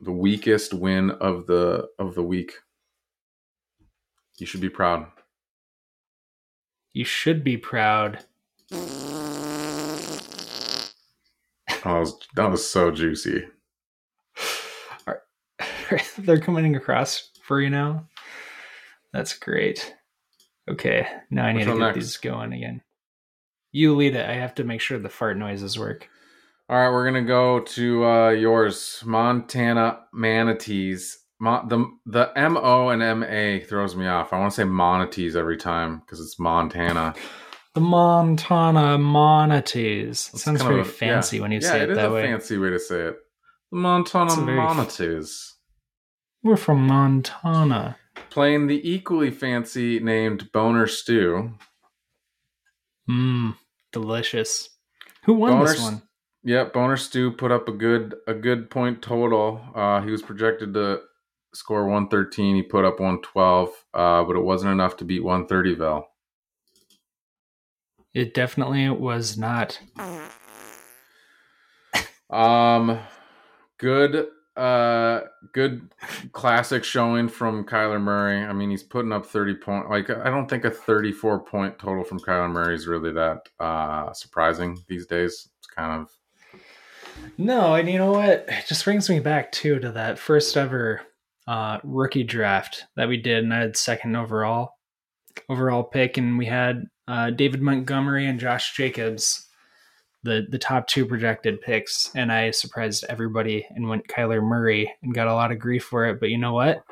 the 0.00 0.12
weakest 0.12 0.74
win 0.74 1.10
of 1.12 1.46
the 1.46 1.88
of 1.98 2.14
the 2.14 2.22
week. 2.22 2.52
You 4.38 4.46
should 4.46 4.60
be 4.60 4.68
proud. 4.68 5.06
You 6.92 7.04
should 7.04 7.42
be 7.42 7.56
proud. 7.56 8.18
Oh, 8.72 8.78
that 11.84 11.84
was, 11.84 12.18
that 12.34 12.50
was 12.50 12.68
so 12.68 12.90
juicy. 12.90 13.44
They're 16.18 16.40
coming 16.40 16.76
across 16.76 17.30
for 17.42 17.60
you 17.60 17.70
now. 17.70 18.06
That's 19.12 19.38
great. 19.38 19.94
Okay, 20.70 21.06
now 21.30 21.44
I 21.44 21.52
need 21.52 21.58
Which 21.60 21.66
to 21.66 21.72
get 21.72 21.78
next? 21.80 21.94
these 21.96 22.16
going 22.18 22.52
again. 22.52 22.82
You 23.72 23.94
lead 23.96 24.14
it. 24.14 24.28
I 24.28 24.34
have 24.34 24.54
to 24.56 24.64
make 24.64 24.80
sure 24.80 24.98
the 24.98 25.08
fart 25.08 25.36
noises 25.36 25.78
work. 25.78 26.08
All 26.68 26.78
right, 26.78 26.90
we're 26.90 27.04
gonna 27.04 27.22
go 27.24 27.60
to 27.60 28.04
uh 28.04 28.28
yours, 28.30 29.02
Montana 29.04 30.04
Manatees. 30.12 31.18
Mo- 31.42 31.66
the 31.66 31.84
the 32.06 32.30
M 32.36 32.56
O 32.56 32.90
and 32.90 33.02
M 33.02 33.24
A 33.24 33.58
throws 33.68 33.96
me 33.96 34.06
off. 34.06 34.32
I 34.32 34.38
want 34.38 34.52
to 34.52 34.56
say 34.56 34.62
Monatees 34.62 35.34
every 35.34 35.56
time 35.56 35.98
because 35.98 36.20
it's 36.20 36.38
Montana. 36.38 37.14
The 37.74 37.80
Montana 37.80 38.96
Monatees. 38.96 40.28
It 40.28 40.34
It's 40.34 40.42
sounds 40.44 40.62
very 40.62 40.82
a- 40.82 40.84
yeah. 40.84 40.90
fancy 40.90 41.40
when 41.40 41.50
you 41.50 41.58
yeah, 41.60 41.68
say 41.68 41.80
it, 41.82 41.90
is 41.90 41.96
that 41.96 42.12
way. 42.12 42.22
That's 42.22 42.28
a 42.28 42.32
fancy 42.38 42.58
way 42.58 42.70
to 42.70 42.78
say 42.78 43.00
it. 43.08 43.16
The 43.72 43.78
Montana 43.78 44.30
a. 44.30 45.56
We're 46.44 46.56
from 46.56 46.86
Montana. 46.86 47.96
playing 48.30 48.68
the 48.68 48.80
equally 48.88 49.30
fancy 49.32 49.98
named 49.98 50.52
Boner 50.52 50.86
Stew. 50.86 51.54
Mmm, 53.10 53.56
delicious. 53.92 54.68
Who 55.24 55.34
won 55.34 55.52
Boner 55.52 55.66
this 55.66 55.82
one? 55.82 56.02
Yep, 56.44 56.72
Boner 56.72 56.96
Stew 56.96 57.32
put 57.32 57.50
up 57.50 57.66
a 57.68 57.72
good 57.72 58.14
a 58.28 58.34
good 58.34 58.70
point 58.70 59.02
total. 59.02 59.60
Uh, 59.74 60.00
he 60.02 60.10
was 60.12 60.22
projected 60.22 60.74
to 60.74 61.00
score 61.54 61.84
113. 61.84 62.56
He 62.56 62.62
put 62.62 62.84
up 62.84 63.00
112, 63.00 63.70
uh, 63.94 64.24
but 64.24 64.36
it 64.36 64.42
wasn't 64.42 64.72
enough 64.72 64.96
to 64.98 65.04
beat 65.04 65.22
130 65.22 65.74
Vel. 65.74 66.08
It 68.14 68.34
definitely 68.34 68.90
was 68.90 69.38
not. 69.38 69.80
Um, 72.28 72.98
good, 73.78 74.28
uh, 74.56 75.20
good 75.52 75.90
classic 76.32 76.84
showing 76.84 77.28
from 77.28 77.64
Kyler 77.64 78.00
Murray. 78.00 78.42
I 78.42 78.52
mean, 78.52 78.70
he's 78.70 78.82
putting 78.82 79.12
up 79.12 79.24
30 79.24 79.54
point. 79.54 79.90
Like, 79.90 80.10
I 80.10 80.30
don't 80.30 80.48
think 80.48 80.64
a 80.64 80.70
34 80.70 81.40
point 81.40 81.78
total 81.78 82.04
from 82.04 82.20
Kyler 82.20 82.50
Murray 82.50 82.74
is 82.74 82.86
really 82.86 83.12
that 83.12 83.48
uh 83.60 84.12
surprising 84.12 84.78
these 84.88 85.06
days. 85.06 85.48
It's 85.58 85.66
kind 85.66 86.02
of 86.02 86.10
No, 87.38 87.74
and 87.74 87.88
you 87.88 87.98
know 87.98 88.12
what? 88.12 88.44
It 88.48 88.66
just 88.66 88.84
brings 88.84 89.08
me 89.08 89.20
back 89.20 89.52
too 89.52 89.78
to 89.78 89.90
that 89.92 90.18
first 90.18 90.56
ever 90.56 91.00
uh, 91.46 91.78
rookie 91.82 92.24
draft 92.24 92.84
that 92.96 93.08
we 93.08 93.16
did, 93.16 93.44
and 93.44 93.52
I 93.52 93.60
had 93.60 93.76
second 93.76 94.16
overall 94.16 94.76
overall 95.48 95.82
pick, 95.82 96.16
and 96.16 96.38
we 96.38 96.46
had 96.46 96.86
uh, 97.08 97.30
David 97.30 97.62
Montgomery 97.62 98.26
and 98.26 98.38
Josh 98.38 98.74
Jacobs, 98.76 99.48
the 100.22 100.46
the 100.48 100.58
top 100.58 100.86
two 100.86 101.06
projected 101.06 101.60
picks, 101.60 102.10
and 102.14 102.30
I 102.30 102.50
surprised 102.50 103.04
everybody 103.08 103.66
and 103.70 103.88
went 103.88 104.08
Kyler 104.08 104.42
Murray 104.42 104.92
and 105.02 105.14
got 105.14 105.28
a 105.28 105.34
lot 105.34 105.52
of 105.52 105.58
grief 105.58 105.84
for 105.84 106.06
it. 106.06 106.20
But 106.20 106.30
you 106.30 106.38
know 106.38 106.54
what? 106.54 106.82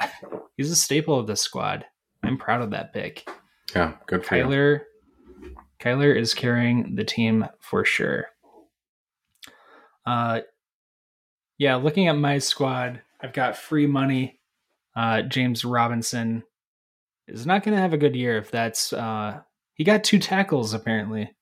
He's 0.56 0.70
a 0.70 0.76
staple 0.76 1.18
of 1.18 1.26
this 1.26 1.40
squad. 1.40 1.84
I'm 2.22 2.38
proud 2.38 2.62
of 2.62 2.70
that 2.70 2.92
pick. 2.92 3.28
yeah, 3.74 3.94
good 4.06 4.24
for 4.24 4.36
you. 4.36 4.44
Kyler 4.44 4.80
Kyler 5.80 6.16
is 6.16 6.34
carrying 6.34 6.94
the 6.94 7.04
team 7.04 7.46
for 7.60 7.84
sure. 7.84 8.26
Uh 10.06 10.40
yeah, 11.58 11.76
looking 11.76 12.08
at 12.08 12.16
my 12.16 12.38
squad, 12.38 13.02
I've 13.22 13.32
got 13.32 13.56
free 13.56 13.86
money. 13.86 14.40
Uh 14.96 15.22
James 15.22 15.64
Robinson 15.64 16.42
is 17.28 17.46
not 17.46 17.62
going 17.62 17.76
to 17.76 17.80
have 17.80 17.92
a 17.92 17.98
good 17.98 18.16
year 18.16 18.38
if 18.38 18.50
that's 18.50 18.92
uh 18.92 19.40
he 19.74 19.84
got 19.84 20.04
two 20.04 20.18
tackles 20.18 20.74
apparently. 20.74 21.30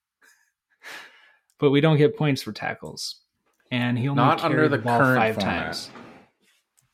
But 1.60 1.70
we 1.70 1.80
don't 1.80 1.96
get 1.98 2.16
points 2.16 2.40
for 2.42 2.52
tackles. 2.52 3.16
And 3.72 3.98
he 3.98 4.08
only 4.08 4.22
Not 4.22 4.44
under 4.44 4.68
the, 4.68 4.76
the 4.76 4.82
ball 4.84 5.00
current 5.00 5.18
five 5.18 5.34
format. 5.34 5.64
times. 5.64 5.90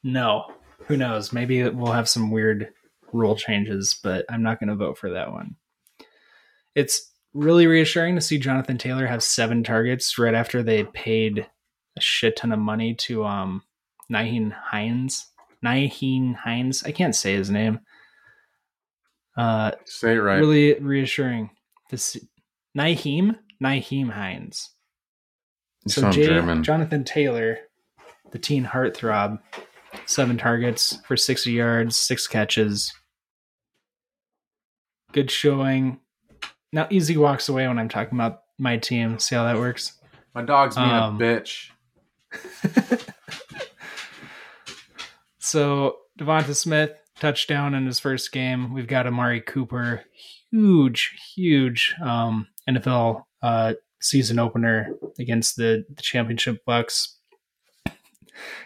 No. 0.02 0.46
Who 0.86 0.96
knows? 0.96 1.34
Maybe 1.34 1.68
we'll 1.68 1.92
have 1.92 2.08
some 2.08 2.30
weird 2.30 2.70
rule 3.12 3.36
changes, 3.36 3.98
but 4.02 4.24
I'm 4.30 4.42
not 4.42 4.58
going 4.58 4.70
to 4.70 4.74
vote 4.74 4.96
for 4.96 5.10
that 5.10 5.32
one. 5.32 5.56
It's 6.74 7.12
really 7.34 7.66
reassuring 7.66 8.14
to 8.14 8.20
see 8.22 8.38
Jonathan 8.38 8.78
Taylor 8.78 9.06
have 9.06 9.22
seven 9.22 9.62
targets 9.62 10.18
right 10.18 10.34
after 10.34 10.62
they 10.62 10.84
paid 10.84 11.46
a 11.96 12.00
shit 12.00 12.36
ton 12.36 12.50
of 12.50 12.58
money 12.58 12.94
to 12.94 13.24
um 13.24 13.62
Naheem 14.12 14.52
Hines. 14.52 15.26
Naheem 15.64 16.34
Hines. 16.34 16.82
I 16.84 16.92
can't 16.92 17.14
say 17.14 17.34
his 17.34 17.50
name. 17.50 17.80
Uh 19.36 19.72
Say 19.84 20.14
it 20.14 20.18
right. 20.20 20.38
really 20.38 20.74
reassuring 20.78 21.50
This 21.90 22.16
Naheem 22.76 23.36
Naheem 23.62 24.10
Hines. 24.10 24.70
You 25.86 25.92
So 25.92 26.10
German. 26.12 26.62
Jonathan 26.62 27.04
Taylor, 27.04 27.58
the 28.30 28.38
teen 28.38 28.64
heartthrob, 28.64 29.40
seven 30.06 30.38
targets 30.38 30.98
for 31.06 31.16
60 31.16 31.52
yards, 31.52 31.96
six 31.96 32.26
catches. 32.26 32.92
Good 35.12 35.30
showing. 35.30 36.00
Now 36.72 36.86
easy 36.90 37.16
walks 37.16 37.48
away 37.48 37.66
when 37.68 37.78
I'm 37.78 37.88
talking 37.88 38.16
about 38.18 38.40
my 38.58 38.76
team. 38.78 39.18
See 39.18 39.34
how 39.34 39.44
that 39.44 39.56
works? 39.58 40.00
My 40.34 40.42
dog's 40.42 40.76
being 40.76 40.88
Um, 40.88 41.16
a 41.16 41.18
bitch. 41.24 41.70
So 45.44 45.98
Devonta 46.18 46.56
Smith 46.56 46.92
touchdown 47.20 47.74
in 47.74 47.84
his 47.84 48.00
first 48.00 48.32
game. 48.32 48.72
We've 48.72 48.86
got 48.86 49.06
Amari 49.06 49.42
Cooper, 49.42 50.02
huge, 50.50 51.14
huge 51.34 51.94
um, 52.02 52.48
NFL 52.66 53.24
uh, 53.42 53.74
season 54.00 54.38
opener 54.38 54.94
against 55.18 55.56
the, 55.56 55.84
the 55.94 56.02
championship 56.02 56.64
Bucks. 56.64 57.18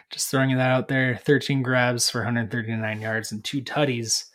Just 0.09 0.31
throwing 0.31 0.55
that 0.55 0.71
out 0.71 0.87
there. 0.87 1.19
13 1.25 1.63
grabs 1.63 2.09
for 2.09 2.19
139 2.19 3.01
yards 3.01 3.33
and 3.33 3.43
two 3.43 3.61
tutties. 3.61 4.27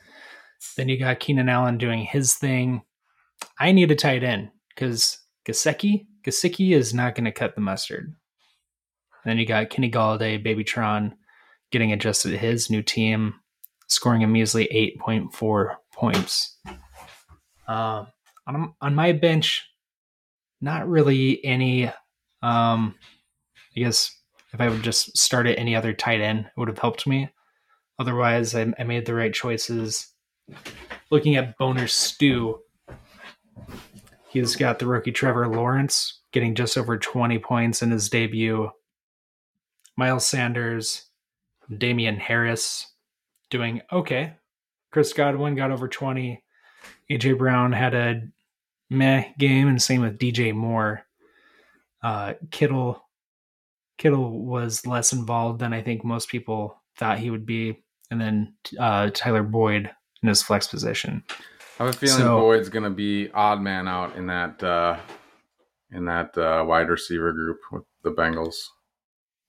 Then 0.76 0.90
you 0.90 0.98
got 0.98 1.20
Keenan 1.20 1.48
Allen 1.48 1.78
doing 1.78 2.04
his 2.04 2.34
thing. 2.34 2.82
I 3.58 3.72
need 3.72 3.90
a 3.90 3.96
tight 3.96 4.22
end 4.22 4.50
because 4.68 5.18
Gasecki, 5.48 6.08
Gasicki 6.22 6.74
is 6.74 6.92
not 6.92 7.14
going 7.14 7.24
to 7.24 7.32
cut 7.32 7.54
the 7.54 7.62
mustard. 7.62 8.14
then 9.24 9.38
you 9.38 9.46
got 9.46 9.70
Kenny 9.70 9.90
Golladay, 9.90 10.44
Babytron, 10.44 11.14
getting 11.74 11.92
adjusted 11.92 12.30
to 12.30 12.38
his 12.38 12.70
new 12.70 12.82
team, 12.82 13.34
scoring 13.88 14.22
a 14.22 14.28
measly 14.28 14.68
8.4 15.04 15.74
points. 15.92 16.56
Um, 17.66 18.06
on, 18.46 18.74
on 18.80 18.94
my 18.94 19.10
bench, 19.10 19.68
not 20.60 20.88
really 20.88 21.44
any. 21.44 21.88
Um, 22.42 22.94
I 23.76 23.80
guess 23.80 24.16
if 24.52 24.60
I 24.60 24.68
would 24.68 24.84
just 24.84 25.18
start 25.18 25.48
at 25.48 25.58
any 25.58 25.74
other 25.74 25.92
tight 25.92 26.20
end, 26.20 26.46
it 26.46 26.52
would 26.56 26.68
have 26.68 26.78
helped 26.78 27.08
me. 27.08 27.28
Otherwise, 27.98 28.54
I, 28.54 28.72
I 28.78 28.84
made 28.84 29.04
the 29.04 29.14
right 29.14 29.34
choices. 29.34 30.12
Looking 31.10 31.34
at 31.34 31.58
Boner 31.58 31.88
Stew, 31.88 32.60
he's 34.28 34.54
got 34.54 34.78
the 34.78 34.86
rookie 34.86 35.10
Trevor 35.10 35.48
Lawrence 35.48 36.20
getting 36.30 36.54
just 36.54 36.78
over 36.78 36.98
20 36.98 37.40
points 37.40 37.82
in 37.82 37.90
his 37.90 38.08
debut. 38.08 38.70
Miles 39.96 40.24
Sanders, 40.24 41.06
Damien 41.76 42.16
Harris 42.16 42.92
doing 43.50 43.80
okay. 43.92 44.34
Chris 44.90 45.12
Godwin 45.12 45.54
got 45.54 45.70
over 45.70 45.88
20. 45.88 46.42
AJ 47.10 47.38
Brown 47.38 47.72
had 47.72 47.94
a 47.94 48.22
meh 48.90 49.24
game, 49.38 49.68
and 49.68 49.80
same 49.80 50.00
with 50.00 50.18
DJ 50.18 50.54
Moore. 50.54 51.02
Uh, 52.02 52.34
Kittle 52.50 53.02
Kittle 53.98 54.44
was 54.44 54.86
less 54.86 55.12
involved 55.12 55.60
than 55.60 55.72
I 55.72 55.82
think 55.82 56.04
most 56.04 56.28
people 56.28 56.82
thought 56.96 57.18
he 57.18 57.30
would 57.30 57.46
be, 57.46 57.82
and 58.10 58.20
then 58.20 58.54
uh, 58.78 59.10
Tyler 59.14 59.42
Boyd 59.42 59.90
in 60.22 60.28
his 60.28 60.42
flex 60.42 60.66
position. 60.66 61.22
I 61.78 61.84
have 61.86 61.94
a 61.94 61.98
feeling 61.98 62.18
So- 62.18 62.40
Boyd's 62.40 62.68
going 62.68 62.84
to 62.84 62.90
be 62.90 63.30
odd 63.32 63.60
man 63.60 63.88
out 63.88 64.16
in 64.16 64.26
that 64.26 64.62
uh, 64.62 64.98
in 65.90 66.04
that 66.06 66.36
uh, 66.36 66.64
wide 66.66 66.88
receiver 66.88 67.32
group 67.32 67.58
with 67.72 67.84
the 68.02 68.10
Bengals. 68.10 68.56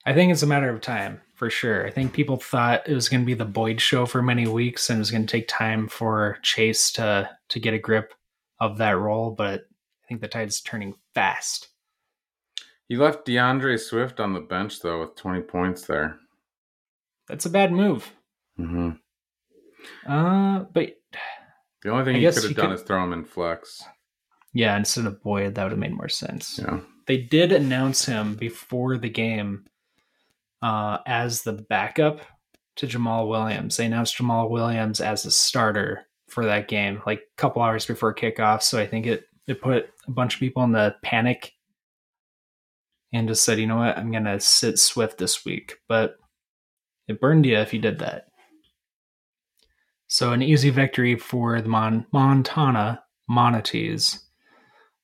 I 0.05 0.13
think 0.13 0.31
it's 0.31 0.43
a 0.43 0.47
matter 0.47 0.69
of 0.69 0.81
time 0.81 1.21
for 1.35 1.49
sure. 1.49 1.85
I 1.85 1.91
think 1.91 2.13
people 2.13 2.37
thought 2.37 2.87
it 2.87 2.93
was 2.93 3.09
going 3.09 3.21
to 3.21 3.25
be 3.25 3.33
the 3.33 3.45
Boyd 3.45 3.79
show 3.81 4.05
for 4.05 4.21
many 4.21 4.47
weeks, 4.47 4.89
and 4.89 4.97
it 4.97 4.99
was 4.99 5.11
going 5.11 5.25
to 5.25 5.31
take 5.31 5.47
time 5.47 5.87
for 5.87 6.37
Chase 6.41 6.91
to 6.93 7.29
to 7.49 7.59
get 7.59 7.73
a 7.73 7.79
grip 7.79 8.13
of 8.59 8.77
that 8.79 8.97
role. 8.97 9.31
But 9.31 9.67
I 10.03 10.07
think 10.07 10.21
the 10.21 10.27
tide's 10.27 10.61
turning 10.61 10.95
fast. 11.13 11.69
He 12.87 12.95
left 12.95 13.25
D'Andre 13.25 13.77
Swift 13.77 14.19
on 14.19 14.33
the 14.33 14.39
bench 14.39 14.81
though 14.81 15.01
with 15.01 15.15
20 15.15 15.41
points 15.41 15.85
there. 15.87 16.19
That's 17.27 17.45
a 17.45 17.49
bad 17.49 17.71
move. 17.71 18.11
Mm-hmm. 18.59 18.91
Uh, 20.11 20.59
but 20.71 20.97
The 21.81 21.89
only 21.89 22.05
thing 22.05 22.15
I 22.15 22.19
he 22.19 22.25
could 22.31 22.43
have 22.43 22.55
done 22.55 22.67
could- 22.69 22.75
is 22.75 22.81
throw 22.83 23.03
him 23.03 23.13
in 23.13 23.25
flex. 23.25 23.83
yeah, 24.53 24.77
instead 24.77 25.05
of 25.05 25.21
Boyd, 25.23 25.55
that 25.55 25.63
would 25.63 25.71
have 25.71 25.79
made 25.79 25.93
more 25.95 26.09
sense. 26.09 26.59
Yeah. 26.61 26.79
They 27.07 27.17
did 27.17 27.51
announce 27.51 28.05
him 28.05 28.35
before 28.35 28.97
the 28.97 29.09
game 29.09 29.65
uh, 30.61 30.99
as 31.05 31.43
the 31.43 31.53
backup 31.53 32.21
to 32.77 32.87
Jamaal 32.87 33.27
Williams. 33.27 33.77
They 33.77 33.85
announced 33.85 34.17
Jamaal 34.17 34.49
Williams 34.49 35.01
as 35.01 35.25
a 35.25 35.31
starter 35.31 36.07
for 36.27 36.45
that 36.45 36.67
game, 36.67 37.01
like 37.05 37.19
a 37.19 37.41
couple 37.41 37.61
hours 37.61 37.85
before 37.85 38.13
kickoff. 38.13 38.61
So 38.61 38.79
I 38.79 38.87
think 38.87 39.05
it 39.05 39.25
it 39.47 39.61
put 39.61 39.89
a 40.07 40.11
bunch 40.11 40.35
of 40.35 40.39
people 40.39 40.63
in 40.63 40.71
the 40.71 40.95
panic 41.03 41.53
and 43.13 43.27
just 43.27 43.43
said, 43.43 43.59
you 43.59 43.67
know 43.67 43.77
what, 43.77 43.97
I'm 43.97 44.11
gonna 44.11 44.39
sit 44.39 44.79
Swift 44.79 45.17
this 45.17 45.45
week. 45.45 45.75
But 45.87 46.17
it 47.07 47.21
burned 47.21 47.45
you 47.45 47.57
if 47.57 47.73
you 47.73 47.79
did 47.79 47.99
that. 47.99 48.27
So 50.07 50.33
an 50.33 50.41
easy 50.41 50.69
victory 50.69 51.15
for 51.15 51.61
the 51.61 51.69
Mon- 51.69 52.05
Montana 52.11 53.03
Monatees. 53.29 54.19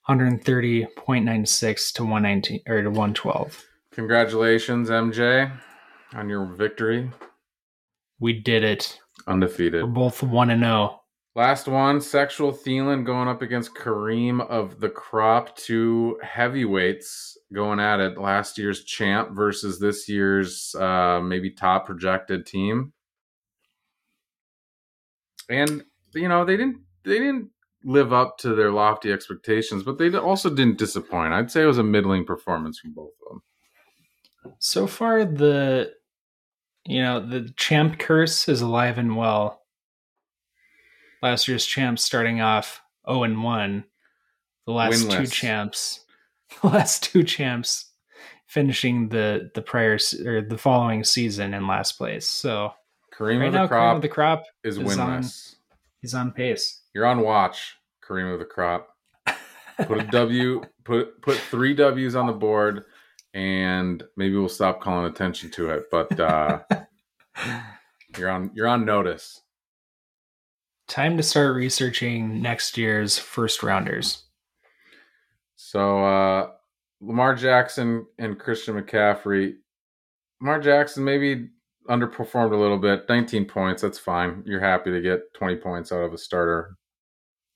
130.96 0.10 1.94
to 1.94 2.04
119 2.04 2.62
or 2.68 2.82
to 2.82 2.90
112. 2.90 3.66
Congratulations, 3.94 4.90
MJ, 4.90 5.52
on 6.14 6.30
your 6.30 6.46
victory. 6.46 7.12
We 8.20 8.34
did 8.34 8.64
it. 8.64 9.00
Undefeated. 9.28 9.84
We're 9.84 9.90
both 9.90 10.24
1 10.24 10.50
and 10.50 10.64
oh. 10.64 10.68
0. 10.68 10.98
Last 11.34 11.68
one, 11.68 12.02
Sexual 12.02 12.52
Thielen 12.52 13.06
going 13.06 13.30
up 13.30 13.42
against 13.42 13.74
Kareem 13.74 14.42
of 14.50 14.82
the 14.82 14.90
Crop. 14.90 15.56
Two 15.56 16.20
heavyweights 16.22 17.38
going 17.54 17.80
at 17.80 18.02
it. 18.02 18.18
Last 18.18 18.58
year's 18.58 18.84
champ 18.84 19.32
versus 19.32 19.80
this 19.80 20.10
year's 20.10 20.76
uh, 20.76 21.22
maybe 21.22 21.50
top 21.50 21.86
projected 21.86 22.46
team. 22.46 22.92
and 25.50 25.84
you 26.14 26.28
know 26.28 26.44
they 26.46 26.58
didn't 26.58 26.82
they 27.06 27.20
didn't 27.20 27.50
live 27.84 28.14
up 28.14 28.38
to 28.40 28.54
their 28.54 28.72
lofty 28.72 29.12
expectations, 29.12 29.84
but 29.84 29.98
they 29.98 30.14
also 30.16 30.50
didn't 30.50 30.78
disappoint. 30.78 31.34
I'd 31.34 31.50
say 31.50 31.64
it 31.64 31.68
was 31.68 31.78
a 31.78 31.84
middling 31.84 32.26
performance 32.26 32.80
from 32.80 32.94
both 32.94 33.14
of 33.26 33.34
them. 33.34 33.42
So 34.60 34.88
far, 34.88 35.26
the 35.26 35.94
you 36.86 37.02
know 37.02 37.20
the 37.20 37.54
champ 37.58 38.00
curse 38.00 38.48
is 38.48 38.62
alive 38.62 38.98
and 38.98 39.16
well. 39.16 39.62
Last 41.22 41.48
year's 41.48 41.66
champs 41.66 42.04
starting 42.04 42.42
off 42.42 42.82
zero 43.08 43.24
and 43.24 43.44
one. 43.44 43.86
The 44.66 44.74
last 44.74 45.06
Winless. 45.06 45.18
two 45.18 45.28
champs, 45.28 46.06
the 46.62 46.68
last 46.68 47.04
two 47.04 47.24
champs, 47.24 47.92
finishing 48.48 49.10
the 49.10 49.52
the 49.54 49.62
prior 49.62 49.98
or 50.26 50.42
the 50.42 50.58
following 50.58 51.04
season 51.04 51.54
in 51.54 51.68
last 51.68 51.94
place. 51.94 52.28
So 52.28 52.74
Kareem 53.18 53.40
right 53.40 53.48
of 53.48 53.54
now, 53.54 53.62
the 53.64 53.68
crop, 53.68 53.96
of 53.96 54.02
the 54.02 54.10
crop 54.10 54.44
is, 54.64 54.78
is 54.78 54.84
winless. 54.84 54.98
On, 54.98 55.58
he's 56.02 56.14
on 56.14 56.32
pace. 56.32 56.82
You're 56.94 57.06
on 57.06 57.22
watch, 57.22 57.76
Kareem 58.04 58.34
of 58.34 58.40
the 58.40 58.46
crop. 58.46 58.90
Put 59.78 60.00
a 60.00 60.04
W, 60.08 60.62
put 60.84 61.22
put 61.24 61.38
three 61.38 61.74
W's 61.74 62.16
on 62.16 62.28
the 62.28 62.34
board, 62.34 62.84
and 63.34 64.04
maybe 64.18 64.36
we'll 64.36 64.50
stop 64.50 64.82
calling 64.82 65.06
attention 65.06 65.50
to 65.52 65.72
it. 65.72 65.86
But 65.92 66.20
uh, 66.20 66.60
you're 68.18 68.30
on 68.30 68.52
you're 68.54 68.68
on 68.68 68.86
notice. 68.86 69.42
Time 70.88 71.16
to 71.18 71.24
start 71.24 71.56
researching 71.56 72.42
next 72.42 72.78
year's 72.78 73.18
first 73.18 73.64
rounders. 73.64 74.24
So 75.56 76.04
uh, 76.04 76.50
Lamar 77.00 77.36
Jackson 77.36 78.06
and 78.18 78.38
Christian 78.38 78.76
McCaffrey. 78.76 79.54
Lamar 80.42 80.60
Jackson 80.60 81.04
maybe 81.04 81.50
underperformed 81.90 82.52
a 82.52 82.58
little 82.58 82.78
bit. 82.78 83.08
19 83.08 83.46
points. 83.46 83.82
That's 83.82 84.00
fine. 84.00 84.44
You're 84.46 84.60
happy 84.60 84.92
to 84.92 85.02
get 85.02 85.34
20 85.36 85.58
points 85.58 85.92
out 85.92 86.02
of 86.04 86.14
a 86.14 86.18
starter 86.18 86.76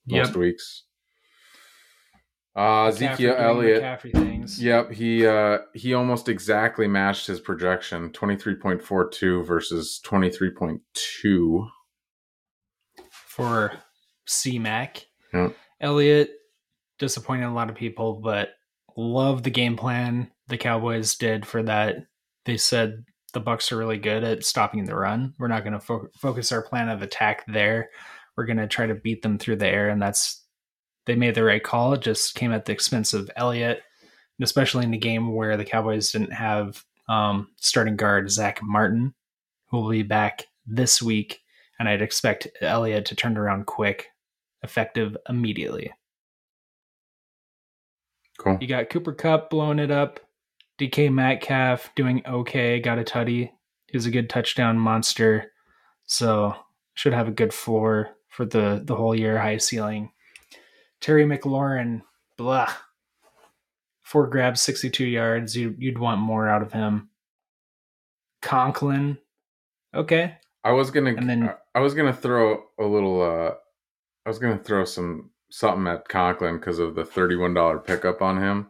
most 0.08 0.30
yep. 0.30 0.36
weeks. 0.36 0.84
Uh, 2.56 2.86
Ezekiel 2.86 3.36
Elliott. 3.38 3.82
Yep, 4.60 4.92
he 4.92 5.28
uh, 5.28 5.60
he 5.74 5.94
almost 5.94 6.30
exactly 6.30 6.88
matched 6.88 7.28
his 7.28 7.40
projection, 7.40 8.12
twenty 8.12 8.38
three 8.38 8.56
point 8.56 8.82
four 8.82 9.10
two 9.10 9.44
versus 9.44 10.00
twenty 10.00 10.30
three 10.30 10.52
point 10.52 10.82
two 10.94 11.68
for 13.12 13.74
CMAC. 14.28 15.06
Yep. 15.34 15.56
Elliott 15.82 16.32
disappointed 16.98 17.48
a 17.48 17.52
lot 17.52 17.70
of 17.70 17.76
people, 17.76 18.22
but 18.24 18.50
love 18.96 19.44
the 19.44 19.50
game 19.50 19.76
plan 19.76 20.32
the 20.48 20.58
Cowboys 20.58 21.16
did 21.16 21.46
for 21.46 21.64
that. 21.64 21.96
They 22.46 22.58
said 22.58 23.04
the 23.34 23.40
Bucks 23.40 23.72
are 23.72 23.78
really 23.78 23.98
good 23.98 24.24
at 24.24 24.46
stopping 24.46 24.86
the 24.86 24.96
run. 24.96 25.34
We're 25.38 25.48
not 25.48 25.64
going 25.64 25.74
to 25.74 25.80
fo- 25.80 26.08
focus 26.18 26.52
our 26.52 26.62
plan 26.62 26.88
of 26.88 27.02
attack 27.02 27.44
there. 27.48 27.90
We're 28.38 28.46
going 28.46 28.58
to 28.58 28.68
try 28.68 28.88
to 28.88 28.96
beat 28.96 29.22
them 29.24 29.38
through 29.38 29.58
the 29.58 29.68
air, 29.68 29.90
and 29.90 30.02
that's 30.02 30.45
they 31.06 31.16
made 31.16 31.36
the 31.36 31.44
right 31.44 31.64
call. 31.64 31.94
It 31.94 32.02
just 32.02 32.36
came 32.36 32.52
at 32.52 32.66
the 32.66 32.74
expense 32.74 33.14
of 33.14 33.30
Elliott, 33.36 33.82
especially 34.42 34.84
in 34.84 34.92
the 34.92 34.98
game 34.98 35.34
where 35.34 35.58
the 35.58 35.66
Cowboys 35.66 36.12
didn't 36.12 36.34
have 36.34 36.84
um, 37.08 37.50
starting 37.58 37.96
guard 37.96 38.30
Zack 38.32 38.60
Martin, 38.64 39.14
who 39.70 39.82
will 39.82 39.90
be 39.90 40.04
back 40.04 40.46
this 40.66 41.02
week, 41.02 41.42
and 41.80 41.88
I'd 41.88 42.02
expect 42.02 42.48
Elliott 42.62 43.06
to 43.06 43.16
turn 43.16 43.38
around 43.38 43.68
quick, 43.68 44.08
effective 44.64 45.16
immediately. 45.30 45.92
Cool. 48.38 48.58
You 48.60 48.68
got 48.68 48.90
Cooper 48.90 49.14
Kupp 49.14 49.50
blowing 49.50 49.80
it 49.80 49.92
up. 49.92 50.20
DK 50.80 51.12
Metcalf 51.12 51.90
doing 51.96 52.22
okay. 52.28 52.80
Got 52.80 53.00
a 53.00 53.04
tutty. 53.04 53.52
He's 53.88 54.06
a 54.06 54.12
good 54.12 54.30
touchdown 54.30 54.78
monster. 54.78 55.54
So 56.06 56.54
should 56.96 57.14
have 57.14 57.28
a 57.28 57.32
good 57.32 57.54
floor 57.54 58.10
for 58.28 58.46
the 58.46 58.82
the 58.84 58.96
whole 58.96 59.16
year. 59.16 59.40
High 59.40 59.58
ceiling. 59.58 60.12
Terry 61.06 61.24
McLaurin, 61.24 62.02
blah. 62.36 62.74
Four 64.02 64.26
grabs, 64.26 64.64
62 64.64 65.06
yards. 65.06 65.56
You, 65.56 65.76
you'd 65.78 66.00
want 66.00 66.20
more 66.20 66.50
out 66.50 66.64
of 66.64 66.74
him. 66.74 67.10
Conklin, 68.42 69.20
okay. 69.94 70.38
I 70.64 70.72
was 70.72 70.90
gonna, 70.90 71.14
and 71.14 71.30
then 71.30 71.54
I 71.76 71.80
was 71.80 71.94
gonna 71.94 72.12
throw 72.12 72.64
a 72.80 72.86
little. 72.86 73.22
uh 73.22 73.52
I 74.26 74.30
was 74.30 74.40
gonna 74.40 74.58
throw 74.58 74.84
some 74.84 75.30
something 75.52 75.86
at 75.86 76.08
Conklin 76.08 76.58
because 76.58 76.80
of 76.80 76.96
the 76.96 77.06
thirty-one 77.06 77.54
dollar 77.54 77.78
pickup 77.78 78.24
on 78.24 78.42
him. 78.42 78.68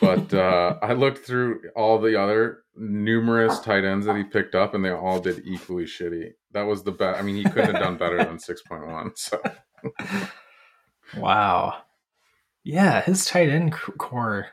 But 0.00 0.32
uh 0.32 0.78
I 0.82 0.94
looked 0.94 1.26
through 1.26 1.60
all 1.76 1.98
the 1.98 2.18
other 2.18 2.62
numerous 2.74 3.60
tight 3.60 3.84
ends 3.84 4.06
that 4.06 4.16
he 4.16 4.24
picked 4.24 4.54
up, 4.54 4.72
and 4.72 4.82
they 4.82 4.92
all 4.92 5.20
did 5.20 5.42
equally 5.44 5.84
shitty. 5.84 6.30
That 6.52 6.62
was 6.62 6.84
the 6.84 6.92
best. 6.92 7.20
I 7.20 7.22
mean, 7.22 7.36
he 7.36 7.44
couldn't 7.44 7.74
have 7.74 7.82
done 7.82 7.98
better 7.98 8.16
than 8.16 8.38
six 8.38 8.62
point 8.62 8.86
one. 8.86 9.12
So. 9.14 9.42
Wow. 11.16 11.82
Yeah, 12.64 13.02
his 13.02 13.24
tight 13.26 13.48
end 13.48 13.72
core. 13.72 14.48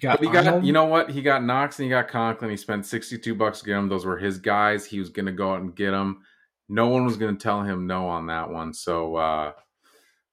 Got 0.00 0.20
he 0.20 0.28
got, 0.28 0.64
you 0.64 0.72
know 0.72 0.86
what? 0.86 1.10
He 1.10 1.22
got 1.22 1.44
Knox 1.44 1.78
and 1.78 1.84
he 1.84 1.90
got 1.90 2.08
Conklin. 2.08 2.50
He 2.50 2.56
spent 2.56 2.86
62 2.86 3.34
bucks 3.34 3.60
to 3.60 3.66
get 3.66 3.76
him. 3.76 3.88
Those 3.88 4.04
were 4.04 4.18
his 4.18 4.38
guys. 4.38 4.84
He 4.84 4.98
was 4.98 5.10
going 5.10 5.26
to 5.26 5.32
go 5.32 5.52
out 5.52 5.60
and 5.60 5.74
get 5.74 5.90
them. 5.90 6.22
No 6.68 6.88
one 6.88 7.04
was 7.04 7.16
going 7.16 7.36
to 7.36 7.42
tell 7.42 7.62
him 7.62 7.86
no 7.86 8.08
on 8.08 8.26
that 8.26 8.50
one. 8.50 8.72
So, 8.72 9.16
uh, 9.16 9.52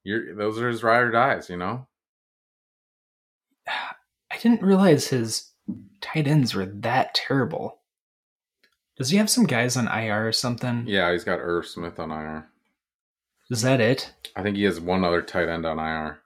you're, 0.03 0.35
those 0.35 0.59
are 0.59 0.69
his 0.69 0.83
ride 0.83 1.03
or 1.03 1.11
dies, 1.11 1.49
you 1.49 1.57
know? 1.57 1.87
I 3.67 4.37
didn't 4.37 4.63
realize 4.63 5.07
his 5.07 5.51
tight 5.99 6.27
ends 6.27 6.55
were 6.55 6.65
that 6.65 7.13
terrible. 7.13 7.81
Does 8.97 9.09
he 9.09 9.17
have 9.17 9.29
some 9.29 9.45
guys 9.45 9.77
on 9.77 9.87
IR 9.87 10.27
or 10.27 10.31
something? 10.31 10.85
Yeah, 10.87 11.11
he's 11.11 11.23
got 11.23 11.39
Irv 11.39 11.67
Smith 11.67 11.99
on 11.99 12.11
IR. 12.11 12.50
Is 13.51 13.63
that 13.63 13.81
it? 13.81 14.13
I 14.33 14.43
think 14.43 14.55
he 14.55 14.63
has 14.63 14.79
one 14.79 15.03
other 15.03 15.21
tight 15.21 15.49
end 15.49 15.65
on 15.65 15.77
IR. 15.77 16.21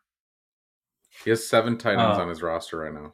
He 1.23 1.31
has 1.31 1.49
seven 1.49 1.75
tight 1.75 1.97
ends 1.97 2.19
oh. 2.19 2.21
on 2.21 2.29
his 2.29 2.43
roster 2.43 2.77
right 2.77 2.93
now. 2.93 3.13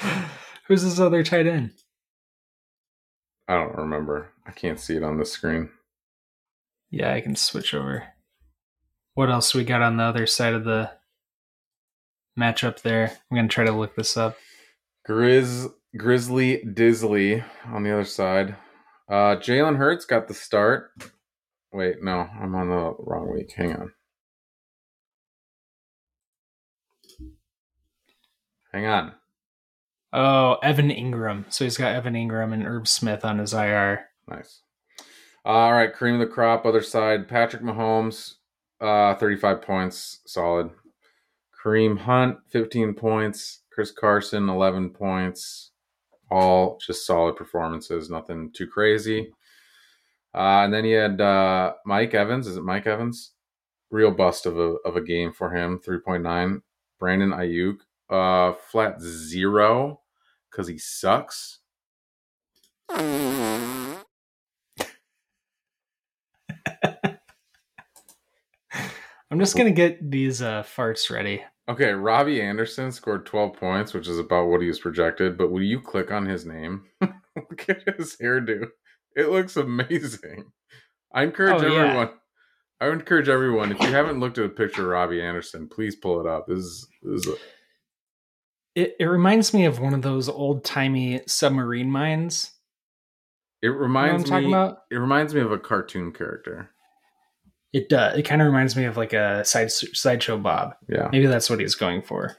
Who's 0.66 0.82
his 0.82 0.98
other 0.98 1.22
tight 1.22 1.46
end? 1.46 1.74
I 3.46 3.54
don't 3.54 3.76
remember. 3.76 4.32
I 4.48 4.50
can't 4.50 4.80
see 4.80 4.96
it 4.96 5.04
on 5.04 5.18
the 5.18 5.24
screen. 5.24 5.70
Yeah, 6.90 7.14
I 7.14 7.20
can 7.20 7.36
switch 7.36 7.72
over. 7.72 8.08
What 9.14 9.30
else 9.30 9.54
we 9.54 9.62
got 9.62 9.82
on 9.82 9.96
the 9.96 10.02
other 10.02 10.26
side 10.26 10.54
of 10.54 10.64
the 10.64 10.90
matchup 12.36 12.82
there? 12.82 13.12
I'm 13.30 13.36
gonna 13.36 13.46
try 13.46 13.64
to 13.64 13.70
look 13.70 13.94
this 13.94 14.16
up. 14.16 14.36
Grizz 15.08 15.72
Grizzly 15.96 16.64
Dizzly 16.66 17.44
on 17.66 17.84
the 17.84 17.92
other 17.92 18.04
side. 18.04 18.56
Uh, 19.08 19.36
Jalen 19.36 19.76
Hurts 19.76 20.04
got 20.04 20.28
the 20.28 20.34
start. 20.34 20.90
Wait, 21.72 22.02
no, 22.02 22.28
I'm 22.40 22.54
on 22.54 22.68
the 22.68 22.94
wrong 22.98 23.32
week. 23.32 23.52
Hang 23.56 23.74
on. 23.74 23.92
Hang 28.72 28.86
on. 28.86 29.12
Oh, 30.12 30.58
Evan 30.62 30.90
Engram. 30.90 31.50
So 31.52 31.64
he's 31.64 31.78
got 31.78 31.94
Evan 31.94 32.14
Engram 32.14 32.52
and 32.52 32.66
Irv 32.66 32.86
Smith 32.86 33.24
on 33.24 33.38
his 33.38 33.54
IR. 33.54 34.06
Nice. 34.26 34.60
All 35.44 35.72
right, 35.72 35.92
cream 35.92 36.14
of 36.14 36.20
the 36.20 36.26
crop. 36.26 36.66
Other 36.66 36.82
side, 36.82 37.28
Patrick 37.28 37.62
Mahomes, 37.62 38.34
uh, 38.80 39.14
35 39.14 39.62
points, 39.62 40.20
solid. 40.26 40.70
Kareem 41.64 41.98
Hunt, 41.98 42.38
15 42.50 42.94
points. 42.94 43.62
Chris 43.72 43.90
Carson, 43.90 44.48
11 44.48 44.90
points 44.90 45.70
all 46.30 46.78
just 46.84 47.06
solid 47.06 47.36
performances, 47.36 48.10
nothing 48.10 48.50
too 48.52 48.66
crazy. 48.66 49.32
Uh, 50.34 50.62
and 50.64 50.72
then 50.72 50.84
he 50.84 50.92
had 50.92 51.20
uh, 51.20 51.74
Mike 51.84 52.14
Evans. 52.14 52.46
Is 52.46 52.56
it 52.56 52.64
Mike 52.64 52.86
Evans? 52.86 53.32
Real 53.90 54.10
bust 54.10 54.46
of 54.46 54.58
a 54.58 54.76
of 54.84 54.96
a 54.96 55.00
game 55.00 55.32
for 55.32 55.50
him. 55.50 55.80
Three 55.80 55.98
point 55.98 56.22
nine. 56.22 56.62
Brandon 56.98 57.30
Aiyuk, 57.30 57.78
uh, 58.10 58.52
flat 58.70 59.00
zero 59.00 60.00
because 60.50 60.66
he 60.66 60.78
sucks. 60.78 61.60
I'm 69.30 69.38
just 69.38 69.56
gonna 69.56 69.70
get 69.70 70.10
these 70.10 70.42
uh, 70.42 70.62
farts 70.62 71.10
ready. 71.10 71.42
Okay, 71.68 71.92
Robbie 71.92 72.40
Anderson 72.40 72.90
scored 72.90 73.26
12 73.26 73.52
points, 73.54 73.92
which 73.92 74.08
is 74.08 74.18
about 74.18 74.46
what 74.46 74.62
he 74.62 74.68
was 74.68 74.80
projected. 74.80 75.36
But 75.36 75.50
will 75.50 75.62
you 75.62 75.80
click 75.80 76.10
on 76.10 76.24
his 76.24 76.46
name? 76.46 76.86
Look 77.02 77.68
at 77.68 77.96
his 77.96 78.16
hairdo. 78.16 78.68
It 79.14 79.28
looks 79.30 79.56
amazing. 79.56 80.52
I 81.12 81.24
encourage 81.24 81.62
oh, 81.62 81.66
everyone. 81.66 82.06
Yeah. 82.06 82.12
I 82.80 82.88
would 82.88 83.00
encourage 83.00 83.28
everyone 83.28 83.72
if 83.72 83.80
you 83.80 83.88
haven't 83.88 84.20
looked 84.20 84.38
at 84.38 84.44
a 84.44 84.50
picture 84.50 84.82
of 84.82 84.88
Robbie 84.88 85.20
Anderson, 85.20 85.68
please 85.68 85.96
pull 85.96 86.20
it 86.20 86.26
up. 86.26 86.46
This 86.46 86.58
is, 86.58 86.88
this 87.02 87.26
is 87.26 87.32
a... 87.32 87.36
it, 88.76 88.96
it 89.00 89.04
reminds 89.06 89.52
me 89.52 89.64
of 89.64 89.80
one 89.80 89.94
of 89.94 90.02
those 90.02 90.28
old 90.28 90.64
timey 90.64 91.20
submarine 91.26 91.90
mines. 91.90 92.52
It 93.62 93.68
reminds 93.68 94.26
you 94.26 94.30
know 94.30 94.40
me. 94.40 94.48
About? 94.48 94.78
It 94.92 94.96
reminds 94.96 95.34
me 95.34 95.40
of 95.40 95.50
a 95.50 95.58
cartoon 95.58 96.12
character. 96.12 96.70
It 97.72 97.88
does. 97.88 98.18
It 98.18 98.22
kind 98.22 98.40
of 98.40 98.46
reminds 98.46 98.76
me 98.76 98.84
of 98.84 98.96
like 98.96 99.12
a 99.12 99.44
side 99.44 99.70
sideshow 99.70 100.38
Bob. 100.38 100.74
Yeah, 100.88 101.08
maybe 101.12 101.26
that's 101.26 101.50
what 101.50 101.60
he's 101.60 101.74
going 101.74 102.02
for. 102.02 102.36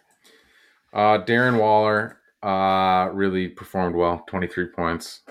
Uh, 0.92 1.20
Darren 1.24 1.60
Waller 1.60 2.18
uh, 2.42 3.10
really 3.14 3.48
performed 3.48 3.96
well. 3.96 4.24
Twenty 4.28 4.48
three 4.48 4.68
points. 4.68 5.22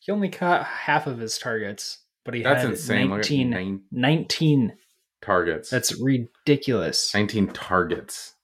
He 0.00 0.12
only 0.12 0.28
caught 0.28 0.64
half 0.64 1.06
of 1.06 1.18
his 1.18 1.36
targets, 1.36 1.98
but 2.24 2.32
he 2.34 2.42
That's 2.42 2.62
had 2.62 2.70
insane. 2.70 3.10
Look 3.10 3.18
at 3.20 3.30
19, 3.30 3.50
nine 3.50 3.80
19. 3.90 4.72
targets. 5.20 5.68
That's 5.68 6.00
ridiculous. 6.00 7.12
19 7.12 7.48
targets 7.48 8.34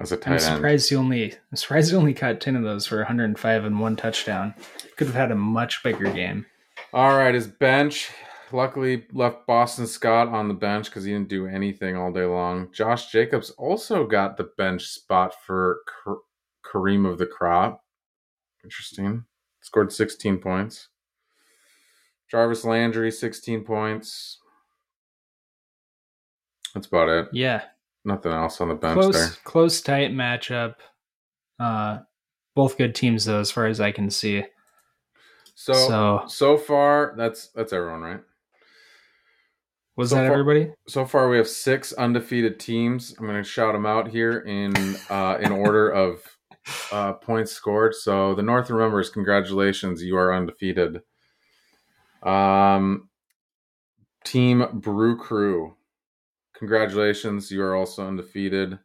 as 0.00 0.10
a 0.12 0.16
I'm 0.16 0.20
tight 0.20 0.32
end. 0.32 0.42
surprised 0.42 0.90
he 0.90 0.96
only 0.96 1.32
I'm 1.32 1.56
surprised 1.56 1.90
he 1.90 1.96
only 1.96 2.12
caught 2.14 2.40
10 2.40 2.56
of 2.56 2.64
those 2.64 2.86
for 2.86 2.98
105 2.98 3.64
and 3.64 3.80
one 3.80 3.96
touchdown. 3.96 4.54
Could 4.96 5.06
have 5.06 5.16
had 5.16 5.30
a 5.30 5.36
much 5.36 5.82
bigger 5.82 6.10
game. 6.12 6.46
All 6.92 7.16
right, 7.16 7.34
his 7.34 7.46
bench. 7.46 8.10
Luckily, 8.54 9.04
left 9.12 9.46
Boston 9.46 9.86
Scott 9.86 10.28
on 10.28 10.46
the 10.48 10.54
bench 10.54 10.86
because 10.86 11.04
he 11.04 11.12
didn't 11.12 11.28
do 11.28 11.46
anything 11.46 11.96
all 11.96 12.12
day 12.12 12.24
long. 12.24 12.70
Josh 12.72 13.10
Jacobs 13.10 13.50
also 13.50 14.06
got 14.06 14.36
the 14.36 14.50
bench 14.56 14.84
spot 14.86 15.34
for 15.44 15.80
Kareem 16.64 17.10
of 17.10 17.18
the 17.18 17.26
Crop. 17.26 17.82
Interesting. 18.62 19.24
Scored 19.60 19.92
16 19.92 20.38
points. 20.38 20.88
Jarvis 22.30 22.64
Landry, 22.64 23.10
16 23.10 23.64
points. 23.64 24.38
That's 26.74 26.86
about 26.86 27.08
it. 27.08 27.28
Yeah. 27.32 27.62
Nothing 28.04 28.32
else 28.32 28.60
on 28.60 28.68
the 28.68 28.74
bench 28.74 28.94
Close 29.00 29.14
there. 29.14 29.28
close 29.44 29.80
tight 29.80 30.12
matchup. 30.12 30.74
Uh 31.58 31.98
both 32.54 32.76
good 32.78 32.94
teams 32.94 33.24
though 33.24 33.40
as 33.40 33.50
far 33.50 33.66
as 33.66 33.80
I 33.80 33.90
can 33.92 34.10
see. 34.10 34.44
So, 35.56 35.72
so 35.72 36.22
So, 36.26 36.56
far, 36.58 37.14
that's 37.16 37.48
that's 37.48 37.72
everyone, 37.72 38.00
right? 38.00 38.20
Was 39.96 40.10
so 40.10 40.16
that 40.16 40.26
far- 40.28 40.40
everybody? 40.40 40.72
So 40.88 41.04
far, 41.04 41.28
we 41.28 41.36
have 41.36 41.48
six 41.48 41.92
undefeated 41.92 42.58
teams. 42.58 43.14
I'm 43.18 43.26
going 43.26 43.42
to 43.42 43.48
shout 43.48 43.74
them 43.74 43.86
out 43.86 44.08
here 44.08 44.40
in 44.40 44.74
uh, 45.08 45.38
in 45.40 45.52
order 45.52 45.88
of 45.90 46.20
uh, 46.92 47.12
points 47.14 47.52
scored. 47.52 47.94
So 47.94 48.34
the 48.34 48.42
Northern 48.42 48.78
Members, 48.78 49.10
congratulations, 49.10 50.02
you 50.02 50.16
are 50.16 50.34
undefeated. 50.34 51.02
Um, 52.22 53.08
Team 54.24 54.66
Brew 54.72 55.18
Crew, 55.18 55.74
congratulations, 56.56 57.50
you 57.50 57.62
are 57.62 57.74
also 57.74 58.06
undefeated. 58.06 58.78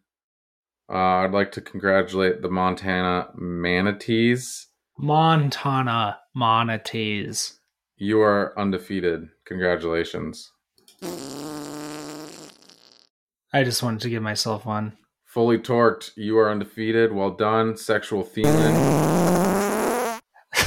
Uh, 0.91 1.23
I'd 1.23 1.31
like 1.31 1.51
to 1.53 1.61
congratulate 1.61 2.41
the 2.41 2.49
Montana 2.49 3.29
Manatees. 3.35 4.67
Montana 4.97 6.19
Manatees. 6.35 7.59
You 7.95 8.21
are 8.21 8.57
undefeated. 8.59 9.29
Congratulations. 9.45 10.51
I 11.01 11.07
just 13.63 13.81
wanted 13.81 14.01
to 14.01 14.09
give 14.09 14.21
myself 14.21 14.65
one. 14.65 14.97
Fully 15.25 15.57
torqued, 15.57 16.11
you 16.15 16.37
are 16.37 16.51
undefeated. 16.51 17.13
Well 17.13 17.31
done, 17.31 17.77
sexual 17.77 18.23
Thielen. 18.23 20.19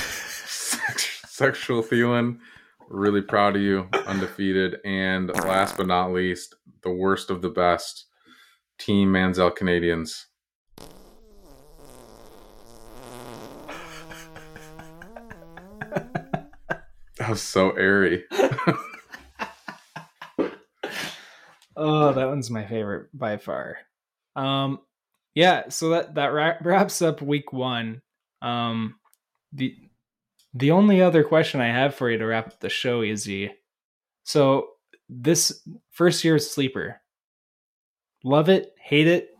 Sexual 1.26 1.82
Thielen. 1.82 2.38
Really 2.88 3.22
proud 3.22 3.56
of 3.56 3.62
you, 3.62 3.88
undefeated. 4.06 4.76
And 4.84 5.28
last 5.28 5.76
but 5.76 5.86
not 5.86 6.12
least, 6.12 6.54
the 6.82 6.92
worst 6.92 7.30
of 7.30 7.42
the 7.42 7.48
best, 7.48 8.06
Team 8.78 9.12
Manziel 9.12 9.54
Canadians. 9.54 10.26
That 17.18 17.30
was 17.30 17.42
so 17.42 17.70
airy. 17.72 18.24
Oh, 21.76 22.12
that 22.12 22.28
one's 22.28 22.50
my 22.50 22.64
favorite 22.64 23.08
by 23.14 23.36
far. 23.36 23.78
Um, 24.36 24.80
yeah. 25.34 25.68
So 25.68 25.90
that 25.90 26.14
that 26.14 26.28
wra- 26.28 26.58
wraps 26.62 27.02
up 27.02 27.22
week 27.22 27.52
one. 27.52 28.02
Um, 28.40 28.96
the 29.52 29.76
the 30.54 30.70
only 30.70 31.00
other 31.00 31.24
question 31.24 31.60
I 31.60 31.68
have 31.68 31.94
for 31.94 32.10
you 32.10 32.18
to 32.18 32.26
wrap 32.26 32.48
up 32.48 32.60
the 32.60 32.68
show, 32.68 33.02
Izzy. 33.02 33.52
So 34.24 34.68
this 35.08 35.66
first 35.90 36.24
year 36.24 36.38
sleeper, 36.38 37.00
love 38.24 38.48
it, 38.48 38.74
hate 38.80 39.06
it, 39.06 39.30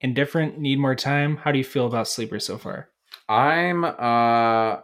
indifferent, 0.00 0.58
need 0.58 0.78
more 0.78 0.94
time. 0.94 1.36
How 1.36 1.52
do 1.52 1.58
you 1.58 1.64
feel 1.64 1.86
about 1.86 2.08
sleeper 2.08 2.40
so 2.40 2.58
far? 2.58 2.88
I'm 3.28 3.84
uh 3.84 4.80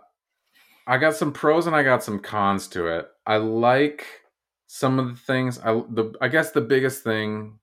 I 0.86 0.98
got 0.98 1.14
some 1.14 1.32
pros 1.32 1.66
and 1.66 1.76
I 1.76 1.82
got 1.82 2.02
some 2.02 2.18
cons 2.18 2.66
to 2.68 2.88
it. 2.88 3.08
I 3.26 3.36
like 3.36 4.06
some 4.74 4.98
of 4.98 5.06
the 5.06 5.20
things 5.20 5.58
I 5.58 5.74
the 5.90 6.14
I 6.22 6.28
guess 6.28 6.52
the 6.52 6.62
biggest 6.62 7.04
thing 7.04 7.58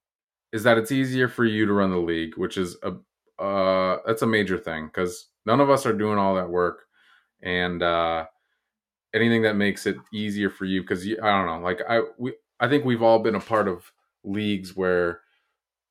is 0.53 0.61
that 0.61 0.77
it's 0.77 0.91
easier 0.91 1.27
for 1.27 1.43
you 1.43 1.65
to 1.65 1.73
run 1.73 1.89
the 1.89 1.97
league, 1.97 2.37
which 2.37 2.55
is 2.55 2.77
a 2.83 2.93
uh 3.43 3.97
that's 4.05 4.21
a 4.21 4.27
major 4.27 4.59
thing 4.59 4.89
cuz 4.89 5.29
none 5.43 5.59
of 5.59 5.71
us 5.71 5.87
are 5.87 5.97
doing 5.97 6.19
all 6.19 6.35
that 6.35 6.51
work 6.51 6.85
and 7.41 7.81
uh 7.81 8.27
anything 9.15 9.41
that 9.41 9.55
makes 9.55 9.87
it 9.87 9.97
easier 10.13 10.51
for 10.51 10.65
you 10.65 10.83
cuz 10.83 11.03
I 11.03 11.15
don't 11.15 11.47
know, 11.47 11.59
like 11.63 11.81
I 11.89 12.03
we 12.19 12.35
I 12.59 12.69
think 12.69 12.85
we've 12.85 13.01
all 13.01 13.17
been 13.17 13.33
a 13.33 13.39
part 13.39 13.67
of 13.67 13.91
leagues 14.23 14.75
where 14.75 15.21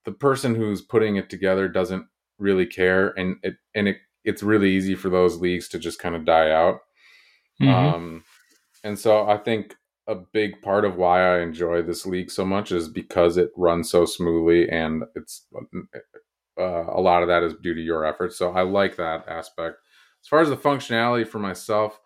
the 0.05 0.13
person 0.13 0.55
who's 0.55 0.83
putting 0.83 1.17
it 1.17 1.29
together 1.29 1.67
doesn't 1.67 2.07
really 2.39 2.67
care 2.67 3.09
and 3.19 3.39
it 3.43 3.57
and 3.75 3.89
it 3.89 3.97
it's 4.23 4.45
really 4.45 4.71
easy 4.71 4.95
for 4.95 5.09
those 5.09 5.41
leagues 5.41 5.67
to 5.71 5.81
just 5.81 5.99
kind 5.99 6.15
of 6.15 6.25
die 6.25 6.53
out. 6.53 6.79
Mm-hmm. 7.61 7.95
Um, 7.95 8.25
and 8.85 8.97
so 8.97 9.29
I 9.29 9.37
think 9.37 9.75
a 10.09 10.15
big 10.15 10.61
part 10.63 10.85
of 10.87 10.97
why 10.97 11.23
I 11.23 11.41
enjoy 11.41 11.83
this 11.83 12.07
league 12.07 12.31
so 12.31 12.45
much 12.45 12.73
is 12.73 12.89
because 12.89 13.37
it 13.37 13.51
runs 13.57 13.91
so 13.91 14.07
smoothly, 14.07 14.69
and 14.71 15.05
it's 15.15 15.47
uh, 16.59 16.85
a 16.89 17.01
lot 17.01 17.23
of 17.23 17.29
that 17.29 17.43
is 17.43 17.55
due 17.63 17.75
to 17.75 17.81
your 17.81 18.05
efforts. 18.07 18.37
So 18.39 18.51
I 18.53 18.63
like 18.63 18.97
that 18.97 19.29
aspect. 19.29 19.77
As 20.23 20.29
far 20.29 20.41
as 20.41 20.49
the 20.49 20.57
functionality 20.57 21.29
for 21.29 21.39
myself, 21.39 22.01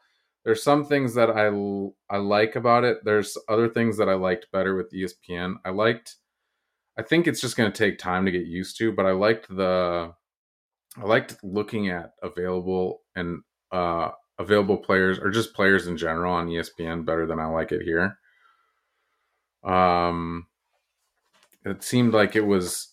there's 0.44 0.62
some 0.62 0.84
things 0.84 1.14
that 1.14 1.30
I 1.30 1.46
I 2.12 2.18
like 2.18 2.56
about 2.56 2.82
it. 2.84 2.98
There's 3.04 3.38
other 3.48 3.68
things 3.68 3.96
that 3.98 4.08
I 4.08 4.14
liked 4.14 4.50
better 4.52 4.76
with 4.76 4.92
ESPN. 4.92 5.54
I 5.64 5.70
liked. 5.70 6.16
I 6.98 7.02
think 7.02 7.26
it's 7.26 7.40
just 7.40 7.56
going 7.56 7.72
to 7.72 7.78
take 7.78 7.98
time 7.98 8.26
to 8.26 8.32
get 8.32 8.46
used 8.46 8.76
to, 8.78 8.92
but 8.92 9.06
I 9.06 9.12
liked 9.12 9.48
the 9.48 10.12
I 11.00 11.04
liked 11.04 11.36
looking 11.42 11.88
at 11.88 12.12
available 12.22 13.02
and 13.14 13.42
uh, 13.70 14.10
available 14.38 14.76
players 14.76 15.18
or 15.18 15.30
just 15.30 15.54
players 15.54 15.86
in 15.86 15.96
general 15.96 16.32
on 16.32 16.48
ESPN 16.48 17.04
better 17.04 17.26
than 17.26 17.38
I 17.38 17.46
like 17.46 17.72
it 17.72 17.82
here. 17.82 18.18
Um, 19.64 20.46
it 21.64 21.82
seemed 21.82 22.12
like 22.12 22.36
it 22.36 22.46
was. 22.46 22.88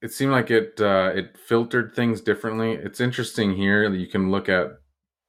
It 0.00 0.12
seemed 0.12 0.32
like 0.32 0.50
it 0.50 0.80
uh, 0.80 1.12
it 1.14 1.36
filtered 1.38 1.94
things 1.94 2.20
differently. 2.20 2.72
It's 2.72 3.00
interesting 3.00 3.54
here 3.54 3.88
that 3.90 3.96
you 3.96 4.06
can 4.06 4.30
look 4.30 4.48
at 4.48 4.68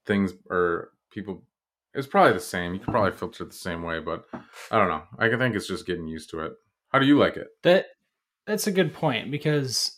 things 0.06 0.34
or 0.50 0.90
people. 1.12 1.44
It's 1.94 2.08
probably 2.08 2.34
the 2.34 2.40
same. 2.40 2.74
You 2.74 2.80
can 2.80 2.92
probably 2.92 3.18
filter 3.18 3.44
it 3.44 3.52
the 3.52 3.56
same 3.56 3.84
way, 3.84 4.00
but 4.00 4.26
I 4.70 4.78
don't 4.78 4.90
know. 4.90 5.04
I 5.18 5.30
think 5.30 5.56
it's 5.56 5.68
just 5.68 5.88
getting 5.88 6.08
used 6.08 6.30
to 6.32 6.42
it. 6.42 6.54
How 6.90 7.00
do 7.00 7.06
you 7.06 7.18
like 7.18 7.38
it? 7.38 7.48
That 7.64 7.86
that's 8.46 8.68
a 8.68 8.72
good 8.72 8.94
point 8.94 9.32
because 9.32 9.98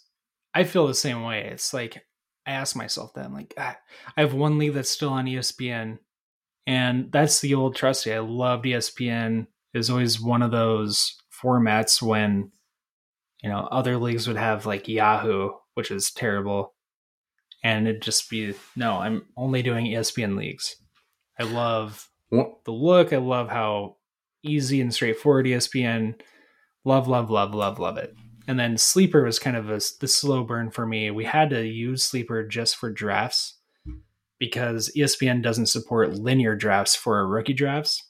I 0.53 0.64
feel 0.64 0.88
the 0.88 0.93
same 0.93 1.24
way. 1.24 1.49
It's 1.51 1.74
like 1.74 2.03
I 2.47 2.51
ask 2.51 2.75
myself 2.75 3.13
that 3.13 3.25
I'm 3.25 3.33
like 3.33 3.53
ah, 3.57 3.77
I 4.15 4.21
have 4.21 4.33
one 4.33 4.57
league 4.57 4.73
that's 4.73 4.89
still 4.89 5.09
on 5.09 5.25
ESPN, 5.25 5.99
and 6.65 7.11
that's 7.11 7.41
the 7.41 7.53
old 7.53 7.75
trusty. 7.75 8.13
I 8.13 8.19
loved 8.19 8.65
ESPN. 8.65 9.47
It 9.73 9.77
was 9.77 9.89
always 9.89 10.19
one 10.19 10.41
of 10.41 10.51
those 10.51 11.15
formats 11.43 12.01
when 12.01 12.51
you 13.43 13.49
know 13.49 13.67
other 13.69 13.97
leagues 13.97 14.27
would 14.27 14.37
have 14.37 14.65
like 14.65 14.87
Yahoo, 14.87 15.51
which 15.73 15.91
is 15.91 16.09
terrible, 16.11 16.73
and 17.63 17.87
it'd 17.87 18.01
just 18.01 18.29
be 18.29 18.53
no. 18.75 18.93
I'm 18.93 19.25
only 19.35 19.61
doing 19.61 19.85
ESPN 19.85 20.37
leagues. 20.37 20.77
I 21.39 21.43
love 21.43 22.09
Well, 22.31 22.61
the 22.65 22.71
look. 22.71 23.13
I 23.13 23.17
love 23.17 23.49
how 23.49 23.97
easy 24.41 24.81
and 24.81 24.93
straightforward 24.93 25.45
ESPN. 25.45 26.19
Love, 26.85 27.07
love, 27.07 27.29
love, 27.29 27.53
love, 27.53 27.79
love 27.79 27.97
it. 27.97 28.15
And 28.47 28.57
then 28.57 28.77
Sleeper 28.77 29.23
was 29.23 29.39
kind 29.39 29.57
of 29.57 29.69
a, 29.69 29.81
the 29.99 30.07
slow 30.07 30.43
burn 30.43 30.71
for 30.71 30.85
me. 30.85 31.11
We 31.11 31.25
had 31.25 31.49
to 31.49 31.65
use 31.65 32.03
Sleeper 32.03 32.47
just 32.47 32.77
for 32.77 32.89
drafts 32.89 33.55
because 34.39 34.91
ESPN 34.95 35.43
doesn't 35.43 35.65
support 35.65 36.13
linear 36.13 36.55
drafts 36.55 36.95
for 36.95 37.27
rookie 37.27 37.53
drafts. 37.53 38.03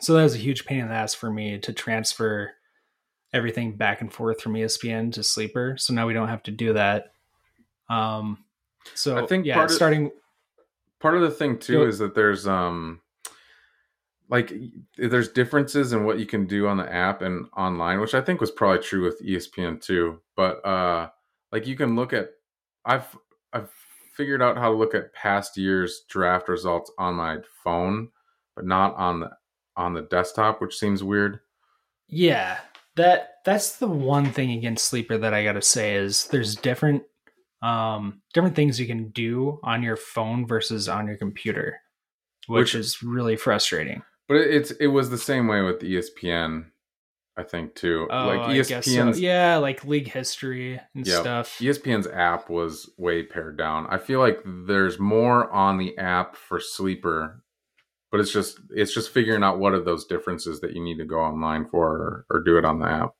So 0.00 0.14
that 0.14 0.22
was 0.22 0.34
a 0.34 0.38
huge 0.38 0.64
pain 0.66 0.80
in 0.80 0.88
the 0.88 0.94
ass 0.94 1.14
for 1.14 1.30
me 1.30 1.58
to 1.58 1.72
transfer 1.72 2.52
everything 3.32 3.76
back 3.76 4.00
and 4.00 4.12
forth 4.12 4.40
from 4.40 4.54
ESPN 4.54 5.12
to 5.14 5.22
Sleeper. 5.24 5.76
So 5.78 5.92
now 5.94 6.06
we 6.06 6.12
don't 6.14 6.28
have 6.28 6.42
to 6.44 6.50
do 6.50 6.72
that. 6.74 7.12
Um, 7.90 8.44
so 8.94 9.16
I 9.16 9.26
think 9.26 9.46
yeah, 9.46 9.54
part 9.54 9.70
of- 9.70 9.76
starting 9.76 10.10
part 11.00 11.16
of 11.16 11.22
the 11.22 11.30
thing 11.30 11.58
too 11.58 11.84
is 11.84 11.98
that 11.98 12.14
there's 12.14 12.46
um 12.46 13.00
like 14.30 14.52
there's 14.96 15.28
differences 15.28 15.92
in 15.92 16.04
what 16.04 16.18
you 16.18 16.26
can 16.26 16.46
do 16.46 16.66
on 16.66 16.76
the 16.76 16.92
app 16.92 17.22
and 17.22 17.46
online 17.56 18.00
which 18.00 18.14
i 18.14 18.20
think 18.20 18.40
was 18.40 18.50
probably 18.50 18.82
true 18.82 19.04
with 19.04 19.22
espn 19.22 19.80
too 19.80 20.20
but 20.36 20.64
uh 20.64 21.08
like 21.52 21.66
you 21.66 21.76
can 21.76 21.94
look 21.94 22.12
at 22.12 22.30
i've 22.84 23.16
i've 23.52 23.70
figured 24.16 24.40
out 24.40 24.56
how 24.56 24.70
to 24.70 24.76
look 24.76 24.94
at 24.94 25.12
past 25.12 25.56
years 25.56 26.02
draft 26.08 26.48
results 26.48 26.90
on 26.98 27.14
my 27.14 27.38
phone 27.62 28.08
but 28.56 28.64
not 28.64 28.94
on 28.96 29.20
the 29.20 29.30
on 29.76 29.92
the 29.92 30.02
desktop 30.02 30.60
which 30.60 30.76
seems 30.76 31.02
weird 31.02 31.40
Yeah, 32.08 32.58
that 32.96 33.36
that's 33.44 33.76
the 33.76 33.88
one 33.88 34.30
thing 34.30 34.52
against 34.52 34.86
sleeper 34.86 35.18
that 35.18 35.34
I 35.34 35.44
gotta 35.44 35.62
say 35.62 35.94
is 35.94 36.26
there's 36.28 36.56
different 36.56 37.02
um, 37.62 38.20
different 38.32 38.56
things 38.56 38.78
you 38.78 38.86
can 38.86 39.08
do 39.08 39.58
on 39.62 39.82
your 39.82 39.96
phone 39.96 40.46
versus 40.46 40.88
on 40.88 41.06
your 41.06 41.16
computer, 41.16 41.80
which, 42.46 42.60
which 42.60 42.74
is 42.74 43.02
really 43.02 43.36
frustrating. 43.36 44.02
But 44.28 44.38
it's 44.38 44.70
it 44.72 44.86
was 44.88 45.10
the 45.10 45.18
same 45.18 45.48
way 45.48 45.60
with 45.60 45.80
ESPN, 45.80 46.66
I 47.36 47.42
think 47.42 47.74
too. 47.74 48.08
Oh, 48.10 48.26
like 48.26 48.40
ESPN, 48.56 49.14
so. 49.14 49.20
yeah, 49.20 49.56
like 49.56 49.84
league 49.84 50.10
history 50.10 50.80
and 50.94 51.06
yep. 51.06 51.20
stuff. 51.20 51.58
ESPN's 51.58 52.06
app 52.06 52.48
was 52.48 52.90
way 52.96 53.22
pared 53.22 53.58
down. 53.58 53.86
I 53.90 53.98
feel 53.98 54.20
like 54.20 54.40
there's 54.44 54.98
more 54.98 55.50
on 55.50 55.76
the 55.76 55.96
app 55.98 56.36
for 56.36 56.58
sleeper, 56.58 57.42
but 58.10 58.20
it's 58.20 58.32
just 58.32 58.60
it's 58.70 58.94
just 58.94 59.10
figuring 59.10 59.42
out 59.42 59.58
what 59.58 59.74
are 59.74 59.82
those 59.82 60.06
differences 60.06 60.60
that 60.60 60.72
you 60.72 60.82
need 60.82 60.98
to 60.98 61.04
go 61.04 61.18
online 61.18 61.66
for 61.66 61.88
or, 61.88 62.26
or 62.30 62.40
do 62.42 62.56
it 62.56 62.64
on 62.64 62.78
the 62.78 62.88
app. 62.88 63.14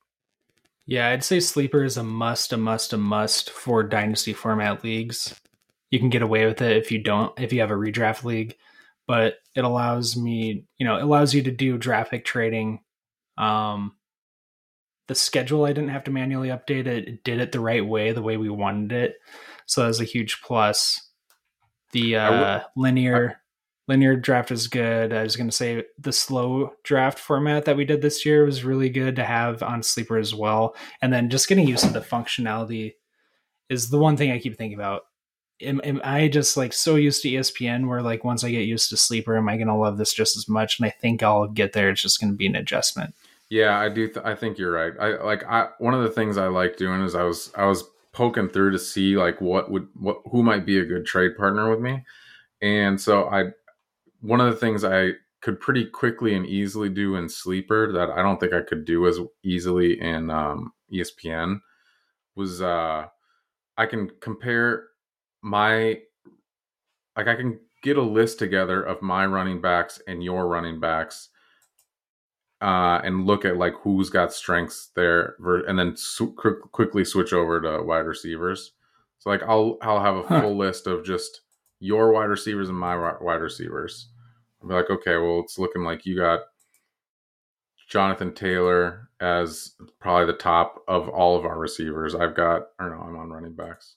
Yeah, 0.86 1.08
I'd 1.08 1.24
say 1.24 1.40
sleeper 1.40 1.82
is 1.82 1.96
a 1.96 2.04
must, 2.04 2.52
a 2.52 2.56
must, 2.56 2.92
a 2.92 2.98
must 2.98 3.50
for 3.50 3.82
dynasty 3.82 4.32
format 4.32 4.84
leagues. 4.84 5.34
You 5.90 5.98
can 5.98 6.10
get 6.10 6.22
away 6.22 6.46
with 6.46 6.62
it 6.62 6.76
if 6.76 6.90
you 6.90 6.98
don't 6.98 7.38
if 7.38 7.52
you 7.52 7.60
have 7.60 7.70
a 7.70 7.74
redraft 7.74 8.24
league 8.24 8.56
but 9.06 9.34
it 9.54 9.64
allows 9.64 10.16
me, 10.16 10.66
you 10.78 10.86
know, 10.86 10.96
it 10.96 11.02
allows 11.02 11.34
you 11.34 11.42
to 11.42 11.50
do 11.50 11.78
draft 11.78 12.14
trading. 12.24 12.80
Um, 13.36 13.96
the 15.08 15.14
schedule 15.14 15.64
I 15.64 15.72
didn't 15.72 15.90
have 15.90 16.04
to 16.04 16.10
manually 16.10 16.48
update 16.48 16.86
it. 16.86 17.08
It 17.08 17.24
did 17.24 17.40
it 17.40 17.52
the 17.52 17.60
right 17.60 17.84
way, 17.84 18.12
the 18.12 18.22
way 18.22 18.36
we 18.36 18.48
wanted 18.48 18.92
it. 18.92 19.16
So 19.66 19.82
that 19.82 19.88
was 19.88 20.00
a 20.00 20.04
huge 20.04 20.40
plus. 20.42 21.10
The 21.92 22.16
uh, 22.16 22.60
linear 22.76 23.40
linear 23.86 24.16
draft 24.16 24.50
is 24.50 24.66
good. 24.66 25.12
I 25.12 25.22
was 25.22 25.36
going 25.36 25.48
to 25.48 25.54
say 25.54 25.84
the 25.98 26.12
slow 26.12 26.72
draft 26.84 27.18
format 27.18 27.66
that 27.66 27.76
we 27.76 27.84
did 27.84 28.00
this 28.02 28.24
year 28.24 28.44
was 28.44 28.64
really 28.64 28.88
good 28.88 29.16
to 29.16 29.24
have 29.24 29.62
on 29.62 29.82
sleeper 29.82 30.16
as 30.16 30.34
well. 30.34 30.74
And 31.02 31.12
then 31.12 31.30
just 31.30 31.48
getting 31.48 31.68
used 31.68 31.84
to 31.84 31.92
the 31.92 32.00
functionality 32.00 32.94
is 33.68 33.90
the 33.90 33.98
one 33.98 34.16
thing 34.16 34.30
I 34.30 34.38
keep 34.38 34.56
thinking 34.56 34.78
about 34.78 35.02
am, 35.64 35.80
am 35.84 36.00
I 36.04 36.28
just 36.28 36.56
like 36.56 36.72
so 36.72 36.96
used 36.96 37.22
to 37.22 37.28
ESPN 37.28 37.88
where 37.88 38.02
like 38.02 38.24
once 38.24 38.44
I 38.44 38.50
get 38.50 38.66
used 38.66 38.90
to 38.90 38.96
sleeper, 38.96 39.36
am 39.36 39.48
I 39.48 39.56
going 39.56 39.68
to 39.68 39.74
love 39.74 39.98
this 39.98 40.12
just 40.12 40.36
as 40.36 40.48
much? 40.48 40.78
And 40.78 40.86
I 40.86 40.90
think 40.90 41.22
I'll 41.22 41.48
get 41.48 41.72
there. 41.72 41.90
It's 41.90 42.02
just 42.02 42.20
going 42.20 42.32
to 42.32 42.36
be 42.36 42.46
an 42.46 42.56
adjustment. 42.56 43.14
Yeah, 43.48 43.78
I 43.78 43.88
do. 43.88 44.08
Th- 44.08 44.24
I 44.24 44.34
think 44.34 44.58
you're 44.58 44.72
right. 44.72 44.92
I 44.98 45.22
like. 45.22 45.44
I 45.44 45.68
one 45.78 45.94
of 45.94 46.02
the 46.02 46.10
things 46.10 46.36
I 46.36 46.46
like 46.46 46.76
doing 46.76 47.02
is 47.02 47.14
I 47.14 47.22
was 47.22 47.52
I 47.54 47.66
was 47.66 47.84
poking 48.12 48.48
through 48.48 48.70
to 48.70 48.78
see 48.78 49.16
like 49.16 49.40
what 49.40 49.70
would 49.70 49.88
what 49.94 50.18
who 50.30 50.42
might 50.42 50.64
be 50.64 50.78
a 50.78 50.84
good 50.84 51.04
trade 51.04 51.36
partner 51.36 51.70
with 51.70 51.80
me, 51.80 52.04
and 52.62 53.00
so 53.00 53.28
I 53.28 53.50
one 54.20 54.40
of 54.40 54.50
the 54.50 54.58
things 54.58 54.82
I 54.82 55.12
could 55.42 55.60
pretty 55.60 55.84
quickly 55.84 56.34
and 56.34 56.46
easily 56.46 56.88
do 56.88 57.16
in 57.16 57.28
sleeper 57.28 57.92
that 57.92 58.08
I 58.10 58.22
don't 58.22 58.40
think 58.40 58.54
I 58.54 58.62
could 58.62 58.86
do 58.86 59.06
as 59.06 59.20
easily 59.42 60.00
in 60.00 60.30
um, 60.30 60.72
ESPN 60.90 61.60
was 62.34 62.62
uh, 62.62 63.04
I 63.76 63.86
can 63.86 64.10
compare 64.20 64.84
my 65.44 65.98
like 67.16 67.28
I 67.28 67.36
can 67.36 67.60
get 67.82 67.98
a 67.98 68.02
list 68.02 68.38
together 68.38 68.82
of 68.82 69.02
my 69.02 69.26
running 69.26 69.60
backs 69.60 70.00
and 70.08 70.24
your 70.24 70.48
running 70.48 70.80
backs 70.80 71.28
uh, 72.62 72.98
and 73.04 73.26
look 73.26 73.44
at 73.44 73.58
like 73.58 73.74
who's 73.82 74.08
got 74.08 74.32
strengths 74.32 74.90
there 74.96 75.36
and 75.68 75.78
then 75.78 75.94
su- 75.96 76.34
quickly 76.72 77.04
switch 77.04 77.34
over 77.34 77.60
to 77.60 77.82
wide 77.82 78.06
receivers. 78.06 78.72
So 79.18 79.28
like 79.28 79.42
I'll 79.42 79.76
I'll 79.82 80.00
have 80.00 80.16
a 80.16 80.26
full 80.26 80.40
huh. 80.40 80.48
list 80.48 80.86
of 80.86 81.04
just 81.04 81.42
your 81.78 82.10
wide 82.12 82.24
receivers 82.30 82.70
and 82.70 82.78
my 82.78 82.96
wide 82.96 83.42
receivers. 83.42 84.08
I'll 84.62 84.68
be 84.68 84.74
like, 84.74 84.88
okay, 84.88 85.18
well, 85.18 85.40
it's 85.40 85.58
looking 85.58 85.84
like 85.84 86.06
you 86.06 86.16
got 86.16 86.40
Jonathan 87.86 88.32
Taylor 88.32 89.10
as 89.20 89.72
probably 90.00 90.24
the 90.24 90.38
top 90.38 90.82
of 90.88 91.10
all 91.10 91.36
of 91.36 91.44
our 91.44 91.58
receivers. 91.58 92.14
I've 92.14 92.34
got, 92.34 92.68
I 92.78 92.84
don't 92.88 92.96
know, 92.98 93.04
I'm 93.04 93.16
on 93.16 93.28
running 93.28 93.54
backs. 93.54 93.96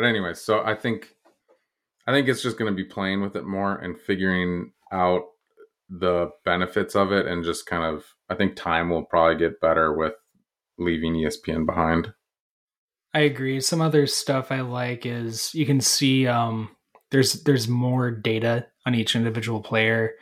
But 0.00 0.08
anyway, 0.08 0.32
so 0.32 0.62
I 0.64 0.74
think 0.76 1.14
I 2.06 2.12
think 2.12 2.26
it's 2.26 2.40
just 2.40 2.56
going 2.56 2.72
to 2.72 2.74
be 2.74 2.88
playing 2.88 3.20
with 3.20 3.36
it 3.36 3.44
more 3.44 3.76
and 3.76 4.00
figuring 4.00 4.72
out 4.90 5.24
the 5.90 6.30
benefits 6.42 6.96
of 6.96 7.12
it 7.12 7.26
and 7.26 7.44
just 7.44 7.66
kind 7.66 7.84
of 7.84 8.06
I 8.30 8.34
think 8.34 8.56
time 8.56 8.88
will 8.88 9.04
probably 9.04 9.36
get 9.36 9.60
better 9.60 9.94
with 9.94 10.14
leaving 10.78 11.12
ESPN 11.12 11.66
behind. 11.66 12.14
I 13.12 13.20
agree. 13.20 13.60
Some 13.60 13.82
other 13.82 14.06
stuff 14.06 14.50
I 14.50 14.62
like 14.62 15.04
is 15.04 15.54
you 15.54 15.66
can 15.66 15.82
see 15.82 16.26
um 16.26 16.74
there's 17.10 17.42
there's 17.42 17.68
more 17.68 18.10
data 18.10 18.68
on 18.86 18.94
each 18.94 19.14
individual 19.14 19.60
player. 19.60 20.12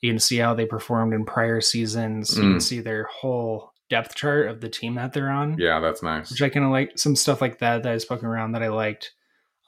You 0.00 0.12
can 0.12 0.20
see 0.20 0.36
how 0.36 0.54
they 0.54 0.64
performed 0.64 1.12
in 1.12 1.24
prior 1.24 1.60
seasons. 1.60 2.36
You 2.36 2.42
can 2.42 2.56
mm. 2.58 2.62
see 2.62 2.78
their 2.78 3.08
whole 3.10 3.72
depth 3.90 4.14
chart 4.14 4.46
of 4.46 4.60
the 4.60 4.68
team 4.68 4.94
that 4.94 5.12
they're 5.12 5.30
on. 5.30 5.58
Yeah, 5.58 5.80
that's 5.80 6.04
nice. 6.04 6.30
Which 6.30 6.40
I 6.40 6.50
kind 6.50 6.64
of 6.64 6.70
like 6.70 6.96
some 6.96 7.16
stuff 7.16 7.40
like 7.40 7.58
that 7.58 7.82
that 7.82 7.90
I 7.90 7.94
was 7.94 8.04
poking 8.04 8.28
around 8.28 8.52
that 8.52 8.62
I 8.62 8.68
liked. 8.68 9.12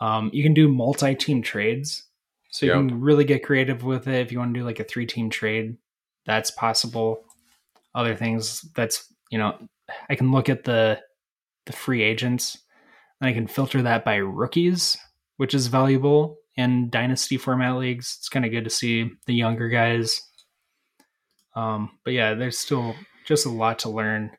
Um, 0.01 0.31
you 0.33 0.43
can 0.43 0.55
do 0.55 0.69
multi-team 0.69 1.43
trades, 1.43 2.05
so 2.51 2.67
you 2.67 2.73
yep. 2.73 2.81
can 2.81 3.01
really 3.01 3.25
get 3.25 3.45
creative 3.45 3.83
with 3.83 4.09
it. 4.09 4.21
If 4.21 4.33
you 4.33 4.39
want 4.39 4.55
to 4.55 4.61
do 4.61 4.65
like 4.65 4.81
a 4.81 4.85
three-team 4.85 5.31
trade, 5.31 5.77
that's 6.27 6.51
possible. 6.51 7.25
Other 7.95 8.15
things 8.15 8.63
that's 8.75 9.13
you 9.31 9.39
know, 9.39 9.57
I 10.09 10.15
can 10.15 10.33
look 10.33 10.49
at 10.49 10.65
the 10.65 11.01
the 11.67 11.73
free 11.73 12.03
agents, 12.03 12.59
and 13.21 13.29
I 13.29 13.33
can 13.33 13.47
filter 13.47 13.83
that 13.83 14.05
by 14.05 14.17
rookies, 14.17 14.97
which 15.37 15.55
is 15.55 15.67
valuable 15.67 16.39
in 16.57 16.91
dynasty 16.91 17.37
format 17.37 17.77
leagues. 17.77 18.17
It's 18.19 18.29
kind 18.29 18.45
of 18.45 18.51
good 18.51 18.65
to 18.65 18.71
see 18.71 19.11
the 19.27 19.35
younger 19.35 19.69
guys. 19.69 20.21
Um, 21.55 21.99
but 22.05 22.13
yeah, 22.13 22.35
there's 22.35 22.59
still 22.59 22.95
just 23.27 23.47
a 23.47 23.51
lot 23.51 23.79
to 23.81 23.91
learn. 23.91 24.31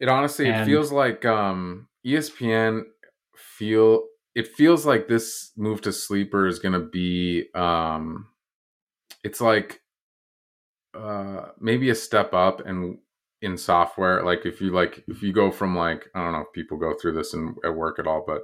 It 0.00 0.08
honestly 0.08 0.48
and, 0.48 0.62
it 0.62 0.64
feels 0.64 0.92
like 0.92 1.24
um, 1.24 1.88
ESPN 2.06 2.82
feel 3.36 4.04
it 4.38 4.46
feels 4.46 4.86
like 4.86 5.08
this 5.08 5.50
move 5.56 5.80
to 5.80 5.92
sleeper 5.92 6.46
is 6.46 6.60
going 6.60 6.72
to 6.72 6.86
be 6.86 7.46
um 7.56 8.28
it's 9.24 9.40
like 9.40 9.80
uh 10.94 11.46
maybe 11.58 11.90
a 11.90 11.94
step 11.94 12.32
up 12.32 12.64
and 12.64 12.98
in 13.42 13.58
software. 13.58 14.22
Like 14.24 14.46
if 14.46 14.60
you 14.60 14.70
like 14.70 15.02
if 15.08 15.24
you 15.24 15.32
go 15.32 15.50
from 15.50 15.76
like 15.76 16.06
i 16.14 16.22
don't 16.22 16.32
know 16.32 16.42
if 16.42 16.52
people 16.54 16.78
go 16.78 16.94
through 16.94 17.14
this 17.14 17.34
in, 17.34 17.56
at 17.64 17.74
work 17.74 17.98
at 17.98 18.06
all 18.06 18.22
but 18.24 18.42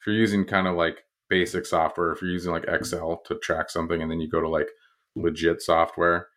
if 0.00 0.06
you're 0.06 0.14
using 0.14 0.44
kind 0.44 0.68
of 0.68 0.76
like 0.76 1.04
basic 1.28 1.66
software 1.66 2.12
if 2.12 2.22
you're 2.22 2.30
using 2.30 2.52
like 2.52 2.66
excel 2.68 3.20
to 3.26 3.34
track 3.36 3.68
something 3.68 4.00
and 4.00 4.10
then 4.12 4.20
you 4.20 4.28
go 4.28 4.40
to 4.40 4.48
like 4.48 4.68
legit 5.16 5.60
software 5.60 6.28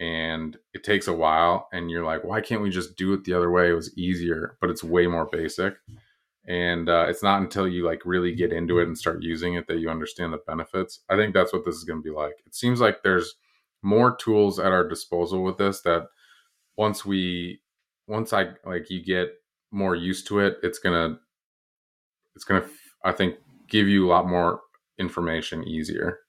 and 0.00 0.56
it 0.72 0.82
takes 0.82 1.08
a 1.08 1.12
while 1.12 1.68
and 1.74 1.90
you're 1.90 2.04
like 2.04 2.24
why 2.24 2.40
can't 2.40 2.62
we 2.62 2.70
just 2.70 2.96
do 2.96 3.12
it 3.12 3.24
the 3.24 3.34
other 3.34 3.50
way? 3.50 3.68
It 3.68 3.74
was 3.74 3.96
easier 3.98 4.56
but 4.62 4.70
it's 4.70 4.82
way 4.82 5.06
more 5.06 5.28
basic 5.30 5.74
and 6.46 6.88
uh, 6.88 7.06
it's 7.08 7.22
not 7.22 7.40
until 7.40 7.66
you 7.66 7.84
like 7.84 8.02
really 8.04 8.34
get 8.34 8.52
into 8.52 8.78
it 8.78 8.86
and 8.86 8.96
start 8.96 9.22
using 9.22 9.54
it 9.54 9.66
that 9.66 9.78
you 9.78 9.90
understand 9.90 10.32
the 10.32 10.40
benefits. 10.46 11.00
I 11.08 11.16
think 11.16 11.34
that's 11.34 11.52
what 11.52 11.64
this 11.64 11.74
is 11.74 11.84
going 11.84 12.00
to 12.00 12.04
be 12.04 12.14
like. 12.14 12.34
It 12.46 12.54
seems 12.54 12.80
like 12.80 13.02
there's 13.02 13.34
more 13.82 14.16
tools 14.16 14.58
at 14.58 14.72
our 14.72 14.88
disposal 14.88 15.42
with 15.42 15.58
this 15.58 15.80
that 15.82 16.06
once 16.76 17.04
we 17.04 17.60
once 18.08 18.32
i 18.32 18.48
like 18.64 18.90
you 18.90 19.04
get 19.04 19.28
more 19.70 19.94
used 19.94 20.26
to 20.26 20.40
it 20.40 20.56
it's 20.62 20.78
gonna 20.78 21.18
it's 22.34 22.44
gonna 22.44 22.64
i 23.04 23.12
think 23.12 23.36
give 23.68 23.86
you 23.86 24.06
a 24.06 24.10
lot 24.10 24.28
more 24.28 24.60
information 24.98 25.66
easier. 25.66 26.20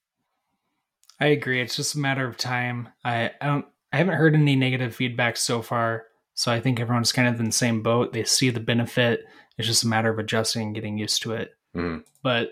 I 1.19 1.27
agree. 1.27 1.61
It's 1.61 1.75
just 1.75 1.95
a 1.95 1.99
matter 1.99 2.27
of 2.27 2.37
time. 2.37 2.89
I 3.03 3.31
i 3.41 3.45
don't 3.45 3.65
i 3.91 3.97
haven't 3.97 4.15
heard 4.15 4.35
any 4.35 4.55
negative 4.55 4.95
feedback 4.95 5.37
so 5.37 5.61
far 5.61 6.06
so 6.37 6.51
i 6.51 6.59
think 6.61 6.79
everyone's 6.79 7.11
kind 7.11 7.27
of 7.27 7.39
in 7.39 7.47
the 7.47 7.51
same 7.51 7.83
boat 7.83 8.13
they 8.13 8.23
see 8.23 8.49
the 8.49 8.59
benefit 8.59 9.25
it's 9.57 9.67
just 9.67 9.83
a 9.83 9.87
matter 9.87 10.09
of 10.09 10.19
adjusting 10.19 10.61
and 10.61 10.75
getting 10.75 10.97
used 10.97 11.23
to 11.23 11.33
it. 11.33 11.55
Mm-hmm. 11.75 12.01
But 12.21 12.51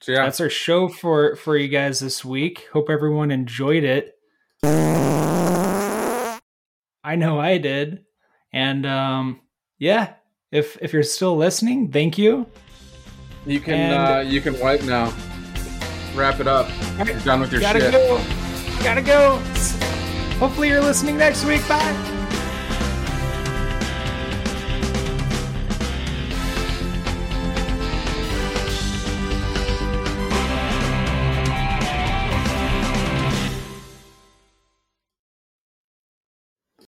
so 0.00 0.12
yeah, 0.12 0.24
that's 0.24 0.40
our 0.40 0.48
show 0.48 0.88
for 0.88 1.36
for 1.36 1.56
you 1.56 1.68
guys 1.68 2.00
this 2.00 2.24
week. 2.24 2.66
Hope 2.72 2.88
everyone 2.88 3.30
enjoyed 3.30 3.84
it. 3.84 4.14
I 7.04 7.16
know 7.16 7.38
I 7.38 7.58
did, 7.58 8.04
and 8.52 8.86
um, 8.86 9.40
yeah, 9.78 10.14
if 10.50 10.78
if 10.80 10.92
you're 10.92 11.02
still 11.02 11.36
listening, 11.36 11.92
thank 11.92 12.16
you. 12.18 12.46
You 13.46 13.60
can 13.60 13.74
and, 13.74 13.94
uh, 13.94 14.20
you 14.20 14.40
can 14.40 14.58
wipe 14.58 14.82
now. 14.84 15.14
Wrap 16.14 16.40
it 16.40 16.46
up. 16.46 16.68
You're 16.96 17.20
done 17.20 17.40
with 17.40 17.52
your 17.52 17.60
gotta 17.60 17.80
shit. 17.80 17.92
Go. 17.92 18.20
Gotta 18.82 19.02
go. 19.02 19.36
Hopefully 20.38 20.68
you're 20.68 20.80
listening 20.80 21.18
next 21.18 21.44
week. 21.44 21.66
Bye. 21.68 22.17